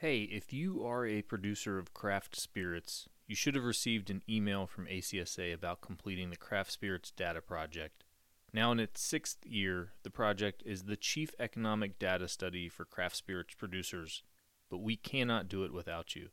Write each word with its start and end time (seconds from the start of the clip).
Hey, 0.00 0.20
if 0.20 0.52
you 0.52 0.86
are 0.86 1.04
a 1.04 1.22
producer 1.22 1.76
of 1.76 1.92
craft 1.92 2.36
spirits, 2.38 3.08
you 3.26 3.34
should 3.34 3.56
have 3.56 3.64
received 3.64 4.10
an 4.10 4.22
email 4.28 4.68
from 4.68 4.86
ACSA 4.86 5.52
about 5.52 5.80
completing 5.80 6.30
the 6.30 6.36
Craft 6.36 6.70
Spirits 6.70 7.10
Data 7.10 7.40
Project. 7.40 8.04
Now, 8.52 8.70
in 8.70 8.78
its 8.78 9.00
sixth 9.02 9.44
year, 9.44 9.94
the 10.04 10.10
project 10.10 10.62
is 10.64 10.84
the 10.84 10.96
chief 10.96 11.32
economic 11.40 11.98
data 11.98 12.28
study 12.28 12.68
for 12.68 12.84
craft 12.84 13.16
spirits 13.16 13.54
producers, 13.54 14.22
but 14.70 14.78
we 14.78 14.94
cannot 14.94 15.48
do 15.48 15.64
it 15.64 15.72
without 15.72 16.14
you. 16.14 16.28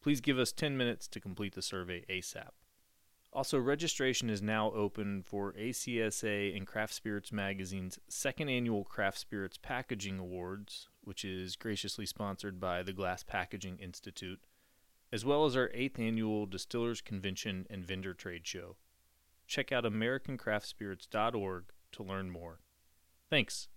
Please 0.00 0.20
give 0.20 0.38
us 0.38 0.52
10 0.52 0.76
minutes 0.76 1.08
to 1.08 1.18
complete 1.18 1.56
the 1.56 1.62
survey 1.62 2.04
ASAP. 2.08 2.50
Also, 3.32 3.58
registration 3.58 4.30
is 4.30 4.40
now 4.40 4.70
open 4.70 5.24
for 5.24 5.52
ACSA 5.54 6.56
and 6.56 6.68
Craft 6.68 6.94
Spirits 6.94 7.32
Magazine's 7.32 7.98
second 8.08 8.48
annual 8.48 8.84
Craft 8.84 9.18
Spirits 9.18 9.58
Packaging 9.60 10.20
Awards, 10.20 10.88
which 11.06 11.24
is 11.24 11.54
graciously 11.54 12.04
sponsored 12.04 12.58
by 12.58 12.82
the 12.82 12.92
Glass 12.92 13.22
Packaging 13.22 13.78
Institute, 13.78 14.40
as 15.12 15.24
well 15.24 15.44
as 15.44 15.56
our 15.56 15.70
eighth 15.72 16.00
annual 16.00 16.46
Distillers 16.46 17.00
Convention 17.00 17.64
and 17.70 17.86
Vendor 17.86 18.12
Trade 18.12 18.44
Show. 18.44 18.74
Check 19.46 19.70
out 19.70 19.84
AmericanCraftSpirits.org 19.84 21.64
to 21.92 22.02
learn 22.02 22.30
more. 22.30 22.58
Thanks. 23.30 23.68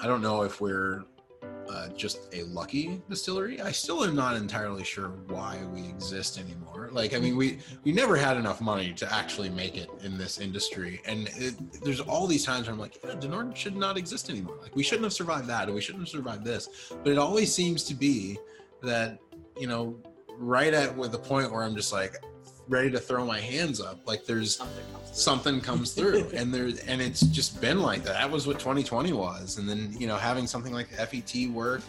I 0.00 0.06
don't 0.06 0.22
know 0.22 0.42
if 0.42 0.62
we're 0.62 1.04
uh, 1.70 1.88
just 1.90 2.34
a 2.34 2.42
lucky 2.44 3.00
distillery. 3.08 3.60
I 3.60 3.70
still 3.70 4.04
am 4.04 4.14
not 4.14 4.36
entirely 4.36 4.84
sure 4.84 5.08
why 5.28 5.58
we 5.72 5.88
exist 5.88 6.38
anymore. 6.38 6.90
Like, 6.92 7.14
I 7.14 7.18
mean, 7.18 7.36
we 7.36 7.58
we 7.84 7.92
never 7.92 8.16
had 8.16 8.36
enough 8.36 8.60
money 8.60 8.92
to 8.94 9.12
actually 9.12 9.50
make 9.50 9.76
it 9.76 9.88
in 10.02 10.18
this 10.18 10.40
industry, 10.40 11.00
and 11.06 11.28
it, 11.36 11.54
there's 11.82 12.00
all 12.00 12.26
these 12.26 12.44
times 12.44 12.66
where 12.66 12.74
I'm 12.74 12.80
like, 12.80 12.98
yeah, 13.04 13.14
Du 13.14 13.28
Nord 13.28 13.56
should 13.56 13.76
not 13.76 13.96
exist 13.96 14.30
anymore. 14.30 14.58
Like, 14.60 14.74
we 14.74 14.82
shouldn't 14.82 15.04
have 15.04 15.12
survived 15.12 15.46
that, 15.46 15.64
and 15.64 15.74
we 15.74 15.80
shouldn't 15.80 16.02
have 16.02 16.08
survived 16.08 16.44
this. 16.44 16.92
But 17.02 17.12
it 17.12 17.18
always 17.18 17.54
seems 17.54 17.84
to 17.84 17.94
be 17.94 18.38
that 18.82 19.18
you 19.60 19.66
know, 19.66 19.96
right 20.36 20.72
at 20.72 20.96
with 20.96 21.12
the 21.12 21.18
point 21.18 21.52
where 21.52 21.62
I'm 21.62 21.76
just 21.76 21.92
like 21.92 22.16
ready 22.70 22.90
to 22.90 22.98
throw 23.00 23.26
my 23.26 23.40
hands 23.40 23.80
up. 23.80 24.06
Like, 24.06 24.24
there's 24.24 24.56
Something 24.56 24.84
comes 24.92 25.10
through. 25.10 25.22
something 25.22 25.60
comes 25.60 25.92
through 25.92 26.30
and 26.34 26.54
there 26.54 26.70
and 26.86 27.02
it's 27.02 27.20
just 27.22 27.60
been 27.60 27.80
like 27.80 28.02
that 28.04 28.14
that 28.14 28.30
was 28.30 28.46
what 28.46 28.58
2020 28.60 29.12
was 29.12 29.58
and 29.58 29.68
then 29.68 29.92
you 29.98 30.06
know 30.06 30.16
having 30.16 30.46
something 30.46 30.72
like 30.72 30.88
fet 30.88 31.12
work 31.50 31.82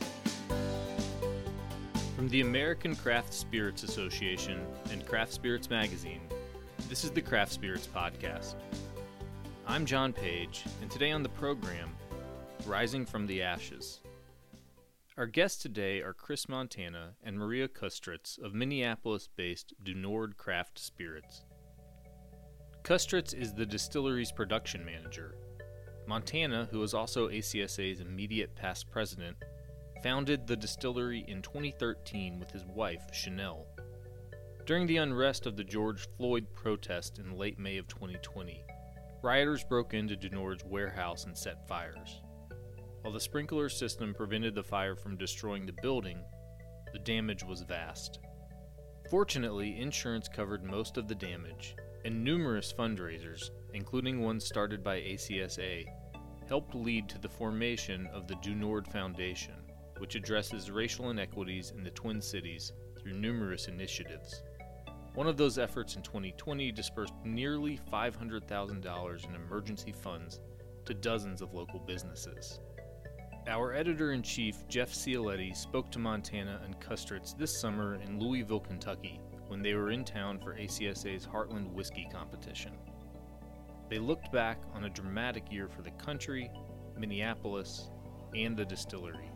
From 2.16 2.28
the 2.30 2.42
American 2.42 2.96
Craft 2.96 3.34
Spirits 3.34 3.84
Association 3.84 4.60
and 4.92 5.06
Craft 5.06 5.32
Spirits 5.34 5.70
Magazine, 5.70 6.22
this 6.90 7.04
is 7.04 7.12
the 7.12 7.22
Craft 7.22 7.52
Spirits 7.52 7.88
Podcast. 7.88 8.56
I'm 9.68 9.86
John 9.86 10.14
Page, 10.14 10.64
and 10.82 10.92
today 10.92 11.12
on 11.12 11.24
the 11.24 11.30
program, 11.30 11.90
Rising 12.66 13.06
from 13.06 13.26
the 13.28 13.42
Ashes. 13.42 14.02
Our 15.18 15.26
guests 15.26 15.62
today 15.62 16.00
are 16.00 16.14
Chris 16.14 16.48
Montana 16.48 17.16
and 17.22 17.38
Maria 17.38 17.68
Kustritz 17.68 18.42
of 18.42 18.54
Minneapolis 18.54 19.28
based 19.36 19.74
Du 19.84 19.94
Nord 19.94 20.38
Craft 20.38 20.80
Spirits. 20.80 21.44
Kustritz 22.84 23.34
is 23.34 23.54
the 23.54 23.66
distillery's 23.66 24.32
production 24.32 24.86
manager. 24.86 25.36
Montana, 26.08 26.70
who 26.72 26.82
is 26.82 26.94
also 26.94 27.28
ACSA's 27.28 28.00
immediate 28.00 28.56
past 28.56 28.90
president, 28.90 29.36
founded 30.02 30.48
the 30.48 30.56
distillery 30.56 31.26
in 31.28 31.42
2013 31.42 32.40
with 32.40 32.50
his 32.50 32.64
wife, 32.64 33.04
Shanelle. 33.12 33.66
During 34.66 34.88
the 34.88 34.98
unrest 34.98 35.46
of 35.46 35.58
the 35.58 35.64
George 35.66 36.08
Floyd 36.16 36.48
protest 36.56 37.20
in 37.20 37.38
late 37.38 37.60
May 37.60 37.78
of 37.78 37.88
2020, 37.90 38.64
rioters 39.22 39.66
broke 39.66 39.94
into 39.94 40.16
Du 40.16 40.30
Nord's 40.30 40.64
warehouse 40.64 41.26
and 41.26 41.38
set 41.38 41.68
fires. 41.68 42.22
While 43.02 43.14
the 43.14 43.20
sprinkler 43.20 43.68
system 43.68 44.14
prevented 44.14 44.54
the 44.54 44.64
fire 44.64 44.96
from 44.96 45.18
destroying 45.18 45.66
the 45.66 45.74
building, 45.82 46.20
the 46.94 47.00
damage 47.00 47.44
was 47.44 47.62
vast. 47.62 48.20
Fortunately, 49.10 49.80
insurance 49.80 50.28
covered 50.28 50.64
most 50.64 50.98
of 50.98 51.08
the 51.08 51.16
damage, 51.16 51.76
and 52.06 52.24
numerous 52.24 52.72
fundraisers, 52.72 53.50
including 53.74 54.22
one 54.22 54.40
started 54.40 54.84
by 54.84 55.02
ACSA, 55.02 55.86
helped 56.48 56.76
lead 56.76 57.10
to 57.10 57.18
the 57.18 57.30
formation 57.30 58.08
of 58.14 58.28
the 58.28 58.36
Du 58.36 58.54
Nord 58.54 58.88
Foundation, 58.88 59.56
which 59.98 60.16
addresses 60.16 60.70
racial 60.70 61.10
inequities 61.10 61.72
in 61.76 61.84
the 61.84 61.92
Twin 61.92 62.22
Cities 62.22 62.72
through 63.00 63.14
numerous 63.14 63.68
initiatives. 63.68 64.44
One 65.16 65.28
of 65.28 65.38
those 65.38 65.58
efforts 65.58 65.96
in 65.96 66.04
2020 66.04 66.72
dispersed 66.72 67.14
nearly 67.26 67.80
$500,000 67.92 69.28
in 69.28 69.36
emergency 69.36 69.92
funds 69.92 70.40
to 70.86 70.94
dozens 70.94 71.42
of 71.42 71.54
local 71.54 71.80
businesses. 71.80 72.60
Our 73.48 73.74
editor 73.74 74.12
in 74.12 74.22
chief, 74.22 74.68
Jeff 74.68 74.92
Cioletti, 74.92 75.56
spoke 75.56 75.90
to 75.92 76.00
Montana 76.00 76.62
and 76.64 76.80
Kustritz 76.80 77.36
this 77.36 77.60
summer 77.60 77.96
in 77.96 78.20
Louisville, 78.20 78.60
Kentucky, 78.60 79.20
when 79.48 79.64
they 79.64 79.74
were 79.74 79.90
in 79.90 80.06
town 80.06 80.40
for 80.40 80.54
ACSA's 80.54 81.26
Heartland 81.26 81.72
Whiskey 81.72 82.08
competition. 82.14 82.74
They 83.90 83.98
looked 83.98 84.32
back 84.32 84.60
on 84.76 84.84
a 84.84 84.90
dramatic 84.90 85.52
year 85.52 85.68
for 85.68 85.82
the 85.82 85.90
country, 85.92 86.52
Minneapolis, 86.96 87.90
and 88.36 88.56
the 88.56 88.64
distillery. 88.64 89.32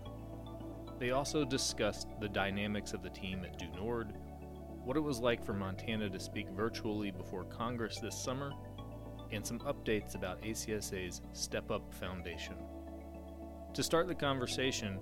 They 0.99 1.09
also 1.09 1.43
discussed 1.43 2.07
the 2.21 2.29
dynamics 2.29 2.93
of 2.93 3.01
the 3.01 3.09
team 3.09 3.43
at 3.43 3.57
Du 3.57 3.67
Nord, 3.75 4.13
what 4.83 4.97
it 4.97 5.03
was 5.03 5.19
like 5.19 5.43
for 5.43 5.53
Montana 5.53 6.11
to 6.11 6.19
speak 6.19 6.47
virtually 6.51 7.09
before 7.09 7.43
Congress 7.45 7.97
this 7.99 8.23
summer, 8.23 8.51
and 9.31 9.43
some 9.43 9.59
updates 9.61 10.13
about 10.13 10.43
ACSA's 10.43 11.21
Step 11.33 11.71
Up 11.71 11.91
Foundation. 11.91 12.55
To 13.75 13.83
start 13.83 14.07
the 14.07 14.15
conversation, 14.15 14.99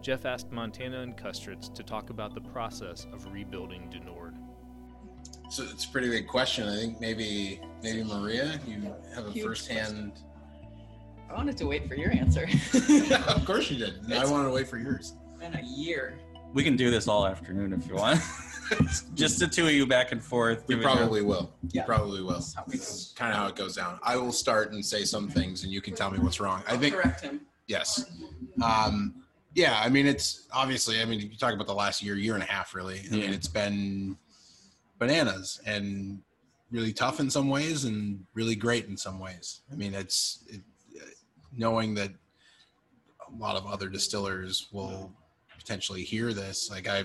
Jeff 0.00 0.24
asked 0.24 0.50
Montana 0.52 1.00
and 1.02 1.16
Kustritz 1.16 1.72
to 1.74 1.82
talk 1.82 2.10
about 2.10 2.34
the 2.34 2.40
process 2.40 3.06
of 3.12 3.30
rebuilding 3.32 3.88
Du 3.90 4.00
Nord. 4.00 4.34
so 5.50 5.62
it's 5.64 5.84
a 5.84 5.88
pretty 5.88 6.08
big 6.08 6.26
question 6.26 6.66
i 6.68 6.74
think 6.76 7.00
maybe 7.00 7.60
maybe 7.82 8.02
maria 8.02 8.58
you 8.66 8.94
have 9.14 9.26
a 9.26 9.30
Huge 9.30 9.44
firsthand 9.46 10.12
I 11.30 11.34
wanted 11.34 11.56
to 11.58 11.66
wait 11.66 11.88
for 11.88 11.94
your 11.96 12.10
answer. 12.12 12.44
of 13.28 13.44
course 13.46 13.70
you 13.70 13.78
did 13.78 14.12
i 14.12 14.24
wanted 14.30 14.48
to 14.48 14.54
wait 14.54 14.68
for 14.68 14.78
yours 14.78 15.14
It's 15.30 15.38
been 15.38 15.54
a 15.54 15.62
year. 15.66 16.18
We 16.52 16.62
can 16.62 16.76
do 16.76 16.90
this 16.90 17.08
all 17.08 17.26
afternoon 17.26 17.72
if 17.72 17.88
you 17.88 17.96
want. 17.96 18.20
Just 19.14 19.40
the 19.40 19.46
two 19.48 19.66
of 19.66 19.72
you 19.72 19.86
back 19.86 20.12
and 20.12 20.22
forth. 20.22 20.64
we 20.68 20.76
giving 20.76 20.88
your- 20.88 20.96
probably 20.96 21.22
will 21.22 21.52
we 21.62 21.70
Yeah. 21.72 21.84
probably 21.84 22.22
will 22.22 22.34
That's 22.34 22.54
how 22.54 22.64
we 22.66 22.76
this 22.76 22.88
is 22.90 23.14
kind 23.16 23.32
of 23.32 23.38
how 23.38 23.46
it 23.48 23.56
goes 23.56 23.74
down 23.74 23.98
i 24.02 24.16
will 24.16 24.32
start 24.32 24.72
and 24.72 24.84
say 24.84 25.04
some 25.04 25.28
things 25.28 25.64
and 25.64 25.72
you 25.72 25.80
can 25.80 25.94
tell 25.94 26.10
me 26.10 26.18
what's 26.18 26.38
wrong 26.40 26.62
i 26.68 26.76
think 26.76 26.94
correct 26.94 27.22
him. 27.22 27.40
Yes. 27.66 28.04
Um, 28.62 29.14
yeah, 29.54 29.80
I 29.82 29.88
mean, 29.88 30.06
it's 30.06 30.48
obviously, 30.52 31.00
I 31.00 31.04
mean, 31.04 31.20
you 31.20 31.36
talk 31.36 31.54
about 31.54 31.66
the 31.66 31.74
last 31.74 32.02
year, 32.02 32.16
year 32.16 32.34
and 32.34 32.42
a 32.42 32.46
half, 32.46 32.74
really. 32.74 33.00
I 33.06 33.14
mean, 33.14 33.32
it's 33.32 33.48
been 33.48 34.16
bananas 34.98 35.60
and 35.64 36.20
really 36.70 36.92
tough 36.92 37.20
in 37.20 37.30
some 37.30 37.48
ways 37.48 37.84
and 37.84 38.24
really 38.34 38.56
great 38.56 38.86
in 38.86 38.96
some 38.96 39.20
ways. 39.20 39.60
I 39.72 39.76
mean, 39.76 39.94
it's 39.94 40.44
it, 40.48 40.60
knowing 41.56 41.94
that 41.94 42.10
a 43.32 43.36
lot 43.36 43.56
of 43.56 43.66
other 43.66 43.88
distillers 43.88 44.68
will 44.72 45.12
potentially 45.56 46.02
hear 46.02 46.32
this. 46.32 46.68
Like, 46.70 46.88
I, 46.88 47.04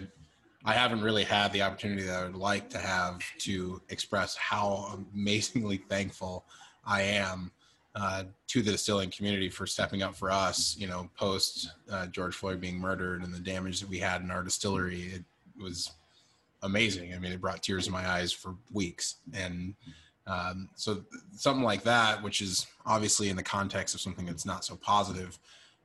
I 0.66 0.74
haven't 0.74 1.02
really 1.02 1.24
had 1.24 1.54
the 1.54 1.62
opportunity 1.62 2.04
that 2.04 2.20
I 2.20 2.26
would 2.26 2.36
like 2.36 2.70
to 2.72 2.80
have 2.80 3.22
to 3.40 3.82
express 3.90 4.36
how 4.36 5.00
amazingly 5.14 5.78
thankful 5.90 6.46
I 6.86 7.04
am 7.04 7.52
uh, 7.96 8.24
to 8.48 8.62
the 8.62 8.72
distilling 8.72 9.12
community 9.12 9.50
for 9.50 9.66
stepping 9.66 10.04
up 10.04 10.16
for 10.16 10.32
us. 10.32 10.76
You 10.78 10.88
know, 10.88 11.10
post 11.18 11.72
uh, 11.92 12.08
George 12.08 12.36
Floyd 12.36 12.62
being 12.62 12.80
murdered 12.80 13.24
and 13.24 13.34
the 13.34 13.40
damage 13.40 13.80
that 13.80 13.90
we 13.90 14.00
had 14.00 14.22
in 14.22 14.32
our 14.32 14.44
distillery, 14.44 15.02
it 15.14 15.24
was 15.62 15.92
amazing. 16.62 17.14
I 17.14 17.20
mean, 17.20 17.32
it 17.32 17.42
brought 17.42 17.64
tears 17.64 17.86
to 17.86 17.92
my 17.92 18.08
eyes 18.08 18.32
for 18.32 18.56
weeks, 18.72 19.16
and 19.34 19.74
um, 20.28 20.70
so 20.76 21.04
something 21.36 21.64
like 21.64 21.84
that, 21.84 22.22
which 22.22 22.42
is 22.42 22.68
obviously 22.86 23.30
in 23.30 23.36
the 23.36 23.44
context 23.44 23.96
of 23.96 24.02
something 24.02 24.26
that's 24.26 24.46
not 24.46 24.64
so 24.64 24.76
positive, 24.76 25.40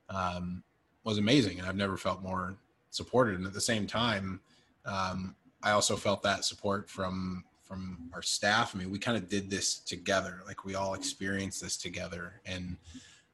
um, 0.09 0.63
was 1.03 1.17
amazing, 1.17 1.59
and 1.59 1.67
I've 1.67 1.75
never 1.75 1.97
felt 1.97 2.21
more 2.21 2.55
supported. 2.91 3.35
And 3.35 3.45
at 3.45 3.53
the 3.53 3.61
same 3.61 3.87
time, 3.87 4.39
um, 4.85 5.35
I 5.63 5.71
also 5.71 5.95
felt 5.95 6.21
that 6.23 6.45
support 6.45 6.89
from 6.89 7.43
from 7.65 8.09
our 8.13 8.21
staff. 8.21 8.75
I 8.75 8.79
mean, 8.79 8.91
we 8.91 8.99
kind 8.99 9.17
of 9.17 9.27
did 9.27 9.49
this 9.49 9.79
together. 9.79 10.41
Like 10.45 10.65
we 10.65 10.75
all 10.75 10.93
experienced 10.93 11.61
this 11.61 11.77
together. 11.77 12.41
And 12.45 12.77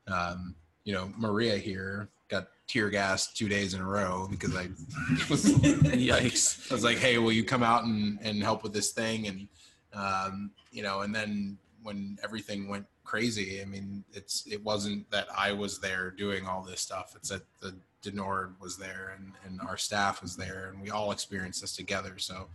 um, 0.07 0.55
you 0.83 0.93
know, 0.93 1.11
Maria 1.17 1.57
here 1.57 2.09
got 2.29 2.47
tear 2.67 2.89
gas 2.89 3.33
two 3.33 3.49
days 3.49 3.73
in 3.73 3.81
a 3.81 3.85
row 3.85 4.27
because 4.29 4.55
I 4.55 4.63
was 5.29 5.45
Yikes. 5.45 6.71
I 6.71 6.73
was 6.73 6.83
like, 6.83 6.97
hey, 6.97 7.17
will 7.17 7.31
you 7.31 7.43
come 7.43 7.63
out 7.63 7.83
and, 7.83 8.19
and 8.21 8.41
help 8.41 8.63
with 8.63 8.73
this 8.73 8.91
thing? 8.91 9.27
And 9.27 9.47
um, 9.93 10.51
you 10.71 10.81
know, 10.81 11.01
and 11.01 11.13
then 11.13 11.57
when 11.83 12.17
everything 12.23 12.67
went 12.67 12.85
crazy, 13.03 13.61
I 13.61 13.65
mean, 13.65 14.03
it's 14.13 14.47
it 14.47 14.63
wasn't 14.63 15.09
that 15.11 15.27
I 15.35 15.51
was 15.51 15.79
there 15.79 16.11
doing 16.11 16.47
all 16.47 16.63
this 16.63 16.81
stuff. 16.81 17.13
It's 17.15 17.29
that 17.29 17.43
the 17.59 17.75
Du 18.01 18.11
Nord 18.11 18.55
was 18.59 18.77
there 18.77 19.15
and, 19.15 19.33
and 19.45 19.61
our 19.61 19.77
staff 19.77 20.21
was 20.21 20.35
there 20.35 20.71
and 20.73 20.81
we 20.81 20.89
all 20.89 21.11
experienced 21.11 21.61
this 21.61 21.75
together. 21.75 22.17
So 22.17 22.47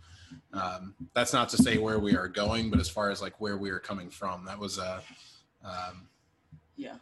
um, 0.53 0.93
that's 1.13 1.33
not 1.33 1.49
to 1.49 1.57
say 1.57 1.77
where 1.77 1.99
we 1.99 2.15
are 2.15 2.27
going, 2.27 2.69
but 2.69 2.79
as 2.79 2.89
far 2.89 3.09
as 3.11 3.21
like 3.21 3.39
where 3.39 3.57
we 3.57 3.69
are 3.69 3.79
coming 3.79 4.09
from, 4.09 4.45
that 4.45 4.57
was 4.59 4.77
a 4.77 5.01
um, 5.63 6.07
Yeah. 6.75 6.95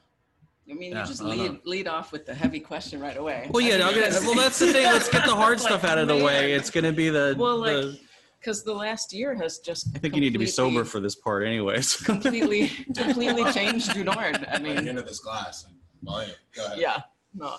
I 0.69 0.73
mean, 0.73 0.93
Yeah, 0.93 1.01
you 1.01 1.07
just 1.07 1.21
I 1.21 1.27
don't 1.27 1.37
know. 1.37 1.43
lead 1.43 1.59
lead 1.65 1.87
off 1.87 2.11
with 2.11 2.25
the 2.25 2.33
heavy 2.33 2.59
question 2.59 2.99
right 2.99 3.17
away. 3.17 3.47
Well, 3.51 3.61
yeah. 3.61 3.75
I 3.75 3.87
I'll 3.89 3.91
mean, 3.93 4.01
well, 4.25 4.33
that's 4.35 4.57
the 4.59 4.73
thing. 4.73 4.85
Let's 4.85 5.09
get 5.09 5.25
the 5.25 5.35
hard 5.35 5.59
Like, 5.59 5.67
stuff 5.67 5.83
out 5.83 5.97
of 5.99 6.07
the 6.07 6.17
way. 6.23 6.53
It's 6.57 6.69
going 6.71 6.85
to 6.85 6.91
be 6.93 7.09
the. 7.09 7.35
Well, 7.37 7.57
like, 7.57 7.99
because 8.39 8.63
the 8.63 8.73
last 8.73 9.13
year 9.13 9.35
has 9.35 9.59
just. 9.59 9.89
I 9.95 9.99
think 9.99 10.15
you 10.15 10.21
need 10.21 10.33
to 10.33 10.39
be 10.39 10.45
sober 10.47 10.83
for 10.83 10.99
this 10.99 11.15
part, 11.15 11.45
anyways. 11.45 11.95
completely 12.11 12.69
completely 12.95 13.43
changed 13.51 13.93
Du 13.93 14.03
Nord. 14.03 14.45
I 14.51 14.57
mean, 14.59 14.87
into 14.87 15.01
this 15.03 15.19
glass. 15.19 15.65
Well, 16.03 16.19
anyway, 16.19 16.35
go 16.55 16.65
ahead. 16.65 16.77
yeah, 16.79 17.01
no, 17.33 17.57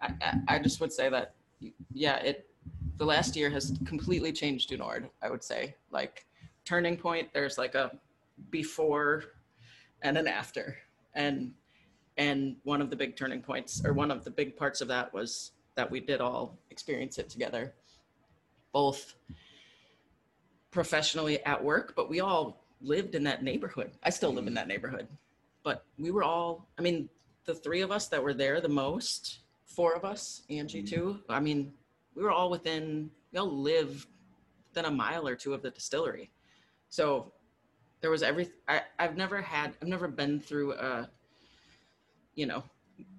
I, 0.00 0.14
I, 0.20 0.38
I 0.48 0.58
just 0.60 0.80
would 0.80 0.92
say 0.92 1.08
that, 1.10 1.34
yeah, 1.92 2.16
it, 2.18 2.48
the 3.02 3.06
last 3.06 3.34
year 3.34 3.50
has 3.50 3.76
completely 3.84 4.30
changed 4.30 4.68
Du 4.68 4.76
Nord. 4.76 5.10
I 5.20 5.28
would 5.28 5.42
say, 5.42 5.74
like, 5.90 6.24
turning 6.64 6.96
point. 6.96 7.30
There's 7.34 7.58
like 7.58 7.74
a 7.74 7.98
before 8.50 9.24
and 10.02 10.16
an 10.16 10.28
after, 10.28 10.76
and 11.12 11.50
and 12.16 12.54
one 12.62 12.80
of 12.80 12.90
the 12.90 12.94
big 12.94 13.16
turning 13.16 13.42
points, 13.42 13.82
or 13.84 13.92
one 13.92 14.12
of 14.12 14.22
the 14.22 14.30
big 14.30 14.56
parts 14.56 14.80
of 14.80 14.86
that 14.86 15.12
was 15.12 15.50
that 15.74 15.90
we 15.90 15.98
did 15.98 16.20
all 16.20 16.56
experience 16.70 17.18
it 17.18 17.28
together, 17.28 17.74
both 18.72 19.16
professionally 20.70 21.44
at 21.44 21.62
work, 21.64 21.94
but 21.96 22.08
we 22.08 22.20
all 22.20 22.64
lived 22.80 23.16
in 23.16 23.24
that 23.24 23.42
neighborhood. 23.42 23.90
I 24.04 24.10
still 24.10 24.32
live 24.32 24.46
in 24.46 24.54
that 24.54 24.68
neighborhood, 24.68 25.08
but 25.64 25.84
we 25.98 26.12
were 26.12 26.22
all, 26.22 26.68
I 26.78 26.82
mean, 26.82 27.08
the 27.46 27.54
three 27.54 27.80
of 27.80 27.90
us 27.90 28.06
that 28.08 28.22
were 28.22 28.34
there 28.34 28.60
the 28.60 28.68
most, 28.68 29.40
four 29.66 29.92
of 29.96 30.04
us, 30.04 30.42
Angie 30.48 30.84
mm-hmm. 30.84 30.94
too, 30.94 31.18
I 31.28 31.40
mean, 31.40 31.72
we 32.14 32.22
were 32.22 32.30
all 32.30 32.50
within, 32.50 33.10
we 33.32 33.38
all 33.38 33.50
lived 33.50 34.06
within 34.68 34.86
a 34.86 34.94
mile 34.94 35.26
or 35.26 35.34
two 35.34 35.54
of 35.54 35.62
the 35.62 35.70
distillery. 35.70 36.30
So 36.88 37.32
there 38.00 38.10
was 38.10 38.22
every, 38.22 38.50
I, 38.68 38.82
I've 38.98 39.16
never 39.16 39.40
had, 39.40 39.74
I've 39.80 39.88
never 39.88 40.08
been 40.08 40.40
through 40.40 40.72
a, 40.74 41.08
you 42.34 42.46
know, 42.46 42.64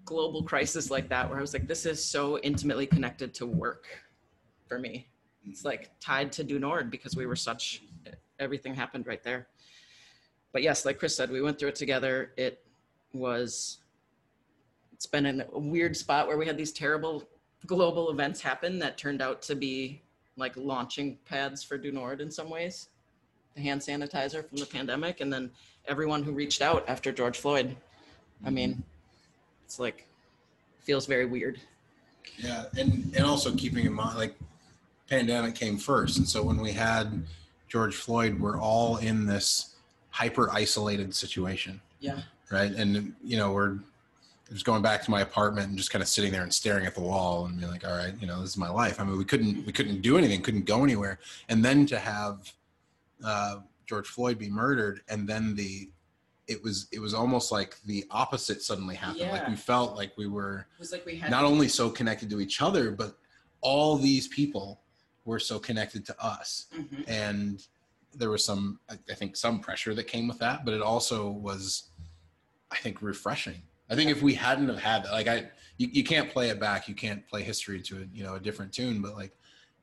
global 0.06 0.44
crisis 0.44 0.92
like 0.92 1.10
that 1.10 1.30
where 1.30 1.38
I 1.38 1.42
was 1.42 1.54
like, 1.54 1.68
this 1.68 1.86
is 1.86 2.04
so 2.04 2.38
intimately 2.40 2.86
connected 2.86 3.34
to 3.36 3.46
work 3.46 3.88
for 4.68 4.80
me. 4.80 5.08
It's 5.46 5.60
mm-hmm. 5.60 5.70
like 5.70 5.92
tied 6.00 6.32
to 6.34 6.44
Du 6.44 6.60
Nord 6.60 6.92
because 6.92 7.16
we 7.16 7.26
were 7.26 7.36
such, 7.36 7.84
everything 8.40 8.76
happened 8.76 9.08
right 9.08 9.24
there. 9.24 9.48
But 10.52 10.62
yes, 10.62 10.86
like 10.86 11.00
Chris 11.00 11.16
said, 11.16 11.32
we 11.32 11.42
went 11.42 11.58
through 11.58 11.70
it 11.70 11.76
together. 11.76 12.32
It 12.38 12.64
was, 13.14 13.80
it's 14.94 15.06
been 15.06 15.26
in 15.26 15.44
a 15.54 15.60
weird 15.60 15.98
spot 15.98 16.28
where 16.28 16.38
we 16.38 16.46
had 16.46 16.58
these 16.58 16.72
terrible 16.72 17.24
global 17.66 18.10
events 18.10 18.42
happen 18.42 18.80
that 18.80 18.98
turned 18.98 19.22
out 19.22 19.42
to 19.44 19.56
be 19.56 20.02
like 20.36 20.56
launching 20.58 21.18
pads 21.26 21.64
for 21.64 21.78
Du 21.78 21.92
Nord 21.92 22.22
in 22.22 22.32
some 22.32 22.50
ways. 22.50 22.90
The 23.56 23.62
hand 23.62 23.82
sanitizer 23.82 24.48
from 24.48 24.58
the 24.58 24.66
pandemic, 24.66 25.22
and 25.22 25.32
then 25.32 25.52
everyone 25.88 26.24
who 26.24 26.32
reached 26.32 26.62
out 26.62 26.84
after 26.88 27.12
George 27.12 27.38
Floyd. 27.38 27.76
I 28.44 28.50
mean, 28.50 28.72
mm-hmm. 28.72 28.82
it's 29.66 29.80
like, 29.80 30.08
feels 30.80 31.06
very 31.06 31.26
weird. 31.26 31.60
Yeah, 32.38 32.66
and 32.78 33.14
and 33.16 33.26
also 33.26 33.56
keeping 33.56 33.86
in 33.86 33.94
mind 33.94 34.18
like 34.18 34.36
pandemic 35.08 35.56
came 35.56 35.78
first, 35.78 36.18
and 36.18 36.28
so 36.28 36.42
when 36.42 36.58
we 36.58 36.72
had 36.72 37.24
George 37.68 37.96
Floyd, 37.96 38.40
we're 38.40 38.60
all 38.60 38.98
in 38.98 39.28
this 39.28 39.76
hyper 40.10 40.50
isolated 40.52 41.14
situation, 41.16 41.82
Yeah. 42.00 42.22
right? 42.52 42.72
And 42.72 43.16
you 43.24 43.38
know 43.38 43.52
we're 43.52 43.80
just 44.54 44.66
going 44.66 44.82
back 44.84 45.04
to 45.04 45.12
my 45.12 45.22
apartment 45.22 45.68
and 45.70 45.78
just 45.78 45.92
kind 45.92 46.02
of 46.02 46.08
sitting 46.08 46.32
there 46.32 46.44
and 46.44 46.54
staring 46.54 46.86
at 46.86 46.94
the 46.94 47.02
wall 47.02 47.46
and 47.46 47.60
being 47.60 47.72
like, 47.72 47.86
all 47.86 47.98
right, 47.98 48.14
you 48.22 48.28
know, 48.28 48.40
this 48.40 48.52
is 48.52 48.58
my 48.58 48.70
life. 48.70 49.00
I 49.00 49.04
mean, 49.04 49.18
we 49.18 49.26
couldn't 49.26 49.66
we 49.66 49.74
couldn't 49.74 50.02
do 50.02 50.18
anything, 50.18 50.42
couldn't 50.42 50.66
go 50.66 50.84
anywhere, 50.84 51.20
and 51.50 51.66
then 51.66 51.86
to 51.88 51.98
have 52.00 52.52
uh, 53.26 53.58
George 53.88 54.08
Floyd 54.08 54.38
be 54.38 54.50
murdered, 54.50 55.02
and 55.10 55.28
then 55.28 55.56
the 55.56 55.90
it 56.48 56.62
was 56.62 56.88
it 56.92 57.00
was 57.00 57.14
almost 57.14 57.52
like 57.52 57.78
the 57.86 58.06
opposite 58.12 58.62
suddenly 58.62 58.96
happened. 58.96 59.32
Like 59.32 59.48
we 59.48 59.56
felt 59.56 59.96
like 59.96 60.16
we 60.18 60.28
were 60.28 60.68
It 60.76 60.80
was 60.80 60.92
like 60.92 61.06
we 61.06 61.16
had 61.18 61.32
not 61.32 61.46
only 61.46 61.68
so 61.68 61.90
connected 61.90 62.30
to 62.30 62.40
each 62.40 62.62
other, 62.62 62.92
but 62.92 63.18
all 63.62 63.98
these 63.98 64.28
people 64.28 64.82
were 65.26 65.40
so 65.40 65.58
connected 65.58 66.06
to 66.06 66.24
us. 66.24 66.68
Mhm. 66.76 67.06
And 67.08 67.66
there 68.14 68.30
was 68.30 68.44
some, 68.46 68.80
I 68.90 69.14
think, 69.16 69.36
some 69.38 69.60
pressure 69.60 69.96
that 69.96 70.04
came 70.04 70.28
with 70.28 70.38
that, 70.40 70.66
but 70.66 70.74
it 70.74 70.82
also 70.82 71.30
was, 71.30 71.90
I 72.70 72.78
think, 72.78 73.02
refreshing. 73.02 73.64
I 73.90 73.96
think 73.96 74.10
if 74.10 74.22
we 74.22 74.34
hadn't 74.34 74.70
have 74.70 74.80
had 74.80 75.04
that, 75.04 75.12
like 75.12 75.28
I, 75.28 75.50
you, 75.78 75.90
you 75.92 76.04
can't 76.04 76.30
play 76.30 76.50
it 76.50 76.60
back. 76.60 76.88
You 76.88 76.96
can't 76.96 77.28
play 77.28 77.44
history 77.44 77.82
to 77.82 77.98
a, 77.98 78.06
you 78.14 78.24
know, 78.24 78.36
a 78.36 78.40
different 78.40 78.72
tune. 78.72 79.02
But 79.02 79.16
like, 79.16 79.36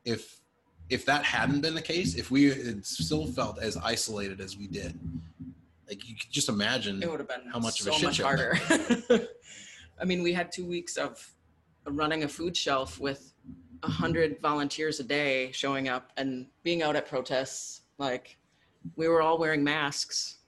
if 0.04 0.40
if 0.88 1.04
that 1.06 1.24
hadn't 1.24 1.60
been 1.60 1.74
the 1.74 1.82
case, 1.82 2.16
if 2.16 2.30
we 2.30 2.44
had 2.44 2.84
still 2.84 3.26
felt 3.26 3.60
as 3.60 3.76
isolated 3.76 4.40
as 4.40 4.56
we 4.56 4.66
did, 4.66 4.98
like 5.88 6.08
you 6.08 6.16
could 6.16 6.30
just 6.30 6.48
imagine. 6.48 7.02
it 7.02 7.10
would 7.10 7.20
have 7.20 7.28
been 7.28 7.50
How 7.52 7.58
much 7.58 7.80
of 7.80 7.88
a 7.88 7.92
shit 7.92 8.04
much 8.04 8.16
show 8.16 8.24
harder. 8.24 8.58
I 10.00 10.04
mean, 10.04 10.22
we 10.22 10.32
had 10.32 10.50
two 10.50 10.64
weeks 10.64 10.96
of 10.96 11.24
running 11.86 12.24
a 12.24 12.28
food 12.28 12.56
shelf 12.56 12.98
with 12.98 13.32
a 13.82 13.88
hundred 13.88 14.40
volunteers 14.40 15.00
a 15.00 15.04
day 15.04 15.50
showing 15.52 15.88
up 15.88 16.12
and 16.16 16.46
being 16.62 16.82
out 16.82 16.96
at 16.96 17.06
protests. 17.06 17.82
Like, 17.98 18.38
we 18.96 19.08
were 19.08 19.20
all 19.22 19.38
wearing 19.38 19.62
masks, 19.62 20.38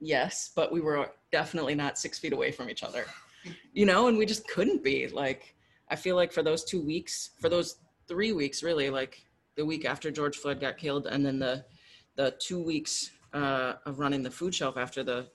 yes, 0.00 0.50
but 0.54 0.72
we 0.72 0.80
were 0.80 1.10
definitely 1.32 1.74
not 1.74 1.98
six 1.98 2.18
feet 2.18 2.32
away 2.32 2.50
from 2.50 2.70
each 2.70 2.82
other, 2.82 3.04
you 3.72 3.86
know, 3.86 4.08
and 4.08 4.16
we 4.18 4.26
just 4.26 4.46
couldn't 4.48 4.82
be. 4.82 5.08
Like, 5.08 5.54
I 5.90 5.96
feel 5.96 6.16
like 6.16 6.32
for 6.32 6.42
those 6.42 6.64
two 6.64 6.80
weeks, 6.84 7.30
for 7.40 7.48
those 7.48 7.76
three 8.08 8.32
weeks, 8.32 8.62
really, 8.62 8.90
like 8.90 9.24
the 9.56 9.64
week 9.64 9.84
after 9.84 10.10
George 10.10 10.36
Floyd 10.36 10.60
got 10.60 10.78
killed, 10.78 11.06
and 11.06 11.24
then 11.24 11.38
the 11.38 11.64
the 12.16 12.34
two 12.38 12.62
weeks 12.62 13.10
uh, 13.32 13.74
of 13.86 13.98
running 13.98 14.22
the 14.22 14.30
food 14.30 14.54
shelf 14.54 14.76
after 14.76 15.02
the 15.02 15.26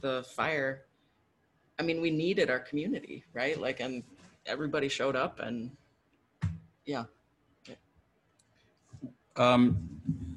the 0.00 0.24
fire 0.34 0.82
i 1.78 1.82
mean 1.82 2.00
we 2.00 2.10
needed 2.10 2.50
our 2.50 2.58
community 2.58 3.24
right 3.32 3.60
like 3.60 3.80
and 3.80 4.02
everybody 4.46 4.88
showed 4.88 5.16
up 5.16 5.38
and 5.40 5.70
yeah 6.84 7.04
Um, 9.36 9.88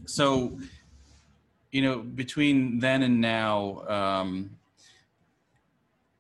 so, 0.05 0.57
you 1.71 1.81
know, 1.81 1.99
between 1.99 2.79
then 2.79 3.03
and 3.03 3.19
now, 3.19 3.87
um, 3.87 4.51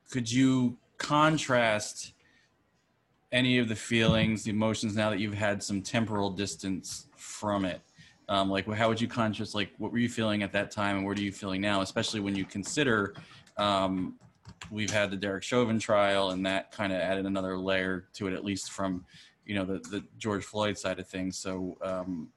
could 0.09 0.31
you 0.31 0.77
contrast 0.97 2.13
any 3.31 3.59
of 3.59 3.67
the 3.67 3.75
feelings, 3.75 4.43
the 4.43 4.51
emotions 4.51 4.95
now 4.95 5.09
that 5.09 5.19
you've 5.19 5.33
had 5.33 5.61
some 5.61 5.81
temporal 5.81 6.29
distance 6.29 7.07
from 7.15 7.65
it? 7.65 7.81
Um, 8.29 8.49
like, 8.49 8.67
how 8.73 8.89
would 8.89 8.99
you 8.99 9.07
contrast, 9.07 9.55
like, 9.55 9.71
what 9.77 9.91
were 9.91 9.99
you 9.99 10.09
feeling 10.09 10.43
at 10.43 10.51
that 10.51 10.69
time 10.69 10.97
and 10.97 11.05
what 11.05 11.17
are 11.17 11.21
you 11.21 11.31
feeling 11.31 11.61
now, 11.61 11.81
especially 11.81 12.19
when 12.19 12.35
you 12.35 12.43
consider 12.43 13.13
um, 13.57 14.15
we've 14.69 14.91
had 14.91 15.11
the 15.11 15.17
Derek 15.17 15.43
Chauvin 15.43 15.79
trial 15.79 16.31
and 16.31 16.45
that 16.45 16.71
kind 16.71 16.91
of 16.91 16.99
added 16.99 17.25
another 17.25 17.57
layer 17.57 18.07
to 18.13 18.27
it, 18.27 18.33
at 18.33 18.43
least 18.43 18.71
from, 18.71 19.05
you 19.45 19.55
know, 19.55 19.63
the, 19.63 19.79
the 19.89 20.03
George 20.17 20.43
Floyd 20.43 20.77
side 20.77 20.99
of 20.99 21.07
things. 21.07 21.37
So, 21.37 21.77
um, 21.81 22.29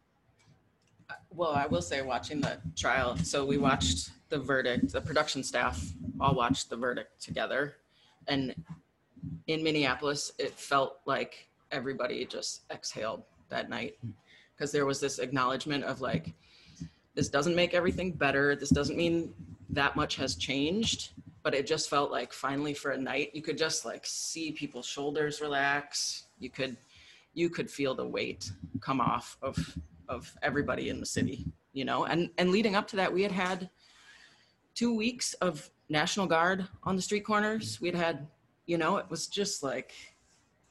well 1.31 1.53
i 1.53 1.67
will 1.67 1.83
say 1.83 2.03
watching 2.03 2.41
the 2.41 2.59
trial 2.77 3.17
so 3.19 3.45
we 3.45 3.59
watched 3.59 4.11
the 4.29 4.39
verdict 4.39 4.93
the 4.93 5.01
production 5.01 5.43
staff 5.43 5.93
all 6.21 6.35
watched 6.35 6.71
the 6.71 6.77
verdict 6.77 7.21
together. 7.21 7.77
And 8.29 8.55
in 9.47 9.63
minneapolis 9.63 10.33
it 10.39 10.53
felt 10.53 11.01
like 11.07 11.49
everybody 11.73 12.25
just 12.27 12.63
exhaled 12.71 13.23
that 13.49 13.71
night. 13.71 13.97
Hmm. 14.03 14.11
Because 14.55 14.73
there 14.73 14.87
was 14.87 15.01
this 15.01 15.19
acknowledgement 15.19 15.85
of 15.85 16.01
like 16.01 16.35
this 17.15 17.29
doesn't 17.29 17.57
make 17.57 17.75
everything 17.75 18.13
better. 18.13 18.55
This 18.55 18.71
doesn't 18.71 18.97
mean 18.97 19.33
that 19.71 19.97
much 19.97 20.17
has 20.17 20.37
changed. 20.37 21.13
But 21.43 21.55
it 21.55 21.67
just 21.67 21.89
felt 21.89 22.11
like 22.11 22.35
finally 22.35 22.75
for 22.75 22.91
a 22.91 22.99
night 22.99 23.31
you 23.33 23.41
could 23.41 23.57
just 23.57 23.85
like 23.87 24.05
see 24.05 24.53
people's 24.53 24.87
shoulders 24.87 25.41
relax. 25.41 26.25
You 26.39 26.51
could 26.51 26.77
you 27.33 27.49
could 27.49 27.71
feel 27.71 27.95
the 27.95 28.07
weight 28.07 28.51
come 28.81 29.01
off 29.01 29.39
of 29.41 29.57
of 30.11 30.31
everybody 30.43 30.91
in 30.91 31.01
the 31.01 31.07
city 31.07 31.47
you 31.73 31.85
know? 31.85 32.05
And 32.05 32.31
and 32.39 32.51
leading 32.51 32.75
up 32.75 32.89
to 32.89 32.97
that 32.97 33.13
we 33.13 33.23
had 33.23 33.33
had 33.33 33.71
two 34.75 34.95
weeks 34.95 35.35
of 35.35 35.71
national 35.89 36.27
guard 36.27 36.67
on 36.85 36.97
the 36.97 37.03
street 37.03 37.25
corners. 37.25 37.81
We 37.81 37.89
had 37.89 37.97
had 37.97 38.27
you 38.67 38.79
know 38.79 38.97
it 38.97 39.07
was 39.09 39.27
just 39.27 39.63
like 39.63 39.93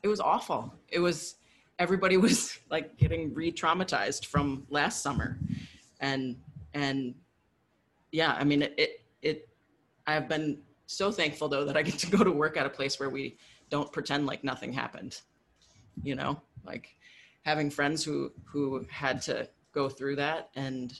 it 0.03 0.07
was 0.07 0.19
awful. 0.19 0.73
It 0.89 0.99
was 0.99 1.35
everybody 1.77 2.17
was 2.27 2.59
like 2.69 2.97
getting 2.97 3.33
re-traumatized 3.33 4.25
from 4.25 4.65
last 4.69 5.01
summer. 5.01 5.39
And 5.99 6.37
and 6.73 7.15
yeah 8.11 8.35
i 8.39 8.43
mean 8.43 8.61
it 8.61 8.73
it, 8.77 9.01
it 9.23 9.49
i've 10.05 10.29
been 10.29 10.59
so 10.85 11.11
thankful 11.11 11.47
though 11.47 11.65
that 11.65 11.75
i 11.75 11.81
get 11.81 11.97
to 11.97 12.09
go 12.09 12.23
to 12.23 12.31
work 12.31 12.57
at 12.57 12.65
a 12.65 12.69
place 12.69 12.99
where 12.99 13.09
we 13.09 13.37
don't 13.71 13.91
pretend 13.91 14.27
like 14.27 14.43
nothing 14.43 14.71
happened 14.71 15.19
you 16.03 16.15
know? 16.15 16.41
Like 16.65 16.95
having 17.43 17.69
friends 17.69 18.03
who 18.03 18.31
who 18.45 18.85
had 18.89 19.21
to 19.21 19.47
go 19.71 19.89
through 19.89 20.15
that 20.15 20.49
and 20.55 20.99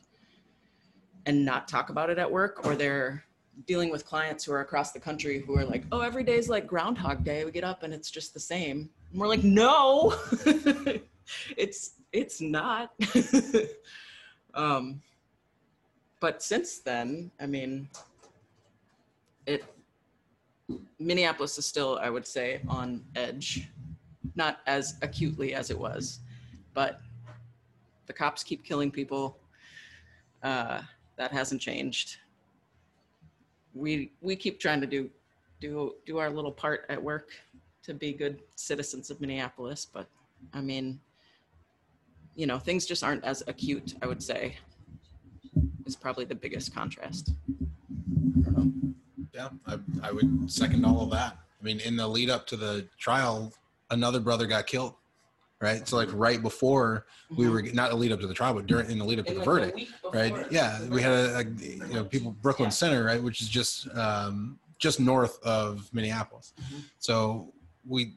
and 1.26 1.46
not 1.46 1.68
talk 1.68 1.90
about 1.90 2.10
it 2.10 2.18
at 2.18 2.30
work 2.30 2.66
or 2.66 2.76
they're 2.76 3.24
dealing 3.68 3.90
with 3.90 4.06
clients 4.06 4.46
who 4.46 4.54
are 4.54 4.62
across 4.62 4.92
the 4.92 5.00
country 5.00 5.40
who 5.40 5.58
are 5.58 5.66
like 5.66 5.84
oh 5.92 6.00
every 6.00 6.24
day's 6.24 6.50
like 6.50 6.66
groundhog 6.66 7.24
day. 7.24 7.46
We 7.46 7.52
get 7.52 7.64
up 7.64 7.84
and 7.84 7.94
it's 7.94 8.10
just 8.10 8.34
the 8.34 8.40
same. 8.40 8.90
And 9.12 9.20
we're 9.20 9.28
like 9.28 9.44
no. 9.44 10.16
It's 11.58 11.92
it's 12.12 12.42
not. 12.42 12.92
Um 14.56 15.04
but 16.20 16.42
since 16.42 16.80
then 16.80 17.32
i 17.40 17.46
mean 17.46 17.88
it 19.46 19.64
Minneapolis 21.00 21.58
is 21.58 21.66
still, 21.66 22.00
I 22.02 22.10
would 22.10 22.28
say, 22.28 22.62
on 22.68 23.04
edge, 23.16 23.70
not 24.36 24.60
as 24.68 24.98
acutely 25.02 25.54
as 25.54 25.72
it 25.72 25.80
was, 25.80 26.20
but 26.74 27.02
the 28.08 28.14
cops 28.14 28.44
keep 28.44 28.64
killing 28.64 28.92
people. 28.92 29.38
Uh, 30.44 30.82
that 31.18 31.32
hasn't 31.32 31.62
changed. 31.62 32.18
We 33.74 34.12
we 34.22 34.36
keep 34.36 34.60
trying 34.60 34.82
to 34.82 34.88
do 34.88 35.10
do 35.60 35.96
do 36.06 36.18
our 36.18 36.30
little 36.30 36.52
part 36.52 36.86
at 36.90 37.02
work 37.02 37.32
to 37.84 37.94
be 37.94 38.14
good 38.14 38.42
citizens 38.56 39.10
of 39.10 39.20
Minneapolis, 39.20 39.86
but 39.86 40.08
I 40.54 40.62
mean, 40.62 41.00
you 42.36 42.48
know, 42.48 42.58
things 42.58 42.86
just 42.86 43.04
aren't 43.04 43.24
as 43.26 43.44
acute. 43.48 43.96
I 44.02 44.08
would 44.08 44.24
say 44.24 44.58
is 45.86 45.96
probably 45.96 46.26
the 46.26 46.36
biggest 46.36 46.74
contrast. 46.74 47.34
Yeah, 49.34 49.50
I, 49.68 49.80
I 50.04 50.12
would 50.12 50.52
second 50.52 50.86
all 50.86 51.02
of 51.02 51.12
that. 51.12 51.38
I 51.60 51.64
mean, 51.64 51.80
in 51.82 51.96
the 51.96 52.08
lead 52.08 52.30
up 52.30 52.48
to 52.48 52.58
the 52.58 52.88
trial, 52.98 53.54
another 53.90 54.20
brother 54.20 54.46
got 54.46 54.68
killed, 54.68 54.96
right? 55.62 55.88
So 55.88 55.98
like 55.98 56.10
right 56.14 56.42
before 56.42 57.06
we 57.36 57.50
were 57.50 57.62
not 57.62 57.90
the 57.90 57.96
lead 57.96 58.12
up 58.12 58.20
to 58.22 58.28
the 58.28 58.34
trial, 58.34 58.54
but 58.54 58.66
during 58.68 58.90
in 58.90 58.98
the 59.00 59.06
lead 59.06 59.20
up 59.20 59.26
to 59.28 59.34
the 59.34 59.44
verdict, 59.44 59.80
right? 60.14 60.34
Yeah, 60.52 60.82
we 60.86 61.02
had 61.02 61.12
a, 61.12 61.38
a 61.40 61.44
you 61.44 61.94
know 61.94 62.04
people 62.04 62.32
Brooklyn. 62.42 62.72
Center, 62.72 63.04
right, 63.04 63.22
which 63.22 63.42
is 63.42 63.50
just 63.50 63.88
um, 63.96 64.58
just 64.78 65.00
north 65.00 65.42
of 65.44 65.90
Minneapolis. 65.94 66.54
Mhm. 66.62 66.84
So 67.00 67.52
we 67.88 68.14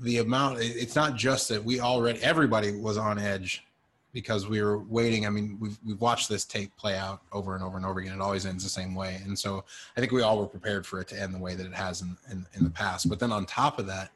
the 0.00 0.18
amount 0.18 0.58
it's 0.60 0.94
not 0.94 1.16
just 1.16 1.48
that 1.48 1.62
we 1.64 1.80
already 1.80 2.20
everybody 2.22 2.72
was 2.72 2.96
on 2.98 3.18
edge 3.18 3.64
because 4.12 4.46
we 4.48 4.62
were 4.62 4.78
waiting. 4.78 5.26
I 5.26 5.30
mean, 5.30 5.58
we've 5.60 5.78
we've 5.84 6.00
watched 6.00 6.28
this 6.28 6.44
tape 6.44 6.74
play 6.76 6.96
out 6.96 7.20
over 7.32 7.54
and 7.54 7.62
over 7.62 7.76
and 7.76 7.84
over 7.84 8.00
again. 8.00 8.14
It 8.14 8.20
always 8.20 8.46
ends 8.46 8.64
the 8.64 8.70
same 8.70 8.94
way, 8.94 9.20
and 9.24 9.38
so 9.38 9.64
I 9.96 10.00
think 10.00 10.12
we 10.12 10.22
all 10.22 10.38
were 10.38 10.46
prepared 10.46 10.86
for 10.86 11.00
it 11.00 11.08
to 11.08 11.20
end 11.20 11.34
the 11.34 11.38
way 11.38 11.54
that 11.54 11.66
it 11.66 11.74
has 11.74 12.00
in 12.00 12.16
in, 12.30 12.46
in 12.54 12.64
the 12.64 12.70
past. 12.70 13.08
But 13.08 13.18
then 13.18 13.32
on 13.32 13.44
top 13.44 13.78
of 13.78 13.86
that, 13.88 14.10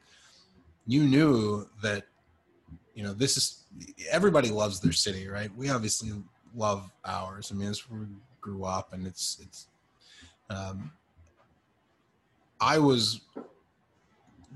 you 0.87 1.03
knew 1.03 1.67
that 1.81 2.03
you 2.95 3.03
know 3.03 3.13
this 3.13 3.37
is 3.37 3.63
everybody 4.09 4.49
loves 4.49 4.79
their 4.79 4.91
city, 4.91 5.27
right? 5.27 5.49
We 5.55 5.69
obviously 5.69 6.11
love 6.55 6.91
ours. 7.05 7.51
I 7.51 7.55
mean, 7.55 7.69
it's 7.69 7.89
where 7.89 8.01
we 8.01 8.07
grew 8.41 8.65
up, 8.65 8.93
and 8.93 9.05
it's 9.07 9.37
it's. 9.41 9.67
Um, 10.49 10.91
I 12.59 12.77
was 12.77 13.21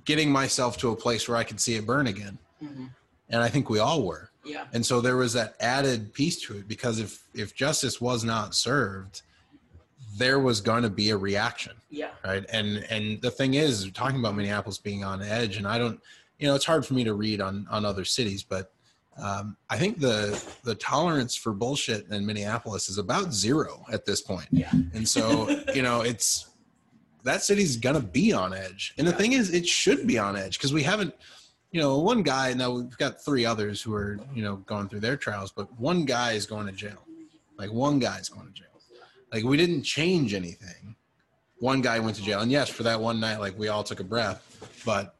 getting 0.03 0.31
myself 0.31 0.77
to 0.77 0.91
a 0.91 0.95
place 0.95 1.27
where 1.27 1.37
I 1.37 1.43
could 1.43 1.59
see 1.59 1.75
it 1.75 1.85
burn 1.85 2.05
again, 2.07 2.37
Mhm. 2.61 2.91
and 3.29 3.41
I 3.41 3.49
think 3.49 3.69
we 3.69 3.79
all 3.79 4.03
were 4.05 4.29
Yeah. 4.43 4.67
and 4.73 4.85
so 4.85 5.01
there 5.01 5.15
was 5.17 5.33
that 5.33 5.55
added 5.59 6.13
piece 6.13 6.39
to 6.43 6.57
it 6.57 6.67
because 6.67 6.99
if 6.99 7.23
if 7.33 7.55
justice 7.55 7.99
was 7.99 8.23
not 8.23 8.53
served 8.53 9.23
there 10.17 10.39
was 10.39 10.61
going 10.61 10.83
to 10.83 10.89
be 10.89 11.09
a 11.09 11.17
reaction. 11.17 11.73
Yeah. 11.89 12.09
right? 12.23 12.45
And 12.51 12.85
and 12.89 13.21
the 13.21 13.31
thing 13.31 13.55
is 13.55 13.91
talking 13.91 14.19
about 14.19 14.35
minneapolis 14.35 14.77
being 14.77 15.03
on 15.03 15.21
edge 15.21 15.57
and 15.57 15.67
i 15.67 15.77
don't 15.77 15.99
you 16.39 16.47
know 16.47 16.55
it's 16.55 16.65
hard 16.65 16.85
for 16.85 16.93
me 16.93 17.03
to 17.03 17.13
read 17.13 17.41
on 17.41 17.65
on 17.69 17.85
other 17.85 18.03
cities 18.05 18.43
but 18.43 18.73
um, 19.17 19.55
i 19.69 19.77
think 19.77 19.99
the 19.99 20.43
the 20.63 20.75
tolerance 20.75 21.35
for 21.35 21.53
bullshit 21.53 22.07
in 22.09 22.25
minneapolis 22.25 22.89
is 22.89 22.97
about 22.97 23.33
zero 23.33 23.85
at 23.91 24.05
this 24.05 24.21
point. 24.21 24.47
Yeah. 24.51 24.71
and 24.93 25.07
so 25.07 25.49
you 25.73 25.81
know 25.81 26.01
it's 26.01 26.49
that 27.23 27.41
city's 27.41 27.75
gonna 27.77 27.99
be 27.99 28.33
on 28.33 28.53
edge. 28.53 28.93
And 28.99 29.07
the 29.07 29.11
thing 29.11 29.33
is 29.33 29.51
it 29.51 29.67
should 29.67 30.05
be 30.05 30.19
on 30.19 30.35
edge 30.35 30.57
because 30.57 30.73
we 30.73 30.83
haven't 30.83 31.13
you 31.71 31.81
know 31.81 31.97
one 31.99 32.21
guy 32.21 32.53
now 32.53 32.71
we've 32.71 32.97
got 32.97 33.23
three 33.23 33.45
others 33.45 33.81
who 33.81 33.93
are 33.95 34.19
you 34.33 34.43
know 34.43 34.57
going 34.57 34.87
through 34.89 34.99
their 34.99 35.17
trials 35.17 35.51
but 35.51 35.67
one 35.79 36.05
guy 36.05 36.33
is 36.33 36.45
going 36.45 36.67
to 36.67 36.73
jail. 36.73 37.01
Like 37.57 37.71
one 37.71 37.99
guy 37.99 38.19
is 38.19 38.29
going 38.29 38.47
to 38.47 38.53
jail 38.53 38.74
like 39.35 39.43
we 39.43 39.57
didn't 39.57 39.83
change 39.83 40.33
anything 40.33 40.95
one 41.59 41.81
guy 41.81 41.99
went 41.99 42.15
to 42.15 42.23
jail 42.23 42.39
and 42.39 42.49
yes 42.51 42.69
for 42.69 42.83
that 42.83 42.99
one 42.99 43.19
night 43.19 43.37
like 43.39 43.57
we 43.59 43.67
all 43.67 43.83
took 43.83 43.99
a 43.99 44.03
breath 44.03 44.41
but 44.85 45.15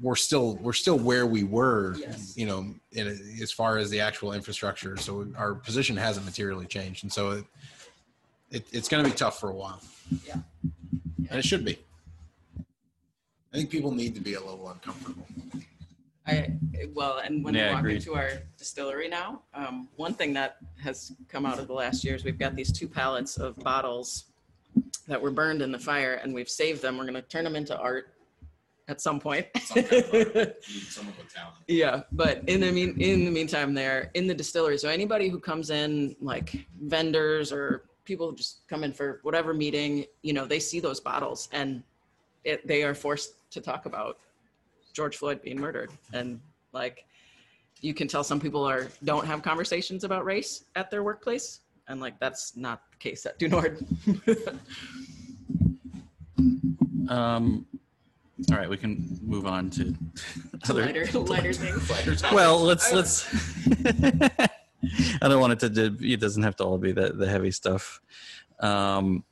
we're 0.00 0.14
still 0.14 0.54
we're 0.62 0.72
still 0.72 0.96
where 0.96 1.26
we 1.26 1.42
were 1.42 1.96
Yes. 1.98 2.34
you 2.36 2.46
know 2.46 2.72
in, 2.92 3.06
as 3.42 3.50
far 3.50 3.78
as 3.78 3.90
the 3.90 3.98
actual 4.00 4.32
infrastructure 4.32 4.96
so 4.96 5.26
our 5.36 5.54
position 5.54 5.96
hasn't 5.96 6.24
materially 6.24 6.66
changed 6.66 7.02
and 7.02 7.12
so 7.12 7.30
it, 7.32 7.44
it 8.52 8.66
it's 8.70 8.88
going 8.88 9.02
to 9.04 9.10
be 9.10 9.16
tough 9.16 9.40
for 9.40 9.50
a 9.50 9.54
while 9.54 9.82
Yeah. 10.24 10.36
and 11.30 11.38
it 11.40 11.44
should 11.44 11.64
be 11.64 11.78
i 13.52 13.56
think 13.56 13.70
people 13.70 13.90
need 13.90 14.14
to 14.14 14.20
be 14.20 14.34
a 14.34 14.40
little 14.40 14.68
uncomfortable 14.70 15.26
I 16.28 16.58
well, 16.94 17.18
and 17.18 17.44
when 17.44 17.54
Yeah, 17.54 17.68
we 17.68 17.70
walk 17.74 17.80
agreed. 17.80 17.96
into 17.96 18.14
our 18.14 18.30
distillery 18.56 19.08
now, 19.08 19.42
um, 19.54 19.88
one 19.96 20.14
thing 20.14 20.32
that 20.34 20.58
has 20.82 21.12
come 21.28 21.46
out 21.46 21.58
of 21.58 21.66
the 21.66 21.72
last 21.72 22.04
years, 22.04 22.24
we've 22.24 22.38
got 22.38 22.54
these 22.54 22.72
two 22.72 22.88
pallets 22.88 23.36
of 23.36 23.56
bottles 23.58 24.26
that 25.06 25.20
were 25.20 25.30
burned 25.30 25.62
in 25.62 25.72
the 25.72 25.78
fire, 25.78 26.14
and 26.22 26.34
we've 26.34 26.48
saved 26.48 26.82
them. 26.82 26.98
We're 26.98 27.04
going 27.04 27.14
to 27.14 27.22
turn 27.22 27.44
them 27.44 27.56
into 27.56 27.76
art 27.78 28.14
at 28.88 29.00
some 29.00 29.20
point. 29.20 29.46
someone 29.56 31.14
with 31.18 31.32
talent 31.34 31.56
yeah, 31.66 32.02
but 32.12 32.42
in 32.46 32.60
the 32.60 32.72
mean, 32.72 33.00
in 33.00 33.24
the 33.24 33.30
meantime, 33.30 33.74
they're 33.74 34.10
in 34.14 34.26
the 34.26 34.34
distillery. 34.34 34.78
So 34.78 34.88
anybody 34.88 35.28
who 35.28 35.38
comes 35.38 35.70
in, 35.70 36.16
like 36.20 36.66
vendors 36.82 37.52
or 37.52 37.84
people 38.04 38.30
who 38.30 38.36
just 38.36 38.66
come 38.68 38.84
in 38.84 38.92
for 38.92 39.20
whatever 39.22 39.52
meeting, 39.52 40.06
you 40.22 40.32
know, 40.32 40.46
they 40.46 40.60
see 40.60 40.80
those 40.80 41.00
bottles 41.00 41.48
and 41.52 41.82
it, 42.44 42.66
they 42.66 42.82
are 42.82 42.94
forced 42.94 43.34
to 43.50 43.60
talk 43.60 43.84
about 43.84 44.18
George 44.98 45.16
Floyd 45.16 45.40
being 45.42 45.60
murdered, 45.60 45.90
and 46.12 46.40
like 46.72 47.04
you 47.80 47.94
can 47.94 48.08
tell 48.08 48.24
some 48.24 48.40
people 48.40 48.64
are 48.64 48.88
don't 49.04 49.24
have 49.24 49.42
conversations 49.42 50.02
about 50.02 50.24
race 50.24 50.64
at 50.74 50.90
their 50.90 51.04
workplace, 51.04 51.60
and 51.86 52.00
like 52.00 52.18
that's 52.18 52.56
not 52.56 52.82
the 52.90 52.96
case 52.98 53.24
at 53.24 53.38
Du 53.38 53.46
Nord. 53.48 53.78
Um, 57.08 57.64
all 58.50 58.56
right, 58.58 58.68
we 58.68 58.76
can 58.76 59.18
move 59.22 59.46
on 59.46 59.70
to 59.70 59.94
other. 60.68 60.84
lighter, 60.84 61.06
lighter 61.20 61.52
things. 61.54 62.22
Well, 62.32 62.60
let's 62.60 62.92
let's. 62.92 63.26
I 65.22 65.28
don't 65.28 65.40
want 65.40 65.54
it 65.54 65.60
to. 65.60 65.70
do- 65.70 65.96
It 66.04 66.20
doesn't 66.20 66.42
have 66.42 66.54
to 66.56 66.64
all 66.64 66.76
be 66.76 66.92
the 66.92 67.12
the 67.14 67.26
heavy 67.26 67.50
stuff. 67.50 68.00
Um, 68.60 69.24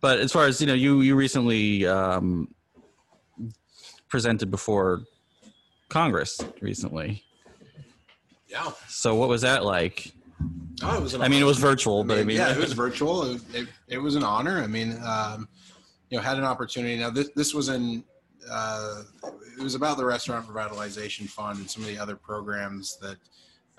but 0.00 0.20
as 0.20 0.32
far 0.32 0.46
as 0.46 0.58
you 0.62 0.66
know, 0.66 0.74
you 0.74 1.02
you 1.02 1.14
recently 1.16 1.86
um, 1.86 2.48
presented 4.12 4.50
before 4.50 5.00
Congress 5.88 6.38
recently. 6.60 7.24
yeah 8.46 8.70
So 8.86 9.14
what 9.14 9.30
was 9.30 9.40
that 9.40 9.64
like? 9.64 10.12
oh, 10.82 10.98
it 10.98 11.02
was 11.02 11.14
I 11.14 11.28
mean, 11.28 11.40
it 11.40 11.46
was 11.46 11.56
virtual, 11.58 12.04
but 12.04 12.18
I 12.18 12.22
mean, 12.22 12.36
yeah, 12.36 12.52
it 12.52 12.58
was 12.68 12.74
virtual. 12.74 13.22
It, 13.24 13.32
was- 13.32 13.54
it, 13.54 13.68
it 13.88 13.98
was 13.98 14.14
an 14.14 14.22
honor. 14.22 14.58
I 14.60 14.66
mean, 14.66 15.00
um, 15.02 15.48
you 16.10 16.18
know, 16.18 16.22
had 16.22 16.36
an 16.36 16.44
opportunity. 16.44 16.96
Now, 16.98 17.08
this 17.08 17.30
this 17.34 17.54
was 17.54 17.70
in. 17.70 18.04
Uh, 18.50 19.04
it 19.58 19.62
was 19.62 19.74
about 19.76 19.96
the 19.96 20.04
Restaurant 20.04 20.46
Revitalization 20.46 21.26
Fund 21.26 21.60
and 21.60 21.70
some 21.70 21.82
of 21.82 21.88
the 21.88 21.96
other 21.96 22.16
programs 22.16 22.98
that 22.98 23.16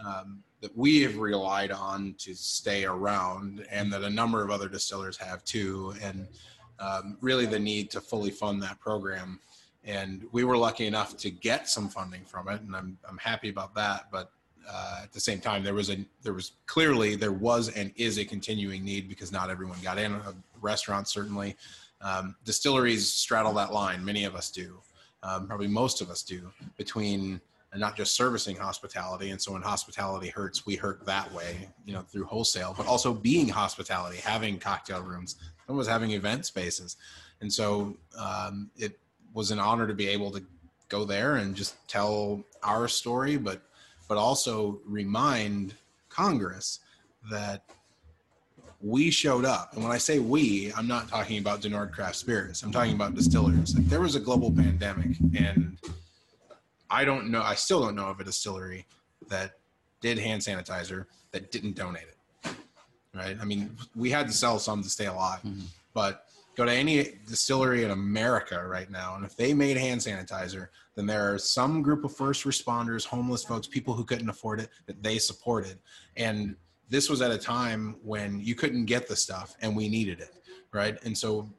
um, 0.03 0.41
that 0.61 0.75
we 0.75 1.01
have 1.01 1.17
relied 1.17 1.69
on 1.71 2.15
to 2.19 2.33
stay 2.33 2.85
around, 2.85 3.67
and 3.69 3.93
that 3.93 4.01
a 4.01 4.09
number 4.09 4.41
of 4.43 4.49
other 4.49 4.67
distillers 4.67 5.15
have 5.17 5.43
too. 5.43 5.93
And 6.01 6.27
um, 6.79 7.17
really, 7.21 7.45
the 7.45 7.59
need 7.59 7.91
to 7.91 8.01
fully 8.01 8.31
fund 8.31 8.63
that 8.63 8.79
program. 8.79 9.39
And 9.85 10.25
we 10.31 10.43
were 10.43 10.57
lucky 10.57 10.87
enough 10.87 11.17
to 11.17 11.29
get 11.29 11.67
some 11.67 11.89
funding 11.89 12.23
from 12.23 12.47
it, 12.47 12.61
and 12.61 12.75
I'm 12.75 12.97
I'm 13.07 13.17
happy 13.17 13.49
about 13.49 13.75
that. 13.75 14.07
But 14.11 14.31
uh, 14.69 15.01
at 15.03 15.11
the 15.11 15.19
same 15.19 15.39
time, 15.39 15.63
there 15.63 15.73
was 15.73 15.89
a 15.89 16.05
there 16.21 16.33
was 16.33 16.53
clearly 16.67 17.15
there 17.15 17.33
was 17.33 17.69
and 17.69 17.91
is 17.95 18.17
a 18.17 18.25
continuing 18.25 18.83
need 18.83 19.09
because 19.09 19.31
not 19.31 19.49
everyone 19.49 19.77
got 19.83 19.97
in. 19.97 20.19
Restaurants 20.61 21.11
certainly, 21.11 21.57
um, 22.01 22.35
distilleries 22.45 23.11
straddle 23.11 23.53
that 23.53 23.73
line. 23.73 24.03
Many 24.05 24.23
of 24.23 24.35
us 24.35 24.49
do, 24.49 24.79
um, 25.21 25.47
probably 25.47 25.67
most 25.67 25.99
of 25.99 26.09
us 26.09 26.23
do, 26.23 26.49
between 26.77 27.41
not 27.75 27.95
just 27.95 28.15
servicing 28.15 28.55
hospitality. 28.55 29.31
And 29.31 29.41
so 29.41 29.53
when 29.53 29.61
hospitality 29.61 30.29
hurts, 30.29 30.65
we 30.65 30.75
hurt 30.75 31.05
that 31.05 31.31
way, 31.33 31.69
you 31.85 31.93
know, 31.93 32.01
through 32.01 32.25
wholesale, 32.25 32.73
but 32.77 32.85
also 32.85 33.13
being 33.13 33.49
hospitality, 33.49 34.17
having 34.17 34.59
cocktail 34.59 35.01
rooms, 35.01 35.37
was 35.67 35.87
having 35.87 36.11
event 36.11 36.45
spaces. 36.45 36.97
And 37.41 37.51
so 37.51 37.97
um, 38.17 38.69
it 38.77 38.99
was 39.33 39.51
an 39.51 39.59
honor 39.59 39.87
to 39.87 39.93
be 39.93 40.07
able 40.07 40.31
to 40.31 40.43
go 40.89 41.05
there 41.05 41.35
and 41.37 41.55
just 41.55 41.75
tell 41.87 42.43
our 42.61 42.87
story, 42.87 43.37
but 43.37 43.61
but 44.07 44.17
also 44.17 44.79
remind 44.85 45.73
Congress 46.09 46.79
that 47.31 47.63
we 48.81 49.09
showed 49.09 49.45
up. 49.45 49.73
And 49.73 49.81
when 49.83 49.93
I 49.93 49.97
say 49.97 50.19
we, 50.19 50.71
I'm 50.73 50.87
not 50.87 51.07
talking 51.07 51.37
about 51.39 51.61
Du 51.61 51.69
Nord 51.69 51.93
Craft 51.93 52.17
Spirits. 52.17 52.63
I'm 52.63 52.71
talking 52.71 52.93
about 52.93 53.15
distillers. 53.15 53.73
Like 53.75 53.87
there 53.87 54.01
was 54.01 54.15
a 54.15 54.19
global 54.19 54.51
pandemic, 54.51 55.17
and 55.37 55.77
I 56.89 57.05
don't 57.05 57.31
know. 57.31 57.41
I 57.41 57.55
still 57.55 57.81
don't 57.81 57.95
know 57.95 58.07
of 58.07 58.19
a 58.19 58.23
distillery 58.25 58.85
that 59.29 59.53
did 60.01 60.19
hand 60.19 60.41
sanitizer 60.41 61.05
that 61.31 61.49
didn't 61.51 61.75
donate 61.75 62.03
it. 62.03 62.53
Right? 63.15 63.37
I 63.41 63.45
mean, 63.45 63.75
we 63.95 64.09
had 64.11 64.27
to 64.27 64.33
sell 64.33 64.59
some 64.59 64.83
to 64.83 64.89
stay 64.89 65.05
alive, 65.05 65.39
Mhm. 65.43 65.61
but 65.93 66.27
go 66.55 66.65
to 66.65 66.71
any 66.71 67.19
distillery 67.27 67.83
in 67.83 67.91
America 67.91 68.65
right 68.67 68.89
now, 68.89 69.15
and 69.15 69.25
if 69.25 69.35
they 69.35 69.53
made 69.53 69.77
hand 69.77 70.01
sanitizer, 70.01 70.67
then 70.95 71.05
there 71.05 71.33
are 71.33 71.37
some 71.37 71.81
group 71.81 72.03
of 72.03 72.15
first 72.15 72.45
responders, 72.45 73.05
homeless 73.05 73.43
folks, 73.43 73.67
people 73.67 73.93
who 73.93 74.03
couldn't 74.03 74.29
afford 74.29 74.59
it 74.59 74.69
that 74.85 75.01
they 75.01 75.17
supported. 75.17 75.79
And 76.17 76.55
this 76.89 77.09
was 77.09 77.21
at 77.21 77.31
a 77.31 77.37
time 77.37 77.95
when 78.03 78.39
you 78.39 78.53
couldn't 78.55 78.85
get 78.85 79.07
the 79.07 79.15
stuff 79.15 79.55
and 79.61 79.75
we 79.75 79.89
needed 79.89 80.19
it. 80.19 80.31
Right. 80.71 80.97
And 81.03 81.17
so 81.17 81.49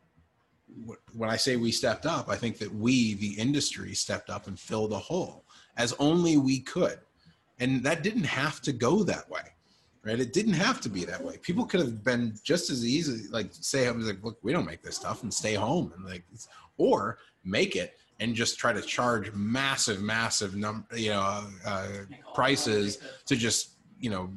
when 1.13 1.31
I 1.31 1.37
say 1.37 1.57
we 1.57 1.73
stepped 1.73 2.07
up, 2.07 2.29
I 2.29 2.37
think 2.37 2.59
that 2.59 2.73
we, 2.73 3.15
the 3.15 3.33
industry, 3.33 3.95
stepped 3.95 4.31
up 4.31 4.47
and 4.47 4.59
filled 4.59 4.93
a 4.93 4.99
hole 4.99 5.45
as 5.77 5.93
only 5.99 6.37
we 6.37 6.61
could. 6.61 6.99
And 7.61 7.83
that 7.85 8.03
didn't 8.03 8.25
have 8.25 8.61
to 8.63 8.73
go 8.73 9.05
that 9.05 9.29
way, 9.31 9.43
right? 10.05 10.21
It 10.21 10.33
didn't 10.33 10.55
have 10.55 10.81
to 10.83 10.89
be 10.89 11.05
that 11.05 11.23
way. 11.23 11.39
People 11.39 11.65
could 11.65 11.81
have 11.81 12.05
been 12.05 12.35
just 12.43 12.71
as 12.71 12.85
easy, 12.85 13.29
like 13.31 13.49
say, 13.53 13.89
I 13.89 13.91
was 13.91 14.07
like, 14.07 14.23
look, 14.23 14.39
we 14.43 14.53
don't 14.53 14.67
make 14.67 14.83
this 14.83 14.97
stuff 14.97 15.23
and 15.23 15.33
stay 15.33 15.55
home 15.55 15.93
and 15.97 16.05
like, 16.05 16.25
or 16.77 17.19
make 17.45 17.77
it 17.77 17.97
and 18.21 18.35
just 18.35 18.59
try 18.59 18.73
to 18.73 18.81
charge 18.81 19.33
massive, 19.33 20.03
massive 20.03 20.55
number, 20.55 20.87
you 20.97 21.11
know, 21.11 21.45
uh, 21.67 21.89
prices 22.35 22.99
to 23.27 23.35
just, 23.35 23.71
you 23.99 24.11
know, 24.11 24.31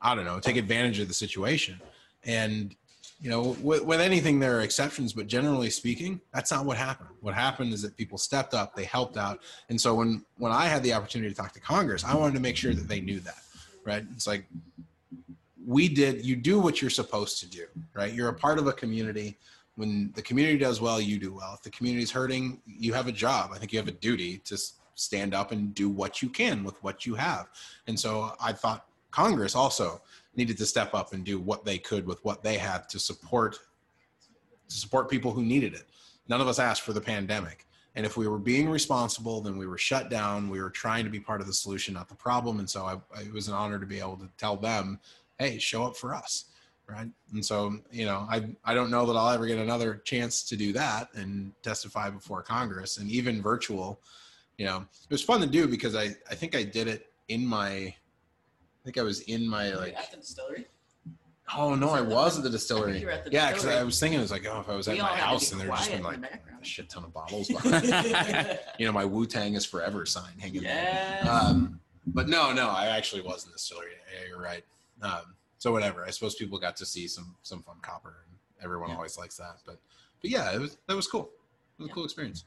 I 0.00 0.14
don't 0.14 0.24
know, 0.24 0.40
take 0.40 0.56
advantage 0.56 0.98
of 1.00 1.08
the 1.08 1.14
situation. 1.14 1.80
And 2.24 2.74
you 3.22 3.28
know, 3.28 3.54
with, 3.62 3.84
with 3.84 4.00
anything, 4.00 4.40
there 4.40 4.56
are 4.56 4.62
exceptions, 4.62 5.12
but 5.12 5.26
generally 5.26 5.68
speaking, 5.68 6.20
that's 6.32 6.50
not 6.50 6.64
what 6.64 6.78
happened. 6.78 7.10
What 7.20 7.34
happened 7.34 7.74
is 7.74 7.82
that 7.82 7.94
people 7.96 8.16
stepped 8.16 8.54
up, 8.54 8.74
they 8.74 8.84
helped 8.84 9.18
out, 9.18 9.40
and 9.68 9.78
so 9.78 9.94
when 9.94 10.24
when 10.38 10.52
I 10.52 10.66
had 10.66 10.82
the 10.82 10.94
opportunity 10.94 11.28
to 11.28 11.36
talk 11.36 11.52
to 11.52 11.60
Congress, 11.60 12.02
I 12.02 12.14
wanted 12.14 12.34
to 12.34 12.40
make 12.40 12.56
sure 12.56 12.72
that 12.72 12.88
they 12.88 13.00
knew 13.00 13.20
that, 13.20 13.42
right? 13.90 14.04
It's 14.14 14.26
like 14.26 14.44
we 15.66 15.88
did. 15.88 16.24
You 16.24 16.36
do 16.36 16.60
what 16.60 16.80
you're 16.80 16.90
supposed 16.90 17.40
to 17.40 17.46
do, 17.46 17.64
right? 17.94 18.12
You're 18.12 18.28
a 18.28 18.34
part 18.34 18.58
of 18.58 18.66
a 18.68 18.72
community. 18.72 19.36
When 19.74 20.12
the 20.14 20.22
community 20.22 20.58
does 20.58 20.80
well, 20.80 21.00
you 21.00 21.18
do 21.18 21.32
well. 21.34 21.52
If 21.54 21.62
the 21.62 21.70
community's 21.70 22.10
hurting, 22.10 22.60
you 22.66 22.92
have 22.92 23.08
a 23.08 23.12
job. 23.12 23.50
I 23.52 23.58
think 23.58 23.72
you 23.72 23.78
have 23.78 23.88
a 23.88 23.98
duty 24.08 24.38
to 24.44 24.56
stand 24.94 25.34
up 25.34 25.50
and 25.50 25.74
do 25.74 25.88
what 25.88 26.22
you 26.22 26.28
can 26.28 26.62
with 26.62 26.82
what 26.84 27.04
you 27.04 27.14
have. 27.14 27.48
And 27.88 27.98
so 27.98 28.34
I 28.40 28.52
thought 28.52 28.86
Congress 29.10 29.56
also 29.56 30.00
needed 30.36 30.56
to 30.58 30.66
step 30.66 30.94
up 30.94 31.12
and 31.12 31.24
do 31.24 31.40
what 31.40 31.64
they 31.64 31.78
could 31.78 32.06
with 32.06 32.24
what 32.24 32.44
they 32.44 32.56
had 32.56 32.88
to 32.90 32.98
support 32.98 33.58
to 34.68 34.76
support 34.76 35.10
people 35.10 35.32
who 35.32 35.42
needed 35.42 35.74
it. 35.74 35.86
None 36.28 36.40
of 36.40 36.46
us 36.46 36.60
asked 36.60 36.82
for 36.82 36.92
the 36.92 37.00
pandemic. 37.00 37.66
And 37.96 38.06
if 38.06 38.16
we 38.16 38.28
were 38.28 38.38
being 38.38 38.68
responsible, 38.68 39.40
then 39.40 39.56
we 39.56 39.66
were 39.66 39.78
shut 39.78 40.10
down. 40.10 40.48
We 40.48 40.60
were 40.60 40.70
trying 40.70 41.04
to 41.04 41.10
be 41.10 41.18
part 41.18 41.40
of 41.40 41.46
the 41.46 41.52
solution, 41.52 41.94
not 41.94 42.08
the 42.08 42.14
problem. 42.14 42.60
And 42.60 42.70
so 42.70 42.84
I, 42.84 43.20
it 43.20 43.32
was 43.32 43.48
an 43.48 43.54
honor 43.54 43.78
to 43.78 43.86
be 43.86 43.98
able 43.98 44.16
to 44.18 44.28
tell 44.38 44.56
them, 44.56 45.00
hey, 45.38 45.58
show 45.58 45.84
up 45.84 45.96
for 45.96 46.14
us. 46.14 46.46
Right. 46.88 47.08
And 47.32 47.44
so, 47.44 47.78
you 47.92 48.04
know, 48.04 48.26
I, 48.28 48.50
I 48.64 48.74
don't 48.74 48.90
know 48.90 49.06
that 49.06 49.12
I'll 49.12 49.30
ever 49.30 49.46
get 49.46 49.58
another 49.58 50.02
chance 50.04 50.42
to 50.48 50.56
do 50.56 50.72
that 50.72 51.08
and 51.14 51.52
testify 51.62 52.10
before 52.10 52.42
Congress 52.42 52.96
and 52.96 53.08
even 53.08 53.40
virtual. 53.40 54.00
You 54.58 54.66
know, 54.66 54.78
it 54.78 55.10
was 55.10 55.22
fun 55.22 55.40
to 55.40 55.46
do 55.46 55.68
because 55.68 55.94
I, 55.94 56.16
I 56.28 56.34
think 56.34 56.56
I 56.56 56.64
did 56.64 56.88
it 56.88 57.12
in 57.28 57.46
my 57.46 57.94
I 58.80 58.84
think 58.84 58.98
I 58.98 59.02
was 59.02 59.20
in 59.22 59.46
my 59.46 59.72
like. 59.74 59.94
at 59.94 60.10
the 60.10 60.16
distillery. 60.16 60.66
Oh 61.56 61.74
no, 61.74 61.90
I 61.90 62.00
was 62.00 62.36
at 62.38 62.44
the 62.44 62.50
distillery. 62.50 62.92
think 62.92 63.00
you 63.02 63.06
were 63.06 63.12
at 63.12 63.24
the 63.24 63.32
Yeah, 63.32 63.48
because 63.48 63.66
I 63.66 63.82
was 63.82 63.98
thinking 63.98 64.18
it 64.18 64.22
was 64.22 64.30
like, 64.30 64.46
oh, 64.46 64.60
if 64.60 64.68
I 64.68 64.76
was 64.76 64.86
at 64.88 64.94
We 64.94 65.00
my 65.02 65.08
all 65.08 65.14
had 65.14 65.20
to 65.20 65.26
house 65.26 65.50
be 65.50 65.52
and 65.60 65.68
there's 65.68 65.78
just 65.78 65.90
been 65.90 66.02
like 66.02 66.22
a 66.60 66.64
shit 66.64 66.88
ton 66.88 67.04
of 67.04 67.12
bottles, 67.12 67.48
you 68.78 68.86
know, 68.86 68.92
my 68.92 69.04
Wu 69.04 69.26
Tang 69.26 69.54
is 69.54 69.64
forever 69.64 70.06
sign 70.06 70.32
hanging 70.38 70.62
there. 70.62 71.20
Um, 71.28 71.80
but 72.06 72.28
no, 72.28 72.52
no, 72.52 72.68
I 72.68 72.86
actually 72.86 73.22
was 73.22 73.44
in 73.44 73.50
the 73.50 73.56
distillery. 73.56 73.90
Yeah, 74.14 74.28
you're 74.28 74.40
right. 74.40 74.64
Um, 75.02 75.34
so 75.58 75.72
whatever. 75.72 76.04
I 76.04 76.10
suppose 76.10 76.34
people 76.34 76.58
got 76.58 76.76
to 76.76 76.86
see 76.86 77.08
some 77.08 77.34
some 77.42 77.62
fun 77.62 77.76
copper, 77.82 78.14
and 78.26 78.36
everyone 78.64 78.90
Yeah. 78.90 78.96
always 78.96 79.18
likes 79.18 79.36
that. 79.36 79.56
But 79.66 79.78
but 80.20 80.30
yeah, 80.30 80.52
it 80.54 80.60
was 80.60 80.76
that 80.86 80.94
was 80.96 81.06
cool. 81.08 81.30
It 81.78 81.82
was 81.82 81.88
Yeah. 81.88 81.92
a 81.92 81.94
cool 81.94 82.04
experience. 82.04 82.44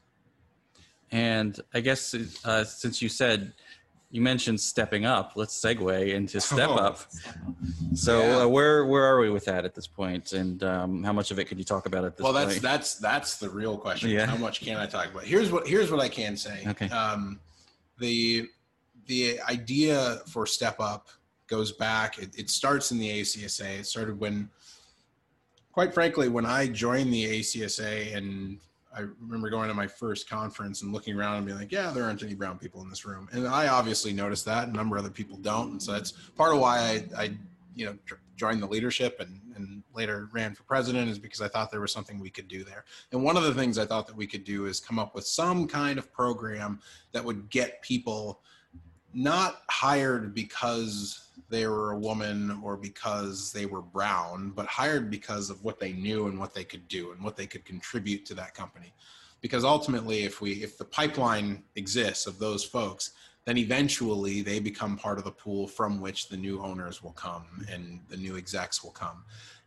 And 1.12 1.60
I 1.72 1.80
guess 1.80 2.14
uh, 2.44 2.64
since 2.64 3.00
you 3.02 3.08
said 3.08 3.52
you 4.14 4.20
mentioned 4.20 4.60
stepping 4.60 5.04
up, 5.04 5.32
let's 5.34 5.60
segue 5.60 6.14
into 6.14 6.40
step 6.40 6.68
Oh. 6.70 6.74
up. 6.76 7.00
So 7.94 8.20
Yeah. 8.22 8.36
uh, 8.42 8.46
where 8.46 8.86
where 8.86 9.02
are 9.02 9.18
we 9.18 9.28
with 9.28 9.44
that 9.46 9.64
at 9.64 9.74
this 9.74 9.88
point, 9.88 10.32
and 10.32 10.62
um, 10.62 11.02
how 11.02 11.12
much 11.12 11.32
of 11.32 11.40
it 11.40 11.46
could 11.46 11.58
you 11.58 11.64
talk 11.64 11.86
about 11.86 12.04
at 12.04 12.16
this 12.16 12.22
well 12.22 12.32
that's 12.32 12.52
point? 12.54 12.62
that's 12.62 12.94
that's 12.94 13.38
the 13.38 13.50
real 13.50 13.76
question 13.76 14.10
Yeah. 14.10 14.26
how 14.26 14.36
much 14.36 14.60
can 14.60 14.76
i 14.76 14.86
talk 14.86 15.06
about 15.10 15.24
here's 15.24 15.50
what 15.50 15.66
here's 15.66 15.90
what 15.90 15.98
i 16.00 16.08
can 16.08 16.36
say 16.36 16.62
Okay. 16.68 16.88
um 16.90 17.40
the 17.98 18.48
the 19.06 19.40
idea 19.50 20.20
for 20.28 20.46
step 20.46 20.76
up 20.78 21.08
goes 21.48 21.72
back 21.72 22.18
it, 22.18 22.30
it 22.38 22.50
starts 22.50 22.92
in 22.92 22.98
the 22.98 23.10
acsa 23.20 23.80
it 23.80 23.86
started 23.86 24.18
when 24.20 24.48
quite 25.72 25.92
frankly 25.92 26.28
when 26.28 26.46
i 26.46 26.68
joined 26.68 27.12
the 27.12 27.24
acsa 27.40 28.14
and 28.16 28.58
i 28.96 29.00
remember 29.20 29.50
going 29.50 29.68
to 29.68 29.74
my 29.74 29.86
first 29.86 30.28
conference 30.28 30.82
and 30.82 30.92
looking 30.92 31.16
around 31.16 31.36
and 31.36 31.46
being 31.46 31.58
like 31.58 31.72
yeah 31.72 31.90
there 31.90 32.04
aren't 32.04 32.22
any 32.22 32.34
brown 32.34 32.58
people 32.58 32.82
in 32.82 32.88
this 32.88 33.04
room. 33.04 33.28
And 33.32 33.46
i 33.46 33.68
obviously 33.68 34.12
noticed 34.12 34.44
that 34.46 34.68
a 34.68 34.72
number 34.72 34.96
of 34.96 35.04
other 35.04 35.12
people 35.12 35.36
don't. 35.38 35.72
And 35.72 35.82
so 35.82 35.92
that's 35.92 36.12
part 36.12 36.54
of 36.54 36.60
why 36.60 36.78
i, 37.16 37.22
I 37.22 37.30
you 37.74 37.86
know 37.86 37.96
joined 38.36 38.60
the 38.60 38.66
leadership 38.66 39.20
and, 39.20 39.40
and 39.54 39.82
later 39.94 40.28
ran 40.32 40.54
for 40.54 40.64
president 40.64 41.08
is 41.08 41.18
because 41.18 41.40
i 41.40 41.48
thought 41.48 41.70
there 41.70 41.80
was 41.80 41.92
something 41.92 42.18
we 42.18 42.30
could 42.30 42.48
do 42.48 42.64
there. 42.64 42.84
And 43.12 43.22
one 43.22 43.36
of 43.36 43.44
the 43.44 43.54
things 43.54 43.78
i 43.78 43.86
thought 43.86 44.06
that 44.06 44.16
we 44.16 44.26
could 44.26 44.44
do 44.44 44.66
is 44.66 44.80
come 44.80 44.98
up 44.98 45.14
with 45.14 45.26
some 45.26 45.66
kind 45.66 45.98
of 45.98 46.12
program 46.12 46.80
that 47.12 47.24
would 47.24 47.50
get 47.50 47.82
people 47.82 48.40
not 49.14 49.62
hired 49.70 50.34
because 50.34 51.23
they 51.48 51.66
were 51.66 51.92
a 51.92 51.98
woman 51.98 52.60
or 52.62 52.76
because 52.76 53.52
they 53.52 53.66
were 53.66 53.82
brown 53.82 54.50
but 54.50 54.66
hired 54.66 55.10
because 55.10 55.50
of 55.50 55.62
what 55.62 55.78
they 55.78 55.92
knew 55.92 56.26
and 56.26 56.38
what 56.38 56.54
they 56.54 56.64
could 56.64 56.86
do 56.88 57.12
and 57.12 57.22
what 57.22 57.36
they 57.36 57.46
could 57.46 57.64
contribute 57.64 58.24
to 58.26 58.34
that 58.34 58.54
company 58.54 58.92
because 59.40 59.64
ultimately 59.64 60.24
if 60.24 60.40
we 60.40 60.52
if 60.62 60.78
the 60.78 60.84
pipeline 60.84 61.62
exists 61.76 62.26
of 62.26 62.38
those 62.38 62.64
folks 62.64 63.12
then 63.44 63.58
eventually 63.58 64.40
they 64.40 64.58
become 64.58 64.96
part 64.96 65.18
of 65.18 65.24
the 65.24 65.30
pool 65.30 65.68
from 65.68 66.00
which 66.00 66.28
the 66.28 66.36
new 66.36 66.62
owners 66.62 67.02
will 67.02 67.12
come 67.12 67.66
and 67.70 68.00
the 68.08 68.16
new 68.16 68.36
execs 68.36 68.82
will 68.82 68.90
come. 68.90 69.24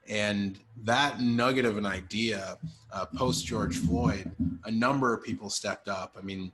And 0.09 0.59
that 0.83 1.19
nugget 1.21 1.65
of 1.65 1.77
an 1.77 1.85
idea, 1.85 2.57
uh, 2.91 3.05
post 3.05 3.45
George 3.45 3.77
Floyd, 3.77 4.31
a 4.63 4.71
number 4.71 5.13
of 5.13 5.23
people 5.23 5.49
stepped 5.49 5.89
up. 5.89 6.15
I 6.17 6.21
mean, 6.21 6.51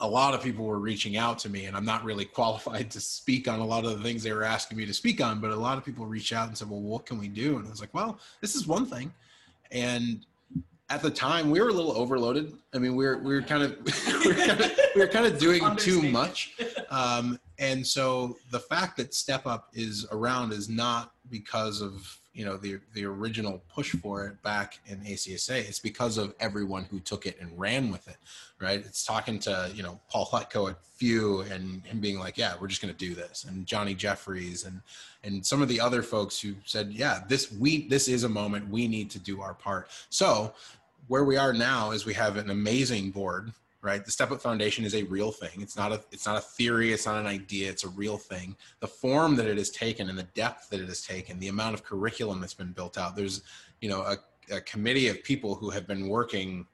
a 0.00 0.06
lot 0.06 0.34
of 0.34 0.42
people 0.42 0.64
were 0.64 0.78
reaching 0.78 1.16
out 1.16 1.38
to 1.40 1.48
me, 1.48 1.64
and 1.66 1.76
I'm 1.76 1.84
not 1.84 2.04
really 2.04 2.24
qualified 2.38 2.90
to 2.92 3.00
speak 3.00 3.48
on 3.48 3.60
a 3.60 3.64
lot 3.64 3.84
of 3.84 3.96
the 3.96 4.02
things 4.02 4.22
they 4.22 4.32
were 4.32 4.44
asking 4.44 4.78
me 4.78 4.86
to 4.86 4.94
speak 4.94 5.20
on, 5.20 5.40
but 5.40 5.50
a 5.50 5.56
lot 5.56 5.78
of 5.78 5.84
people 5.84 6.06
reached 6.06 6.32
out 6.32 6.48
and 6.48 6.56
said, 6.56 6.68
Well, 6.68 6.80
what 6.80 7.06
can 7.06 7.18
we 7.18 7.28
do? 7.28 7.56
And 7.56 7.66
I 7.66 7.70
was 7.70 7.80
like, 7.80 7.94
Well, 7.94 8.18
this 8.40 8.54
is 8.54 8.66
one 8.66 8.86
thing. 8.86 9.12
And 9.72 10.24
at 10.88 11.02
the 11.02 11.10
time 11.10 11.50
we 11.50 11.60
were 11.60 11.68
a 11.68 11.72
little 11.72 11.92
overloaded. 11.92 12.52
I 12.74 12.78
mean, 12.78 12.94
we 12.94 13.04
were 13.04 13.18
we 13.18 13.34
were 13.34 13.42
kind 13.42 13.62
of 13.62 13.76
we 14.24 14.28
were 14.28 14.34
kind 14.34 14.60
of, 14.60 14.72
we 14.94 15.00
were 15.00 15.08
kind 15.08 15.26
of 15.26 15.38
doing 15.38 15.76
too 15.76 16.02
much. 16.02 16.54
Um, 16.90 17.40
and 17.58 17.86
so 17.86 18.36
the 18.50 18.60
fact 18.60 18.96
that 18.98 19.14
Step 19.14 19.46
Up 19.46 19.68
is 19.72 20.06
around 20.12 20.52
is 20.52 20.68
not 20.68 21.12
because 21.30 21.80
of 21.80 22.18
you 22.36 22.44
know 22.44 22.58
the 22.58 22.78
the 22.92 23.04
original 23.04 23.62
push 23.72 23.96
for 23.96 24.26
it 24.26 24.42
back 24.42 24.78
in 24.86 24.98
ACSA. 24.98 25.56
It's 25.66 25.78
because 25.78 26.18
of 26.18 26.34
everyone 26.38 26.84
who 26.84 27.00
took 27.00 27.26
it 27.26 27.38
and 27.40 27.58
ran 27.58 27.90
with 27.90 28.06
it, 28.06 28.18
right? 28.60 28.78
It's 28.78 29.06
talking 29.06 29.38
to 29.40 29.70
you 29.74 29.82
know 29.82 29.98
Paul 30.10 30.26
Hletko 30.26 30.70
at 30.70 30.76
Few 30.96 31.40
and 31.40 31.84
him 31.86 32.00
being 32.00 32.18
like, 32.18 32.36
yeah, 32.36 32.54
we're 32.60 32.68
just 32.68 32.82
going 32.82 32.92
to 32.94 32.98
do 32.98 33.14
this, 33.14 33.44
and 33.44 33.66
Johnny 33.66 33.94
Jeffries 33.94 34.64
and 34.64 34.82
and 35.24 35.44
some 35.44 35.62
of 35.62 35.68
the 35.68 35.80
other 35.80 36.02
folks 36.02 36.38
who 36.38 36.54
said, 36.66 36.92
yeah, 36.92 37.20
this 37.26 37.50
we 37.50 37.88
this 37.88 38.06
is 38.06 38.24
a 38.24 38.28
moment 38.28 38.68
we 38.68 38.86
need 38.86 39.10
to 39.10 39.18
do 39.18 39.40
our 39.40 39.54
part. 39.54 39.88
So 40.10 40.52
where 41.08 41.24
we 41.24 41.38
are 41.38 41.54
now 41.54 41.92
is 41.92 42.04
we 42.04 42.14
have 42.14 42.36
an 42.36 42.50
amazing 42.50 43.12
board 43.12 43.52
right? 43.82 44.04
The 44.04 44.10
step 44.10 44.30
up 44.30 44.40
foundation 44.40 44.84
is 44.84 44.94
a 44.94 45.04
real 45.04 45.30
thing. 45.30 45.60
It's 45.60 45.76
not 45.76 45.92
a 45.92 46.00
it's 46.10 46.26
not 46.26 46.36
a 46.36 46.40
theory. 46.40 46.92
It's 46.92 47.06
not 47.06 47.20
an 47.20 47.26
idea. 47.26 47.70
It's 47.70 47.84
a 47.84 47.88
real 47.88 48.18
thing. 48.18 48.56
The 48.80 48.88
form 48.88 49.36
that 49.36 49.46
it 49.46 49.58
has 49.58 49.70
taken 49.70 50.08
and 50.08 50.18
the 50.18 50.24
depth 50.34 50.70
that 50.70 50.80
it 50.80 50.88
has 50.88 51.02
taken 51.02 51.38
the 51.38 51.48
amount 51.48 51.74
of 51.74 51.84
curriculum 51.84 52.40
that's 52.40 52.54
been 52.54 52.72
built 52.72 52.98
out 52.98 53.16
there's 53.16 53.42
you 53.80 53.88
know 53.88 54.00
a, 54.02 54.16
a 54.54 54.60
committee 54.62 55.08
of 55.08 55.22
people 55.22 55.54
who 55.54 55.70
have 55.70 55.86
been 55.86 56.08
working 56.08 56.66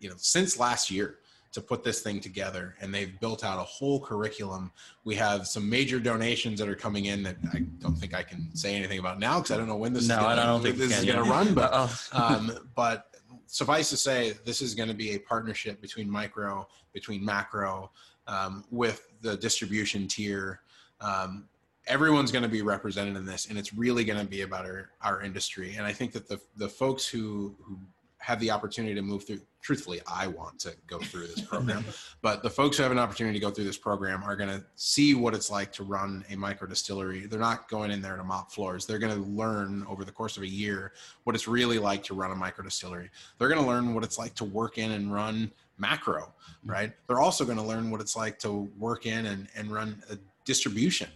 you 0.00 0.08
know 0.08 0.16
since 0.18 0.58
last 0.58 0.90
year 0.90 1.18
to 1.52 1.60
put 1.60 1.84
this 1.84 2.00
thing 2.00 2.18
together 2.18 2.74
and 2.80 2.92
they've 2.92 3.20
built 3.20 3.44
out 3.44 3.60
a 3.60 3.62
whole 3.62 4.00
curriculum. 4.00 4.72
We 5.04 5.14
have 5.14 5.46
some 5.46 5.70
major 5.70 6.00
donations 6.00 6.58
that 6.58 6.68
are 6.68 6.74
coming 6.74 7.04
in 7.04 7.22
that 7.22 7.36
i 7.52 7.60
don't 7.78 7.94
think 7.94 8.12
i 8.12 8.22
can 8.22 8.54
say 8.56 8.74
anything 8.74 8.98
about 8.98 9.20
now 9.20 9.38
because 9.38 9.52
i 9.52 9.56
don't 9.56 9.68
know 9.68 9.76
when 9.76 9.92
this 9.92 10.08
no, 10.08 10.16
is 10.16 10.20
gonna, 10.20 10.42
I 10.42 10.46
don't 10.46 10.62
think 10.62 10.76
this 10.76 10.98
is 10.98 11.04
going 11.04 11.22
to 11.22 11.30
run 11.30 11.54
but 11.54 11.72
um, 12.12 12.58
but 12.74 13.13
suffice 13.54 13.88
to 13.88 13.96
say, 13.96 14.32
this 14.44 14.60
is 14.60 14.74
going 14.74 14.88
to 14.88 14.94
be 14.96 15.14
a 15.14 15.18
partnership 15.18 15.80
between 15.80 16.10
micro, 16.10 16.66
between 16.92 17.24
macro, 17.24 17.92
um, 18.26 18.64
with 18.72 19.12
the 19.20 19.36
distribution 19.36 20.08
tier. 20.08 20.60
Um, 21.00 21.48
everyone's 21.86 22.32
going 22.32 22.42
to 22.42 22.48
be 22.48 22.62
represented 22.62 23.16
in 23.16 23.24
this, 23.24 23.46
and 23.46 23.56
it's 23.56 23.72
really 23.72 24.04
going 24.04 24.18
to 24.18 24.26
be 24.26 24.40
about 24.40 24.64
our, 24.66 24.90
our 25.02 25.22
industry. 25.22 25.76
And 25.76 25.86
I 25.86 25.92
think 25.92 26.10
that 26.14 26.26
the 26.26 26.40
the 26.56 26.68
folks 26.68 27.06
who 27.06 27.54
who 27.62 27.78
have 28.24 28.40
the 28.40 28.50
opportunity 28.50 28.94
to 28.94 29.02
move 29.02 29.26
through. 29.26 29.40
Truthfully, 29.60 30.00
I 30.06 30.26
want 30.26 30.58
to 30.60 30.74
go 30.86 30.98
through 30.98 31.26
this 31.26 31.40
program, 31.40 31.84
but 32.22 32.42
the 32.42 32.48
folks 32.48 32.76
who 32.76 32.82
have 32.82 32.92
an 32.92 32.98
opportunity 32.98 33.38
to 33.38 33.44
go 33.44 33.50
through 33.50 33.64
this 33.64 33.76
program 33.76 34.22
are 34.22 34.34
going 34.34 34.48
to 34.48 34.64
see 34.76 35.14
what 35.14 35.34
it's 35.34 35.50
like 35.50 35.72
to 35.72 35.84
run 35.84 36.24
a 36.30 36.36
micro 36.36 36.66
distillery. 36.66 37.26
They're 37.26 37.38
not 37.38 37.68
going 37.68 37.90
in 37.90 38.00
there 38.00 38.16
to 38.16 38.24
mop 38.24 38.50
floors. 38.50 38.86
They're 38.86 38.98
going 38.98 39.14
to 39.14 39.28
learn 39.30 39.84
over 39.88 40.04
the 40.04 40.12
course 40.12 40.38
of 40.38 40.42
a 40.42 40.48
year 40.48 40.92
what 41.24 41.36
it's 41.36 41.46
really 41.46 41.78
like 41.78 42.02
to 42.04 42.14
run 42.14 42.30
a 42.30 42.34
micro 42.34 42.64
distillery. 42.64 43.10
They're 43.38 43.48
going 43.48 43.60
to 43.60 43.66
learn 43.66 43.94
what 43.94 44.04
it's 44.04 44.18
like 44.18 44.34
to 44.36 44.44
work 44.44 44.78
in 44.78 44.92
and 44.92 45.12
run 45.12 45.52
macro, 45.76 46.22
mm-hmm. 46.22 46.70
right? 46.70 46.92
They're 47.06 47.20
also 47.20 47.44
going 47.44 47.58
to 47.58 47.64
learn 47.64 47.90
what 47.90 48.00
it's 48.00 48.16
like 48.16 48.38
to 48.40 48.70
work 48.78 49.04
in 49.04 49.26
and, 49.26 49.48
and 49.54 49.70
run 49.70 50.02
a 50.10 50.18
distribution. 50.44 51.08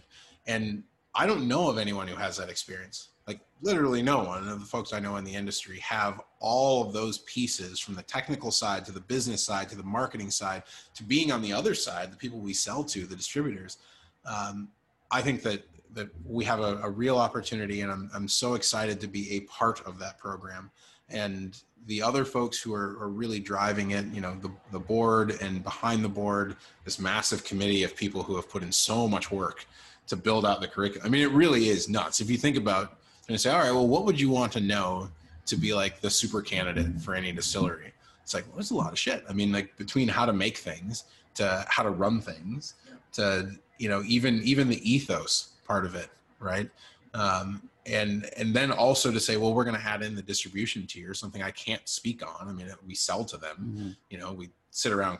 And 0.45 0.83
I 1.15 1.25
don't 1.25 1.47
know 1.47 1.69
of 1.69 1.77
anyone 1.79 2.07
who 2.07 2.15
has 2.15 2.37
that 2.37 2.49
experience. 2.49 3.09
Like 3.29 3.41
literally 3.61 4.01
no 4.01 4.23
one 4.23 4.47
of 4.47 4.59
the 4.59 4.65
folks 4.65 4.91
I 4.91 4.99
know 4.99 5.17
in 5.17 5.23
the 5.23 5.35
industry 5.35 5.77
have 5.81 6.19
all 6.39 6.83
of 6.83 6.93
those 6.93 7.19
pieces 7.19 7.79
from 7.79 7.93
the 7.93 8.01
technical 8.01 8.49
side 8.49 8.83
to 8.85 8.91
the 8.91 9.01
business 9.01 9.43
side 9.43 9.69
to 9.69 9.75
the 9.75 9.83
marketing 9.83 10.31
side 10.31 10.63
to 10.95 11.03
being 11.03 11.31
on 11.31 11.43
the 11.43 11.53
other 11.53 11.75
side, 11.75 12.11
the 12.11 12.17
people 12.17 12.39
we 12.39 12.53
sell 12.53 12.83
to, 12.85 13.05
the 13.05 13.15
distributors. 13.15 13.77
Um, 14.25 14.69
I 15.11 15.21
think 15.21 15.43
that 15.43 15.61
that 15.93 16.09
we 16.25 16.43
have 16.45 16.59
a, 16.59 16.77
a 16.77 16.89
real 16.89 17.17
opportunity, 17.19 17.81
and 17.81 17.91
I'm 17.91 18.09
I'm 18.15 18.27
so 18.27 18.55
excited 18.55 18.99
to 19.01 19.07
be 19.07 19.31
a 19.37 19.41
part 19.41 19.85
of 19.85 19.99
that 19.99 20.17
program. 20.17 20.71
And 21.09 21.55
the 21.85 22.01
other 22.01 22.25
folks 22.25 22.59
who 22.59 22.73
are, 22.73 22.97
are 22.99 23.09
really 23.09 23.39
driving 23.39 23.91
it, 23.91 24.05
you 24.07 24.21
know, 24.21 24.35
the, 24.41 24.51
the 24.71 24.79
board 24.79 25.37
and 25.41 25.63
behind 25.63 26.03
the 26.03 26.09
board, 26.09 26.55
this 26.85 26.99
massive 26.99 27.43
committee 27.43 27.83
of 27.83 27.95
people 27.95 28.21
who 28.21 28.35
have 28.35 28.47
put 28.49 28.61
in 28.61 28.71
so 28.71 29.07
much 29.07 29.31
work 29.31 29.65
to 30.07 30.15
build 30.15 30.45
out 30.45 30.61
the 30.61 30.67
curriculum. 30.67 31.07
I 31.07 31.09
mean, 31.09 31.23
it 31.23 31.31
really 31.31 31.69
is 31.69 31.89
nuts. 31.89 32.19
If 32.19 32.29
you 32.29 32.37
think 32.37 32.57
about 32.57 32.98
and 33.29 33.39
say, 33.39 33.49
all 33.51 33.59
right, 33.59 33.71
well, 33.71 33.87
what 33.87 34.05
would 34.05 34.19
you 34.19 34.29
want 34.29 34.51
to 34.53 34.59
know 34.59 35.09
to 35.45 35.55
be 35.55 35.73
like 35.73 36.01
the 36.01 36.09
super 36.09 36.41
candidate 36.41 36.99
for 37.01 37.15
any 37.15 37.31
distillery? 37.31 37.93
It's 38.23 38.33
like, 38.33 38.45
well, 38.47 38.55
there's 38.55 38.71
a 38.71 38.75
lot 38.75 38.91
of 38.91 38.99
shit. 38.99 39.23
I 39.29 39.33
mean, 39.33 39.51
like 39.51 39.75
between 39.77 40.07
how 40.07 40.25
to 40.25 40.33
make 40.33 40.57
things 40.57 41.05
to 41.35 41.65
how 41.67 41.83
to 41.83 41.89
run 41.91 42.21
things 42.21 42.75
to, 43.13 43.51
you 43.77 43.89
know, 43.89 44.03
even, 44.05 44.41
even 44.43 44.67
the 44.67 44.91
ethos 44.91 45.49
part 45.67 45.85
of 45.85 45.95
it. 45.95 46.09
Right. 46.39 46.69
Um, 47.13 47.61
and, 47.85 48.29
and 48.37 48.53
then 48.53 48.71
also 48.71 49.11
to 49.11 49.19
say, 49.19 49.37
well, 49.37 49.53
we're 49.53 49.63
going 49.63 49.75
to 49.75 49.85
add 49.85 50.03
in 50.03 50.15
the 50.15 50.21
distribution 50.21 50.85
tier, 50.85 51.13
something 51.13 51.41
I 51.41 51.51
can't 51.51 51.87
speak 51.87 52.21
on. 52.23 52.47
I 52.47 52.51
mean, 52.51 52.67
we 52.85 52.93
sell 52.93 53.23
to 53.25 53.37
them, 53.37 53.55
Mm-hmm. 53.59 53.89
you 54.09 54.17
know, 54.19 54.31
we 54.33 54.49
sit 54.71 54.91
around 54.91 55.19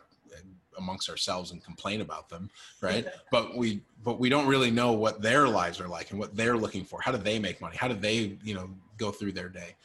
amongst 0.77 1.09
ourselves 1.09 1.51
and 1.51 1.63
complain 1.63 2.01
about 2.01 2.29
them 2.29 2.49
right? 2.81 3.05
But 3.31 3.57
we 3.57 3.81
but 4.03 4.19
we 4.19 4.29
don't 4.29 4.47
really 4.47 4.71
know 4.71 4.93
what 4.93 5.21
their 5.21 5.47
lives 5.47 5.79
are 5.79 5.87
like 5.87 6.11
and 6.11 6.19
what 6.19 6.35
they're 6.35 6.57
looking 6.57 6.85
for. 6.85 7.01
How 7.01 7.11
do 7.11 7.17
they 7.17 7.37
make 7.39 7.59
money? 7.59 7.75
How 7.75 7.87
do 7.87 7.95
they 7.95 8.37
you 8.43 8.53
know 8.53 8.69
go 8.97 9.11
through 9.11 9.33
their 9.33 9.49
day? 9.49 9.75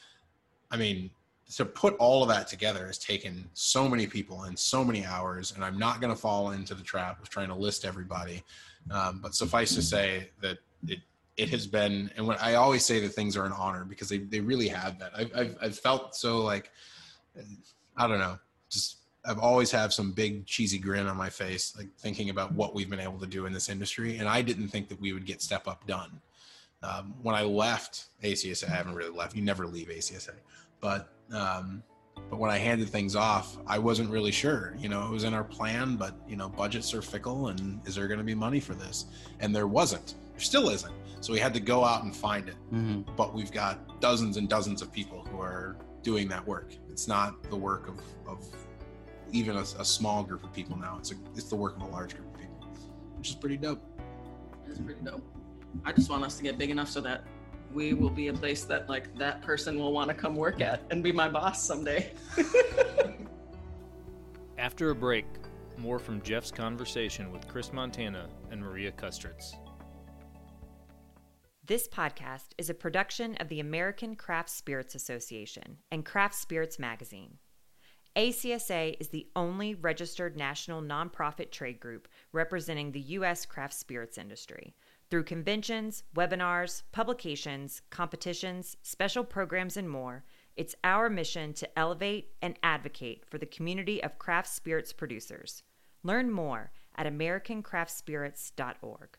I 0.71 0.77
mean 0.77 1.11
to 1.57 1.65
put 1.65 1.95
all 1.97 2.23
of 2.23 2.29
that 2.31 2.49
together 2.49 2.87
has 2.87 2.99
taken 2.99 3.49
so 3.53 3.87
many 3.87 4.07
people 4.07 4.45
and 4.45 4.59
so 4.59 4.83
many 4.83 5.05
hours 5.05 5.53
and 5.53 5.63
i'm 5.63 5.79
not 5.79 6.01
going 6.01 6.13
to 6.13 6.19
fall 6.19 6.53
into 6.53 6.75
the 6.75 6.83
trap 6.83 7.21
of 7.21 7.29
trying 7.29 7.49
to 7.49 7.55
list 7.55 7.85
everybody. 7.85 8.43
Um, 8.91 9.21
but 9.23 9.35
suffice 9.35 9.75
to 9.75 9.83
say 9.83 10.31
that 10.41 10.59
it 10.87 11.01
it 11.37 11.49
has 11.51 11.67
been 11.67 12.11
and 12.17 12.27
when 12.27 12.37
i 12.39 12.55
always 12.55 12.85
say 12.85 13.01
that 13.01 13.11
things 13.11 13.37
are 13.37 13.45
an 13.45 13.53
honor 13.53 13.85
because 13.85 14.09
they, 14.09 14.19
they 14.19 14.41
really 14.41 14.69
have 14.69 14.99
been. 14.99 15.09
I've, 15.17 15.31
I've, 15.37 15.57
I've 15.61 15.79
felt 15.79 16.15
so 16.15 16.39
like 16.39 16.71
i 17.97 18.07
don't 18.07 18.19
know 18.21 18.39
just 18.71 19.04
I've 19.27 19.39
always 19.39 19.71
have 19.71 19.93
some 19.95 20.13
big 20.13 20.47
cheesy 20.47 20.79
grin 20.79 21.07
on 21.07 21.17
my 21.17 21.31
face, 21.31 21.75
like 21.77 21.89
thinking 21.99 22.31
about 22.31 22.53
what 22.53 22.75
we've 22.75 22.91
been 22.91 23.01
able 23.01 23.19
to 23.19 23.27
do 23.27 23.47
in 23.47 23.53
this 23.53 23.69
industry. 23.69 24.19
And 24.19 24.29
I 24.29 24.43
didn't 24.43 24.69
think 24.69 24.89
that 24.89 25.01
we 25.01 25.13
would 25.13 25.25
get 25.25 25.41
step 25.41 25.67
up 25.67 25.87
done. 25.87 26.21
Um, 26.83 27.15
when 27.23 27.35
I 27.35 27.43
left 27.43 28.07
ACSA, 28.23 28.69
I 28.69 28.75
haven't 28.75 28.95
really 28.95 29.17
left. 29.17 29.35
You 29.35 29.43
never 29.43 29.67
leave 29.67 29.89
ACSA, 29.89 30.35
but 30.81 31.09
um, 31.33 31.83
but 32.31 32.39
when 32.39 32.51
I 32.51 32.59
handed 32.59 32.89
things 32.89 33.17
off, 33.17 33.57
I 33.67 33.79
wasn't 33.79 34.11
really 34.11 34.31
sure. 34.31 34.75
You 34.79 34.89
know, 34.89 35.07
it 35.07 35.11
was 35.11 35.25
in 35.25 35.35
our 35.35 35.45
plan, 35.45 35.97
but 35.97 36.15
you 36.29 36.37
know, 36.37 36.49
budgets 36.49 36.93
are 36.95 37.03
fickle, 37.03 37.49
and 37.49 37.81
is 37.87 37.95
there 37.95 38.07
going 38.07 38.19
to 38.19 38.25
be 38.25 38.35
money 38.35 38.61
for 38.61 38.75
this? 38.75 39.07
And 39.41 39.55
there 39.55 39.67
wasn't. 39.67 40.15
There 40.33 40.41
still 40.41 40.69
isn't. 40.69 40.95
So 41.21 41.33
we 41.33 41.39
had 41.39 41.55
to 41.55 41.61
go 41.61 41.85
out 41.85 42.05
and 42.05 42.15
find 42.15 42.49
it. 42.49 42.57
Mhm. 42.73 43.05
But 43.17 43.35
we've 43.35 43.51
got 43.53 44.01
dozens 44.01 44.37
and 44.37 44.49
dozens 44.49 44.83
of 44.83 44.93
people 44.93 45.27
who 45.31 45.41
are 45.41 45.77
doing 46.03 46.29
that 46.29 46.47
work. 46.47 46.75
It's 46.91 47.09
not 47.09 47.43
the 47.51 47.57
work 47.57 47.89
of, 47.89 47.99
of 48.29 48.45
even 49.35 49.57
a, 49.57 49.61
a 49.61 49.85
small 49.85 50.23
group 50.23 50.45
of 50.45 50.53
people 50.53 50.79
now. 50.79 50.97
It's 50.99 51.11
a, 51.11 51.17
it's 51.35 51.49
the 51.49 51.57
work 51.57 51.77
of 51.77 51.83
a 51.83 51.87
large 51.87 52.15
group 52.15 52.33
of 52.33 52.41
people, 52.41 52.69
which 53.19 53.29
is 53.29 53.35
pretty 53.35 53.57
dope. 53.57 53.83
It's 54.67 54.79
pretty 54.79 55.03
dope. 55.03 55.27
I 55.85 55.93
just 55.93 56.09
want 56.09 56.25
us 56.25 56.37
to 56.37 56.43
get 56.45 56.57
big 56.57 56.71
enough 56.71 56.89
so 56.89 57.01
that 57.01 57.25
we 57.73 57.93
will 57.95 58.11
be 58.11 58.29
a 58.29 58.33
place 58.33 58.65
that 58.65 58.89
like 58.89 59.15
that 59.19 59.43
person 59.43 59.77
will 59.77 59.93
want 59.93 60.09
to 60.09 60.15
come 60.15 60.37
work 60.37 60.61
at 60.61 60.83
and 60.91 61.03
be 61.03 61.11
my 61.11 61.29
boss 61.29 61.63
someday. 61.63 62.13
After 64.59 64.91
a 64.91 64.95
break, 64.95 65.27
more 65.77 65.99
from 65.99 66.23
Jeff's 66.23 66.53
conversation 66.53 67.33
with 67.33 67.49
Chris 67.49 67.73
Montana 67.73 68.29
and 68.53 68.61
Maria 68.61 68.93
Kustritz. 68.93 69.57
This 71.67 71.89
podcast 71.89 72.51
is 72.57 72.71
a 72.71 72.75
production 72.75 73.35
of 73.41 73.49
the 73.49 73.59
American 73.59 74.15
Craft 74.15 74.51
Spirits 74.51 74.95
Association 74.95 75.79
and 75.91 76.05
Craft 76.05 76.37
Spirits 76.37 76.79
Magazine. 76.79 77.39
ACSA 78.17 78.97
is 79.01 79.09
the 79.09 79.27
only 79.35 79.75
registered 79.75 80.37
national 80.37 80.81
nonprofit 80.81 81.51
trade 81.51 81.81
group 81.81 82.07
representing 82.33 82.93
the 82.93 83.01
U.S. 83.01 83.45
craft 83.45 83.75
spirits 83.75 84.19
industry. 84.19 84.77
Through 85.11 85.25
conventions, 85.25 86.05
webinars, 86.15 86.85
publications, 86.93 87.83
competitions, 87.91 88.77
special 88.83 89.25
programs, 89.25 89.77
and 89.77 89.91
more, 89.91 90.23
it's 90.57 90.77
our 90.85 91.11
mission 91.11 91.53
to 91.55 91.79
elevate 91.79 92.31
and 92.41 92.57
advocate 92.63 93.25
for 93.29 93.39
the 93.39 93.47
community 93.47 94.01
of 94.03 94.21
craft 94.21 94.49
spirits 94.49 94.93
producers. 94.93 95.65
Learn 96.05 96.31
more 96.31 96.71
at 96.95 97.07
AmericanCraftSpirits.org. 97.07 99.19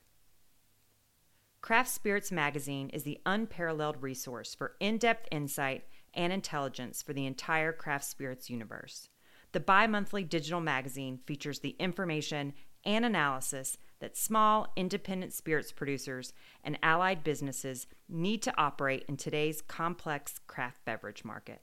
Craft 1.60 1.90
Spirits 1.90 2.32
Magazine 2.32 2.88
is 2.90 3.04
the 3.04 3.20
unparalleled 3.26 4.02
resource 4.02 4.56
for 4.56 4.78
in 4.80 4.98
depth 4.98 5.28
insight 5.32 5.84
and 6.16 6.32
intelligence 6.34 7.02
for 7.02 7.14
the 7.14 7.26
entire 7.26 7.72
craft 7.72 8.06
spirits 8.06 8.50
universe. 8.50 9.10
The 9.52 9.60
bi 9.60 9.88
monthly 9.88 10.24
digital 10.24 10.60
magazine 10.60 11.20
features 11.26 11.60
the 11.60 11.76
information 11.80 12.54
and 12.84 13.06
analysis 13.06 13.78
that 14.00 14.18
small, 14.18 14.72
independent 14.76 15.34
spirits 15.34 15.72
producers 15.72 16.34
and 16.64 16.78
allied 16.84 17.24
businesses 17.24 17.88
need 18.10 18.42
to 18.44 18.54
operate 18.58 19.06
in 19.08 19.18
today's 19.18 19.62
complex 19.62 20.40
craft 20.48 20.84
beverage 20.86 21.24
market. 21.24 21.62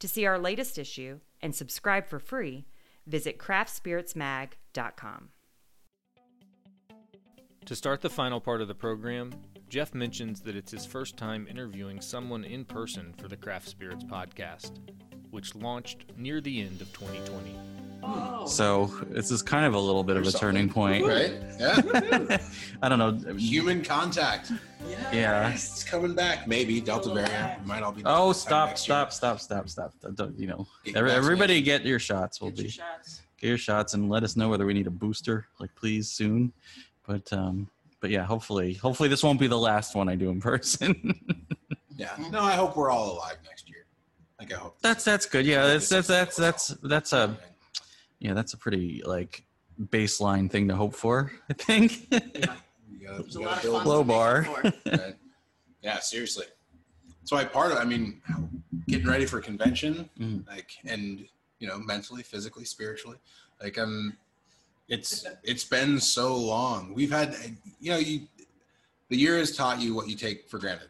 To 0.00 0.08
see 0.08 0.26
our 0.26 0.38
latest 0.38 0.78
issue 0.78 1.20
and 1.40 1.54
subscribe 1.54 2.06
for 2.06 2.18
free, 2.18 2.66
visit 3.06 3.38
craftspiritsmag.com. 3.38 5.28
To 7.66 7.76
start 7.76 8.00
the 8.00 8.10
final 8.10 8.40
part 8.40 8.60
of 8.60 8.68
the 8.68 8.74
program, 8.74 9.32
Jeff 9.70 9.94
mentions 9.94 10.40
that 10.40 10.56
it's 10.56 10.72
his 10.72 10.84
first 10.84 11.16
time 11.16 11.46
interviewing 11.48 12.00
someone 12.00 12.42
in 12.44 12.64
person 12.64 13.14
for 13.16 13.28
the 13.28 13.36
Craft 13.36 13.68
Spirits 13.68 14.02
podcast, 14.02 14.72
which 15.30 15.54
launched 15.54 16.06
near 16.16 16.40
the 16.40 16.60
end 16.60 16.80
of 16.82 16.92
2020. 16.92 17.56
Oh, 18.02 18.46
So 18.46 18.86
this 19.10 19.30
is 19.30 19.42
kind 19.42 19.64
of 19.64 19.74
a 19.74 19.78
little 19.78 20.02
bit 20.02 20.16
of 20.16 20.22
a 20.22 20.24
There's 20.24 20.34
turning 20.40 20.72
something, 20.72 21.02
point. 21.04 21.06
right? 21.06 21.32
Yeah. 21.60 22.38
I 22.82 22.88
don't 22.88 22.98
know. 22.98 23.34
Human 23.36 23.84
contact. 23.84 24.50
Yeah. 25.12 25.52
It's 25.52 25.84
coming 25.84 26.14
back. 26.14 26.48
Maybe 26.48 26.80
Delta 26.80 27.14
variant. 27.14 27.60
We 27.60 27.66
might 27.68 27.84
all 27.84 27.92
be. 27.92 28.02
Oh, 28.04 28.28
this 28.32 28.42
stop, 28.42 28.70
year. 28.70 28.76
stop, 28.76 29.12
stop, 29.12 29.38
stop, 29.38 29.68
stop. 29.68 29.94
Don't- 30.02 30.16
Don't, 30.16 30.38
you 30.38 30.48
know, 30.48 30.66
Get 30.84 30.96
every- 30.96 31.10
vaccinated. 31.10 31.24
everybody 31.24 31.62
get 31.62 31.84
your 31.86 32.00
shots. 32.00 32.40
We'll 32.40 32.50
Get 32.50 32.58
your 32.58 32.64
be 32.64 32.70
shots. 32.70 33.22
get 33.38 33.46
your 33.48 33.58
shots 33.58 33.94
and 33.94 34.10
let 34.10 34.24
us 34.24 34.34
know 34.34 34.48
whether 34.48 34.66
we 34.66 34.74
need 34.74 34.88
a 34.88 34.90
booster, 34.90 35.46
like 35.60 35.72
please 35.76 36.10
soon. 36.10 36.52
But 37.06 37.30
um, 37.32 37.68
but 38.00 38.10
yeah, 38.10 38.24
hopefully, 38.24 38.74
hopefully 38.74 39.08
this 39.08 39.22
won't 39.22 39.38
be 39.40 39.46
the 39.46 39.58
last 39.58 39.94
one 39.94 40.08
I 40.08 40.16
do 40.16 40.30
in 40.30 40.40
person. 40.40 41.18
Yeah. 41.96 42.16
No, 42.30 42.40
I 42.40 42.52
hope 42.52 42.78
we're 42.78 42.88
all 42.88 43.12
alive 43.12 43.36
next 43.44 43.68
year. 43.68 43.84
Like 44.38 44.50
I 44.54 44.56
hope. 44.56 44.78
that's 44.80 45.04
that's 45.04 45.26
good. 45.26 45.44
Yeah, 45.44 45.66
that's 45.66 45.86
that's 45.90 46.08
that's 46.08 46.34
that's 46.34 46.68
that's 46.82 47.12
a 47.12 47.36
yeah, 48.20 48.32
that's 48.32 48.54
a 48.54 48.56
pretty 48.56 49.02
like 49.04 49.44
baseline 49.78 50.50
thing 50.50 50.66
to 50.68 50.74
hope 50.76 50.94
for. 50.94 51.30
I 51.50 51.52
think. 51.52 52.06
Yeah, 52.10 52.20
You 52.90 53.06
gotta- 53.06 53.22
there's 53.22 53.36
a 53.36 53.40
you 53.40 53.44
lot 53.44 53.62
of 53.64 53.70
fun. 53.72 53.86
Low 53.86 54.02
bar. 54.02 54.46
Right. 54.86 55.14
Yeah, 55.82 55.98
seriously. 55.98 56.46
So 57.24 57.36
I 57.36 57.44
part 57.44 57.70
of 57.70 57.76
I 57.76 57.84
mean 57.84 58.22
getting 58.88 59.06
ready 59.06 59.26
for 59.26 59.38
convention, 59.42 60.08
Mhm. 60.18 60.46
like 60.48 60.70
and 60.86 61.26
you 61.58 61.68
know, 61.68 61.78
mentally, 61.78 62.22
physically, 62.22 62.64
spiritually. 62.64 63.18
Like 63.62 63.76
I'm 63.76 64.16
it's 64.90 65.24
it's 65.42 65.64
been 65.64 65.98
so 66.00 66.36
long. 66.36 66.92
We've 66.92 67.10
had 67.10 67.34
you 67.80 67.92
know, 67.92 67.98
you 67.98 68.26
the 69.08 69.16
year 69.16 69.38
has 69.38 69.56
taught 69.56 69.80
you 69.80 69.94
what 69.94 70.08
you 70.08 70.16
take 70.16 70.48
for 70.48 70.58
granted. 70.58 70.88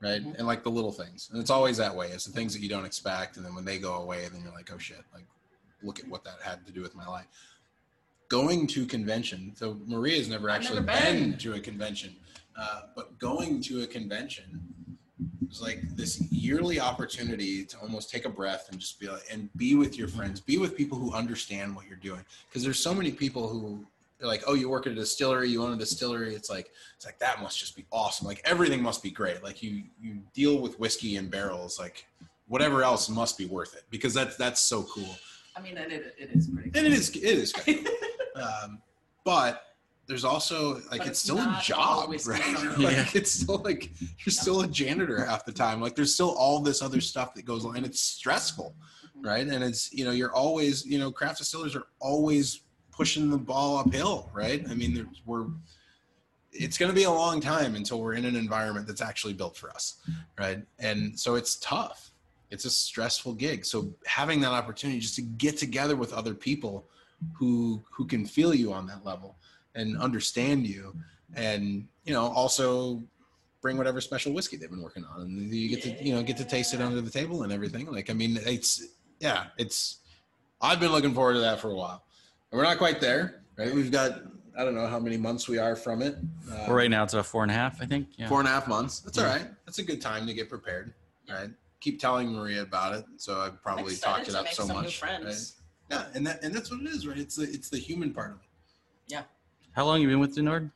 Right. 0.00 0.20
Mhm. 0.20 0.36
And 0.36 0.46
like 0.48 0.64
the 0.64 0.70
little 0.70 0.90
things. 0.90 1.28
And 1.30 1.40
it's 1.40 1.50
always 1.50 1.76
that 1.76 1.94
way. 1.94 2.08
It's 2.08 2.24
the 2.24 2.32
things 2.32 2.52
that 2.54 2.60
you 2.60 2.68
don't 2.68 2.84
expect. 2.84 3.36
And 3.36 3.46
then 3.46 3.54
when 3.54 3.64
they 3.64 3.78
go 3.78 3.94
away, 3.94 4.26
then 4.32 4.42
you're 4.42 4.52
like, 4.52 4.70
oh 4.74 4.78
shit, 4.78 5.04
like 5.14 5.26
look 5.82 6.00
at 6.00 6.08
what 6.08 6.24
that 6.24 6.38
had 6.42 6.66
to 6.66 6.72
do 6.72 6.82
with 6.82 6.96
my 6.96 7.06
life. 7.06 7.26
Going 8.28 8.66
to 8.68 8.84
convention. 8.86 9.52
So 9.54 9.78
Maria's 9.86 10.28
never 10.28 10.48
actually 10.48 10.80
never 10.80 10.86
been. 10.98 11.30
been. 11.30 11.38
to 11.38 11.54
a 11.54 11.60
convention. 11.60 12.16
Uh, 12.58 12.82
but 12.96 13.18
going 13.18 13.60
to 13.62 13.82
a 13.82 13.86
convention 13.86 14.60
was 15.52 15.60
like 15.60 15.82
this 15.96 16.18
yearly 16.32 16.80
opportunity 16.80 17.62
to 17.62 17.76
almost 17.78 18.10
take 18.10 18.24
a 18.24 18.28
breath 18.28 18.68
and 18.70 18.80
just 18.80 18.98
be 18.98 19.06
like, 19.06 19.22
and 19.30 19.50
be 19.56 19.74
with 19.74 19.98
your 19.98 20.08
friends, 20.08 20.40
be 20.40 20.56
with 20.56 20.74
people 20.74 20.96
who 20.96 21.12
understand 21.12 21.76
what 21.76 21.86
you're 21.86 21.98
doing. 21.98 22.24
Because 22.48 22.64
there's 22.64 22.78
so 22.78 22.94
many 22.94 23.12
people 23.12 23.48
who 23.48 23.84
are 24.22 24.26
like, 24.26 24.42
oh, 24.46 24.54
you 24.54 24.70
work 24.70 24.86
at 24.86 24.92
a 24.92 24.94
distillery, 24.94 25.50
you 25.50 25.62
own 25.62 25.74
a 25.74 25.76
distillery. 25.76 26.34
It's 26.34 26.48
like, 26.48 26.70
it's 26.96 27.04
like 27.04 27.18
that 27.18 27.42
must 27.42 27.58
just 27.58 27.76
be 27.76 27.84
awesome. 27.92 28.26
Like 28.26 28.40
everything 28.46 28.82
must 28.82 29.02
be 29.02 29.10
great. 29.10 29.42
Like 29.42 29.62
you 29.62 29.82
you 30.00 30.20
deal 30.32 30.58
with 30.58 30.80
whiskey 30.80 31.16
and 31.16 31.30
barrels. 31.30 31.78
Like 31.78 32.06
whatever 32.48 32.82
else 32.82 33.10
must 33.10 33.36
be 33.36 33.44
worth 33.44 33.76
it 33.76 33.82
because 33.90 34.14
that's 34.14 34.36
that's 34.36 34.60
so 34.60 34.84
cool. 34.84 35.16
I 35.54 35.60
mean, 35.60 35.76
and 35.76 35.92
it, 35.92 36.14
it 36.18 36.30
is 36.32 36.48
pretty. 36.48 36.70
And 36.74 36.86
it 36.86 36.94
is 36.94 37.10
it 37.10 37.22
is. 37.24 37.52
Good. 37.52 37.86
um, 38.36 38.80
but 39.22 39.64
there's 40.06 40.24
also 40.24 40.80
like 40.90 41.00
it's 41.02 41.10
it's 41.10 41.18
still 41.20 41.38
a 41.38 41.60
job, 41.62 42.10
right? 42.26 42.78
like, 42.78 42.96
Yeah. 42.96 43.08
it's 43.14 43.30
still 43.30 43.58
like 43.58 43.90
you're 44.24 44.32
still 44.32 44.62
a 44.62 44.66
janitor 44.68 45.24
half 45.24 45.44
the 45.44 45.52
time. 45.52 45.80
Like 45.80 45.94
there's 45.94 46.12
still 46.14 46.30
all 46.30 46.60
this 46.60 46.82
other 46.82 47.00
stuff 47.00 47.34
that 47.34 47.44
goes 47.44 47.64
on, 47.64 47.76
and 47.76 47.86
it's 47.86 48.00
stressful, 48.00 48.74
Mhm. 49.16 49.26
right? 49.26 49.46
And 49.46 49.62
it's 49.64 49.92
you 49.92 50.04
know 50.04 50.10
you're 50.10 50.32
always 50.34 50.84
you 50.84 50.98
know 50.98 51.10
craft 51.12 51.38
distillers 51.38 51.74
are 51.76 51.86
always 52.00 52.62
pushing 52.90 53.30
the 53.30 53.38
ball 53.38 53.78
uphill, 53.78 54.28
right? 54.34 54.64
I 54.68 54.74
mean, 54.74 54.92
there's, 54.94 55.22
we're 55.24 55.46
it's 56.52 56.76
going 56.76 56.90
to 56.90 56.94
be 56.94 57.04
a 57.04 57.10
long 57.10 57.40
time 57.40 57.74
until 57.76 57.98
we're 58.00 58.12
in 58.12 58.26
an 58.26 58.36
environment 58.36 58.86
that's 58.86 59.00
actually 59.00 59.32
built 59.32 59.56
for 59.56 59.70
us, 59.70 59.96
right? 60.38 60.62
And 60.78 61.18
so 61.18 61.34
it's 61.36 61.56
tough. 61.56 62.10
It's 62.50 62.66
a 62.66 62.70
stressful 62.70 63.32
gig. 63.34 63.64
So 63.64 63.94
having 64.04 64.42
that 64.42 64.50
opportunity 64.52 65.00
just 65.00 65.14
to 65.16 65.22
get 65.22 65.56
together 65.56 65.96
with 65.96 66.12
other 66.12 66.34
people 66.34 66.86
who 67.38 67.82
who 67.90 68.04
can 68.06 68.26
feel 68.26 68.52
you 68.52 68.72
on 68.72 68.84
that 68.88 69.04
level 69.04 69.38
and 69.74 69.96
understand 69.98 70.66
you 70.66 70.94
and 71.34 71.86
you 72.04 72.12
know 72.12 72.26
also 72.26 73.02
bring 73.60 73.76
whatever 73.78 74.00
special 74.00 74.32
whiskey 74.32 74.56
they've 74.56 74.70
been 74.70 74.82
working 74.82 75.04
on 75.04 75.22
and 75.22 75.52
you 75.54 75.68
get 75.68 75.82
to 75.82 76.04
you 76.04 76.12
know 76.14 76.22
get 76.22 76.36
to 76.36 76.44
taste 76.44 76.74
it 76.74 76.80
under 76.80 77.00
the 77.00 77.10
table 77.10 77.42
and 77.44 77.52
everything. 77.52 77.86
Like 77.90 78.10
i 78.10 78.12
mean 78.12 78.38
it's 78.42 78.84
yeah 79.20 79.46
it's 79.56 79.98
i've 80.60 80.80
been 80.80 80.92
looking 80.92 81.14
forward 81.14 81.34
to 81.34 81.40
that 81.40 81.60
for 81.60 81.70
a 81.70 81.74
while. 81.76 82.04
And 82.50 82.58
we're 82.58 82.64
not 82.64 82.78
quite 82.78 83.00
there 83.00 83.42
right? 83.56 83.72
We've 83.74 83.90
got 83.92 84.20
i 84.58 84.64
don't 84.64 84.74
know 84.74 84.86
how 84.86 84.98
many 84.98 85.16
months 85.16 85.48
we 85.48 85.58
are 85.58 85.74
from 85.76 86.02
it. 86.02 86.16
Uh, 86.50 86.64
Well, 86.66 86.72
right 86.76 86.90
now 86.90 87.04
it's 87.04 87.14
about 87.14 87.26
four 87.26 87.42
and 87.42 87.50
a 87.50 87.54
half, 87.54 87.80
I 87.80 87.86
think. 87.86 88.08
Yeah. 88.16 88.28
four 88.28 88.40
and 88.40 88.48
a 88.48 88.50
half 88.50 88.68
months. 88.68 89.00
That's 89.00 89.16
all 89.18 89.24
right. 89.24 89.46
That's 89.64 89.78
a 89.78 89.82
good 89.84 90.00
time 90.02 90.26
to 90.26 90.34
get 90.34 90.48
prepared 90.48 90.92
right? 91.30 91.50
Keep 91.80 91.98
telling 92.00 92.32
maria 92.32 92.62
about 92.62 92.94
it 92.94 93.04
so 93.16 93.40
i've 93.40 93.62
probably 93.62 93.96
talked 93.96 94.28
it 94.28 94.34
up 94.34 94.44
make 94.44 94.54
so 94.54 94.64
some 94.66 94.76
new 94.76 94.82
much 94.82 94.98
friends. 94.98 95.56
right? 95.90 95.98
yeah 95.98 96.06
and 96.14 96.26
that 96.26 96.42
and 96.44 96.52
that's 96.54 96.70
what 96.70 96.80
it 96.80 96.86
is 96.88 97.06
right? 97.06 97.18
It's 97.18 97.36
the 97.36 97.44
it's 97.44 97.70
the 97.70 97.78
human 97.78 98.12
part 98.12 98.32
of 98.32 98.36
it 98.38 99.12
How 99.72 99.84
long 99.84 100.00
you 100.00 100.08
been 100.08 100.20
with 100.20 100.34
Du 100.34 100.42
Nord? 100.42 100.70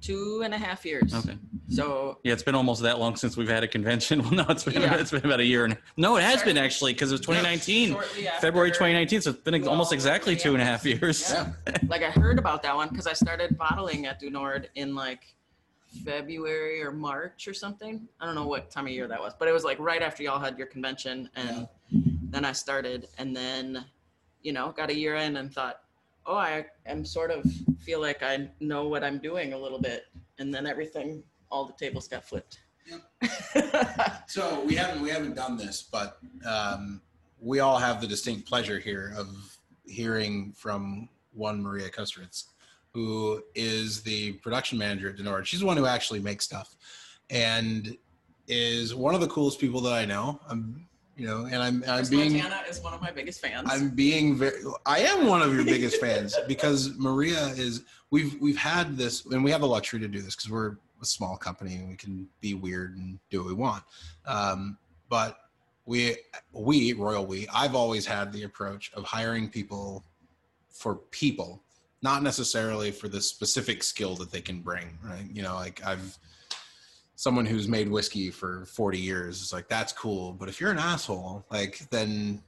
Two 0.00 0.42
and 0.44 0.54
a 0.54 0.58
half 0.58 0.84
years. 0.86 1.12
Okay. 1.12 1.36
So 1.70 2.18
Yeah, 2.22 2.32
it's 2.32 2.42
been 2.44 2.54
almost 2.54 2.82
that 2.82 3.00
long 3.00 3.16
since 3.16 3.36
we've 3.36 3.48
had 3.48 3.64
a 3.64 3.68
convention. 3.68 4.20
Well, 4.22 4.30
no, 4.32 4.44
it's 4.48 4.62
been 4.64 4.80
Yeah. 4.80 4.94
it's 4.96 5.10
been 5.10 5.24
about 5.24 5.40
a 5.40 5.44
year 5.44 5.64
and 5.64 5.76
no, 5.96 6.16
it 6.16 6.22
has 6.22 6.42
been 6.42 6.56
actually 6.56 6.92
because 6.92 7.10
it 7.10 7.14
was 7.14 7.20
2019, 7.22 7.90
shortly 7.90 8.28
after- 8.28 8.40
February 8.40 8.70
2019. 8.70 9.20
So 9.22 9.30
it's 9.30 9.40
been 9.40 9.60
Well, 9.62 9.70
almost 9.70 9.92
exactly 9.92 10.36
two 10.36 10.52
and 10.52 10.62
a 10.62 10.64
half 10.64 10.84
years. 10.86 11.30
Yeah. 11.32 11.52
like 11.88 12.02
I 12.02 12.10
heard 12.10 12.38
about 12.38 12.62
that 12.62 12.76
one 12.76 12.88
because 12.90 13.06
I 13.08 13.12
started 13.12 13.58
bottling 13.58 14.06
at 14.06 14.20
Du 14.20 14.30
Nord 14.30 14.70
in 14.76 14.94
like 14.94 15.34
February 16.04 16.80
or 16.82 16.92
March 16.92 17.48
or 17.48 17.54
something. 17.54 18.06
I 18.20 18.26
don't 18.26 18.34
know 18.36 18.46
what 18.46 18.70
time 18.70 18.86
of 18.86 18.92
year 18.92 19.08
that 19.08 19.20
was, 19.20 19.32
but 19.38 19.48
it 19.48 19.52
was 19.52 19.64
like 19.64 19.78
right 19.80 20.02
after 20.02 20.22
y'all 20.22 20.38
had 20.38 20.56
your 20.58 20.66
convention, 20.68 21.28
and 21.34 21.66
then 22.30 22.44
I 22.44 22.52
started, 22.52 23.08
and 23.18 23.34
then 23.34 23.84
you 24.42 24.52
know 24.52 24.70
got 24.76 24.90
a 24.90 24.94
year 24.94 25.16
in 25.16 25.38
and 25.38 25.52
thought, 25.52 25.80
oh, 26.28 26.36
I 26.36 26.66
am 26.86 27.04
sort 27.04 27.30
of 27.30 27.44
feel 27.80 28.00
like 28.00 28.22
I 28.22 28.48
know 28.60 28.86
what 28.86 29.02
I'm 29.02 29.18
doing 29.18 29.54
a 29.54 29.58
little 29.58 29.80
bit, 29.80 30.04
and 30.38 30.54
then 30.54 30.66
everything, 30.66 31.24
all 31.50 31.64
the 31.64 31.72
tables 31.72 32.06
got 32.06 32.24
flipped. 32.24 32.60
So 34.26 34.62
we 34.64 34.74
haven't 34.74 35.00
we 35.02 35.08
haven't 35.08 35.34
done 35.34 35.56
this, 35.56 35.82
but 35.90 36.18
um, 36.46 37.00
we 37.40 37.60
all 37.60 37.78
have 37.78 38.02
the 38.02 38.06
distinct 38.06 38.46
pleasure 38.46 38.78
here 38.78 39.14
of 39.16 39.58
hearing 39.86 40.52
from 40.52 41.08
one 41.32 41.62
Maria 41.62 41.88
Kustritz, 41.88 42.44
who 42.92 43.42
is 43.54 44.02
the 44.02 44.32
production 44.34 44.76
manager 44.76 45.08
at 45.08 45.16
Du 45.16 45.22
Nord. 45.22 45.46
She's 45.46 45.60
the 45.60 45.66
one 45.66 45.78
who 45.78 45.86
actually 45.86 46.20
makes 46.20 46.44
stuff, 46.44 46.76
and 47.30 47.96
is 48.48 48.94
one 48.94 49.14
of 49.14 49.22
the 49.22 49.28
coolest 49.28 49.60
people 49.60 49.80
that 49.80 49.94
I 49.94 50.04
know. 50.04 50.40
I'm, 50.48 50.87
you 51.18 51.26
know, 51.26 51.46
and 51.46 51.56
I'm 51.56 51.82
I'm 51.88 51.96
Chris 51.96 52.10
being 52.10 52.32
Montana 52.34 52.62
is 52.70 52.80
one 52.80 52.94
of 52.94 53.02
my 53.02 53.10
biggest 53.10 53.40
fans. 53.40 53.68
I'm 53.68 53.90
being 53.90 54.36
very. 54.36 54.60
I 54.86 55.00
am 55.00 55.26
one 55.26 55.42
of 55.42 55.52
your 55.52 55.64
biggest 55.64 56.00
fans 56.00 56.36
because 56.48 56.96
Maria 56.96 57.48
is. 57.48 57.82
We've 58.10 58.40
we've 58.40 58.56
had 58.56 58.96
this, 58.96 59.26
and 59.26 59.42
we 59.42 59.50
have 59.50 59.60
the 59.60 59.66
luxury 59.66 59.98
to 60.00 60.08
do 60.08 60.22
this 60.22 60.36
because 60.36 60.50
we're 60.50 60.76
a 61.02 61.04
small 61.04 61.36
company 61.36 61.74
and 61.74 61.88
we 61.88 61.96
can 61.96 62.28
be 62.40 62.54
weird 62.54 62.96
and 62.96 63.18
do 63.30 63.40
what 63.40 63.48
we 63.48 63.54
want. 63.54 63.82
Um, 64.26 64.78
but 65.08 65.38
we 65.86 66.16
we 66.52 66.92
Royal 66.92 67.26
We 67.26 67.48
I've 67.52 67.74
always 67.74 68.06
had 68.06 68.32
the 68.32 68.44
approach 68.44 68.92
of 68.94 69.02
hiring 69.02 69.48
people 69.48 70.04
for 70.70 70.94
people, 71.10 71.60
not 72.00 72.22
necessarily 72.22 72.92
for 72.92 73.08
the 73.08 73.20
specific 73.20 73.82
skill 73.82 74.14
that 74.16 74.30
they 74.30 74.40
can 74.40 74.60
bring. 74.60 74.96
Right? 75.02 75.26
You 75.32 75.42
know, 75.42 75.56
like 75.56 75.84
I've 75.84 76.16
someone 77.18 77.44
who's 77.44 77.66
made 77.66 77.90
whiskey 77.90 78.30
for 78.30 78.64
40 78.66 78.96
years 78.96 79.42
is 79.42 79.52
like 79.52 79.66
that's 79.66 79.92
cool. 79.92 80.32
But 80.34 80.48
if 80.48 80.60
you're 80.60 80.70
an 80.70 80.78
asshole 80.78 81.44
like 81.50 81.80
then 81.90 82.40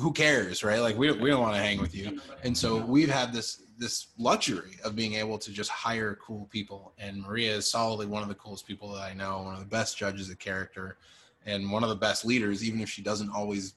who 0.00 0.12
cares 0.12 0.62
right? 0.62 0.78
Like 0.78 0.96
we, 0.96 1.10
we 1.10 1.28
don't 1.28 1.42
want 1.42 1.56
to 1.56 1.60
hang 1.60 1.80
with 1.80 1.92
you. 1.92 2.20
And 2.44 2.56
so 2.56 2.76
we've 2.76 3.10
had 3.10 3.32
this 3.32 3.62
this 3.76 4.06
luxury 4.16 4.78
of 4.84 4.94
being 4.94 5.14
able 5.14 5.38
to 5.38 5.50
just 5.50 5.70
hire 5.70 6.16
cool 6.24 6.46
people. 6.52 6.92
And 6.98 7.20
maria 7.20 7.56
is 7.56 7.68
solidly 7.68 8.06
one 8.06 8.22
of 8.22 8.28
the 8.28 8.36
coolest 8.36 8.64
people 8.64 8.92
that 8.92 9.02
i 9.02 9.12
know 9.12 9.42
one 9.42 9.54
of 9.54 9.60
the 9.60 9.66
best 9.66 9.98
judges 9.98 10.30
of 10.30 10.38
character 10.38 10.96
and 11.44 11.68
one 11.72 11.82
of 11.82 11.88
the 11.88 11.96
best 11.96 12.24
leaders 12.24 12.62
even 12.62 12.80
if 12.80 12.88
she 12.88 13.02
doesn't 13.02 13.30
always 13.30 13.74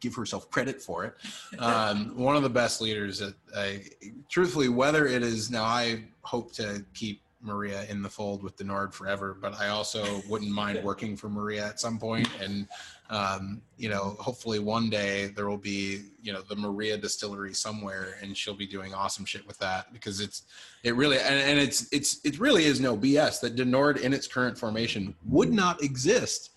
give 0.00 0.14
herself 0.14 0.48
credit 0.50 0.80
for 0.80 1.04
it. 1.04 1.14
Um, 1.58 2.16
one 2.16 2.36
of 2.36 2.42
the 2.42 2.48
best 2.48 2.80
leaders 2.80 3.18
that 3.18 3.34
I, 3.54 3.82
truthfully 4.30 4.70
whether 4.70 5.06
it 5.06 5.22
is 5.22 5.50
now 5.50 5.64
i 5.64 6.04
hope 6.22 6.52
to 6.52 6.84
keep 6.94 7.20
maria 7.40 7.84
in 7.88 8.02
the 8.02 8.08
fold 8.08 8.42
with 8.42 8.56
Du 8.56 8.64
Nord 8.64 8.92
forever 8.92 9.36
but 9.40 9.54
i 9.60 9.68
also 9.68 10.22
wouldn't 10.28 10.50
mind 10.50 10.82
working 10.84 11.16
for 11.16 11.28
maria 11.28 11.66
at 11.66 11.80
some 11.80 11.98
point. 11.98 12.28
And 12.40 12.66
um, 13.10 13.62
you 13.78 13.88
know 13.88 14.16
hopefully 14.18 14.58
one 14.58 14.90
day 14.90 15.28
there 15.28 15.48
will 15.48 15.56
be 15.56 16.02
you 16.20 16.32
know 16.32 16.42
the 16.42 16.56
maria 16.56 16.98
distillery 16.98 17.54
somewhere 17.54 18.16
and 18.20 18.36
she'll 18.36 18.54
be 18.54 18.66
doing 18.66 18.92
awesome 18.92 19.24
shit 19.24 19.46
with 19.46 19.58
that 19.58 19.92
because 19.94 20.20
it's 20.20 20.42
it 20.82 20.94
really 20.94 21.18
and, 21.18 21.36
and 21.36 21.58
it's 21.58 21.90
it's 21.90 22.20
it 22.24 22.38
really 22.38 22.64
is 22.64 22.80
no 22.80 22.96
bs 22.96 23.40
that 23.40 23.56
Du 23.56 23.64
Nord 23.64 23.96
in 23.96 24.12
its 24.12 24.26
current 24.26 24.58
formation 24.58 25.14
would 25.24 25.50
not 25.50 25.82
exist 25.82 26.50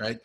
right? 0.00 0.18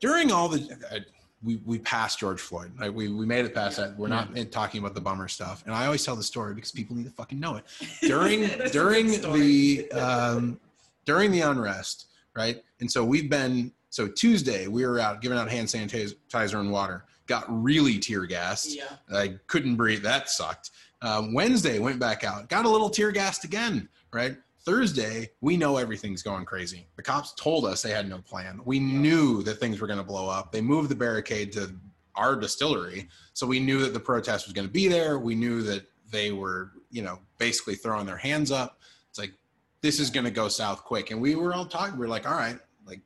During 0.00 0.32
all 0.32 0.48
the 0.48 0.76
I, 0.90 1.00
we, 1.42 1.56
we 1.64 1.78
passed 1.78 2.18
George 2.18 2.40
Floyd. 2.40 2.72
Right? 2.78 2.92
We, 2.92 3.08
we 3.08 3.26
made 3.26 3.44
it 3.44 3.54
past 3.54 3.76
that. 3.76 3.96
We're 3.96 4.08
not 4.08 4.36
in 4.36 4.50
talking 4.50 4.80
about 4.80 4.94
the 4.94 5.00
bummer 5.00 5.28
stuff. 5.28 5.62
And 5.66 5.74
I 5.74 5.86
always 5.86 6.04
tell 6.04 6.16
the 6.16 6.22
story 6.22 6.54
because 6.54 6.72
people 6.72 6.96
need 6.96 7.04
to 7.04 7.10
fucking 7.10 7.38
know 7.38 7.56
it. 7.56 7.64
During 8.00 8.40
That's 8.48 8.54
a 8.54 8.58
good 8.58 8.72
during 8.72 9.06
the 9.08 9.90
um, 9.92 10.60
during 11.04 11.30
the 11.30 11.40
unrest, 11.40 12.06
right? 12.34 12.62
And 12.80 12.90
so 12.90 13.04
we've 13.04 13.30
been 13.30 13.72
so 13.90 14.08
Tuesday 14.08 14.66
we 14.66 14.84
were 14.86 14.98
out 14.98 15.20
giving 15.20 15.38
out 15.38 15.50
hand 15.50 15.68
sanitizer 15.68 16.60
and 16.60 16.70
water. 16.70 17.04
Got 17.26 17.44
really 17.48 17.98
tear 17.98 18.24
gassed. 18.24 18.76
yeah. 18.76 18.84
I 19.12 19.34
couldn't 19.46 19.76
breathe. 19.76 20.02
That 20.02 20.30
sucked. 20.30 20.70
Um, 21.02 21.34
Wednesday 21.34 21.78
went 21.78 21.98
back 21.98 22.24
out, 22.24 22.48
got 22.48 22.64
a 22.64 22.68
little 22.68 22.88
tear 22.88 23.12
gassed 23.12 23.44
again. 23.44 23.88
Right. 24.12 24.36
Thursday, 24.66 25.30
we 25.40 25.56
know 25.56 25.76
everything's 25.76 26.24
going 26.24 26.44
crazy. 26.44 26.88
The 26.96 27.02
cops 27.02 27.32
told 27.34 27.64
us 27.64 27.82
they 27.82 27.92
had 27.92 28.08
no 28.08 28.18
plan. 28.18 28.60
We 28.64 28.80
knew 28.80 29.44
that 29.44 29.60
things 29.60 29.80
were 29.80 29.86
going 29.86 30.00
to 30.00 30.04
blow 30.04 30.28
up. 30.28 30.50
They 30.50 30.60
moved 30.60 30.90
the 30.90 30.96
barricade 30.96 31.52
to 31.52 31.72
our 32.16 32.34
distillery, 32.34 33.08
so 33.32 33.46
we 33.46 33.60
knew 33.60 33.78
that 33.82 33.94
the 33.94 34.00
protest 34.00 34.46
was 34.46 34.52
going 34.52 34.66
to 34.66 34.72
be 34.72 34.88
there. 34.88 35.20
We 35.20 35.36
knew 35.36 35.62
that 35.62 35.86
they 36.10 36.32
were, 36.32 36.72
you 36.90 37.02
know, 37.02 37.20
basically 37.38 37.76
throwing 37.76 38.06
their 38.06 38.16
hands 38.16 38.50
up. 38.50 38.80
It's 39.08 39.20
like 39.20 39.34
this 39.82 40.00
is 40.00 40.10
going 40.10 40.24
to 40.24 40.32
go 40.32 40.48
south 40.48 40.82
quick, 40.82 41.12
and 41.12 41.20
we 41.20 41.36
were 41.36 41.54
all 41.54 41.66
talking. 41.66 41.96
We 41.96 42.06
are 42.06 42.08
like, 42.08 42.28
all 42.28 42.36
right, 42.36 42.58
like 42.84 43.02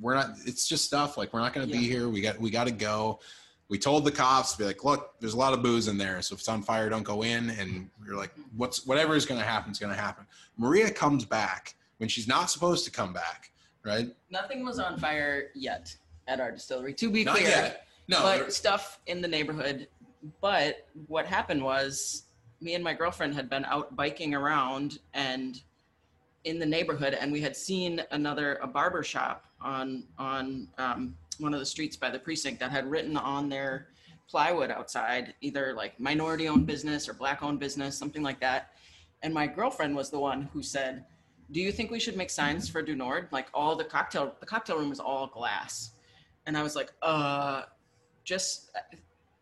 we're 0.00 0.16
not. 0.16 0.30
It's 0.44 0.66
just 0.66 0.84
stuff. 0.84 1.16
Like 1.16 1.32
we're 1.32 1.40
not 1.40 1.54
going 1.54 1.66
to 1.66 1.72
be 1.72 1.84
here. 1.84 2.08
We 2.08 2.22
got 2.22 2.40
we 2.40 2.50
got 2.50 2.64
to 2.64 2.72
go 2.72 3.20
we 3.68 3.78
told 3.78 4.04
the 4.04 4.10
cops 4.10 4.52
to 4.52 4.58
be 4.58 4.64
like, 4.64 4.84
look, 4.84 5.14
there's 5.20 5.34
a 5.34 5.38
lot 5.38 5.52
of 5.52 5.62
booze 5.62 5.88
in 5.88 5.96
there. 5.96 6.20
So 6.22 6.34
if 6.34 6.40
it's 6.40 6.48
on 6.48 6.62
fire, 6.62 6.88
don't 6.88 7.02
go 7.02 7.22
in. 7.22 7.50
And 7.50 7.88
we 8.02 8.10
are 8.10 8.16
like, 8.16 8.32
what's 8.56 8.86
whatever 8.86 9.16
is 9.16 9.24
going 9.26 9.40
to 9.40 9.46
happen 9.46 9.72
is 9.72 9.78
going 9.78 9.94
to 9.94 10.00
happen. 10.00 10.26
Maria 10.56 10.90
comes 10.90 11.24
back 11.24 11.74
when 11.98 12.08
she's 12.08 12.28
not 12.28 12.50
supposed 12.50 12.84
to 12.84 12.90
come 12.90 13.12
back, 13.12 13.50
right? 13.84 14.08
Nothing 14.30 14.64
was 14.64 14.78
on 14.78 14.98
fire 14.98 15.50
yet 15.54 15.94
at 16.28 16.40
our 16.40 16.52
distillery. 16.52 16.92
To 16.94 17.10
be 17.10 17.24
Not 17.24 17.36
clear, 17.36 17.48
yet. 17.48 17.86
No, 18.08 18.20
but 18.22 18.36
there- 18.38 18.50
stuff 18.50 19.00
in 19.06 19.20
the 19.20 19.28
neighborhood. 19.28 19.88
But 20.40 20.88
what 21.06 21.26
happened 21.26 21.62
was, 21.62 22.24
me 22.60 22.74
and 22.74 22.82
my 22.82 22.94
girlfriend 22.94 23.34
had 23.34 23.50
been 23.50 23.64
out 23.66 23.94
biking 23.94 24.34
around 24.34 24.98
and 25.12 25.60
in 26.44 26.58
the 26.58 26.66
neighborhood, 26.66 27.14
and 27.14 27.32
we 27.32 27.40
had 27.40 27.56
seen 27.56 28.02
another 28.10 28.56
a 28.62 28.66
barber 28.66 29.02
shop 29.02 29.46
on 29.60 30.04
on 30.18 30.68
um, 30.78 31.16
one 31.40 31.54
of 31.54 31.60
the 31.60 31.66
streets 31.66 31.96
by 31.96 32.10
the 32.10 32.18
precinct 32.18 32.60
that 32.60 32.70
had 32.70 32.90
written 32.90 33.16
on 33.16 33.48
their 33.48 33.88
plywood 34.28 34.70
outside 34.70 35.34
either 35.40 35.74
like 35.74 35.98
minority 36.00 36.48
owned 36.48 36.66
business 36.66 37.08
or 37.08 37.14
black 37.14 37.42
owned 37.42 37.60
business, 37.60 37.96
something 37.96 38.22
like 38.22 38.40
that. 38.40 38.72
And 39.22 39.32
my 39.32 39.46
girlfriend 39.46 39.94
was 39.94 40.10
the 40.10 40.18
one 40.18 40.48
who 40.52 40.62
said, 40.62 41.04
"Do 41.50 41.60
you 41.60 41.72
think 41.72 41.90
we 41.90 42.00
should 42.00 42.16
make 42.16 42.30
signs 42.30 42.68
for 42.68 42.82
Du 42.82 42.94
Nord? 42.94 43.28
Like 43.32 43.48
all 43.54 43.76
the 43.76 43.84
cocktail 43.84 44.34
the 44.40 44.46
cocktail 44.46 44.78
room 44.78 44.92
is 44.92 45.00
all 45.00 45.26
glass." 45.26 45.92
And 46.46 46.56
I 46.56 46.62
was 46.62 46.76
like, 46.76 46.92
"Uh, 47.02 47.62
just 48.24 48.70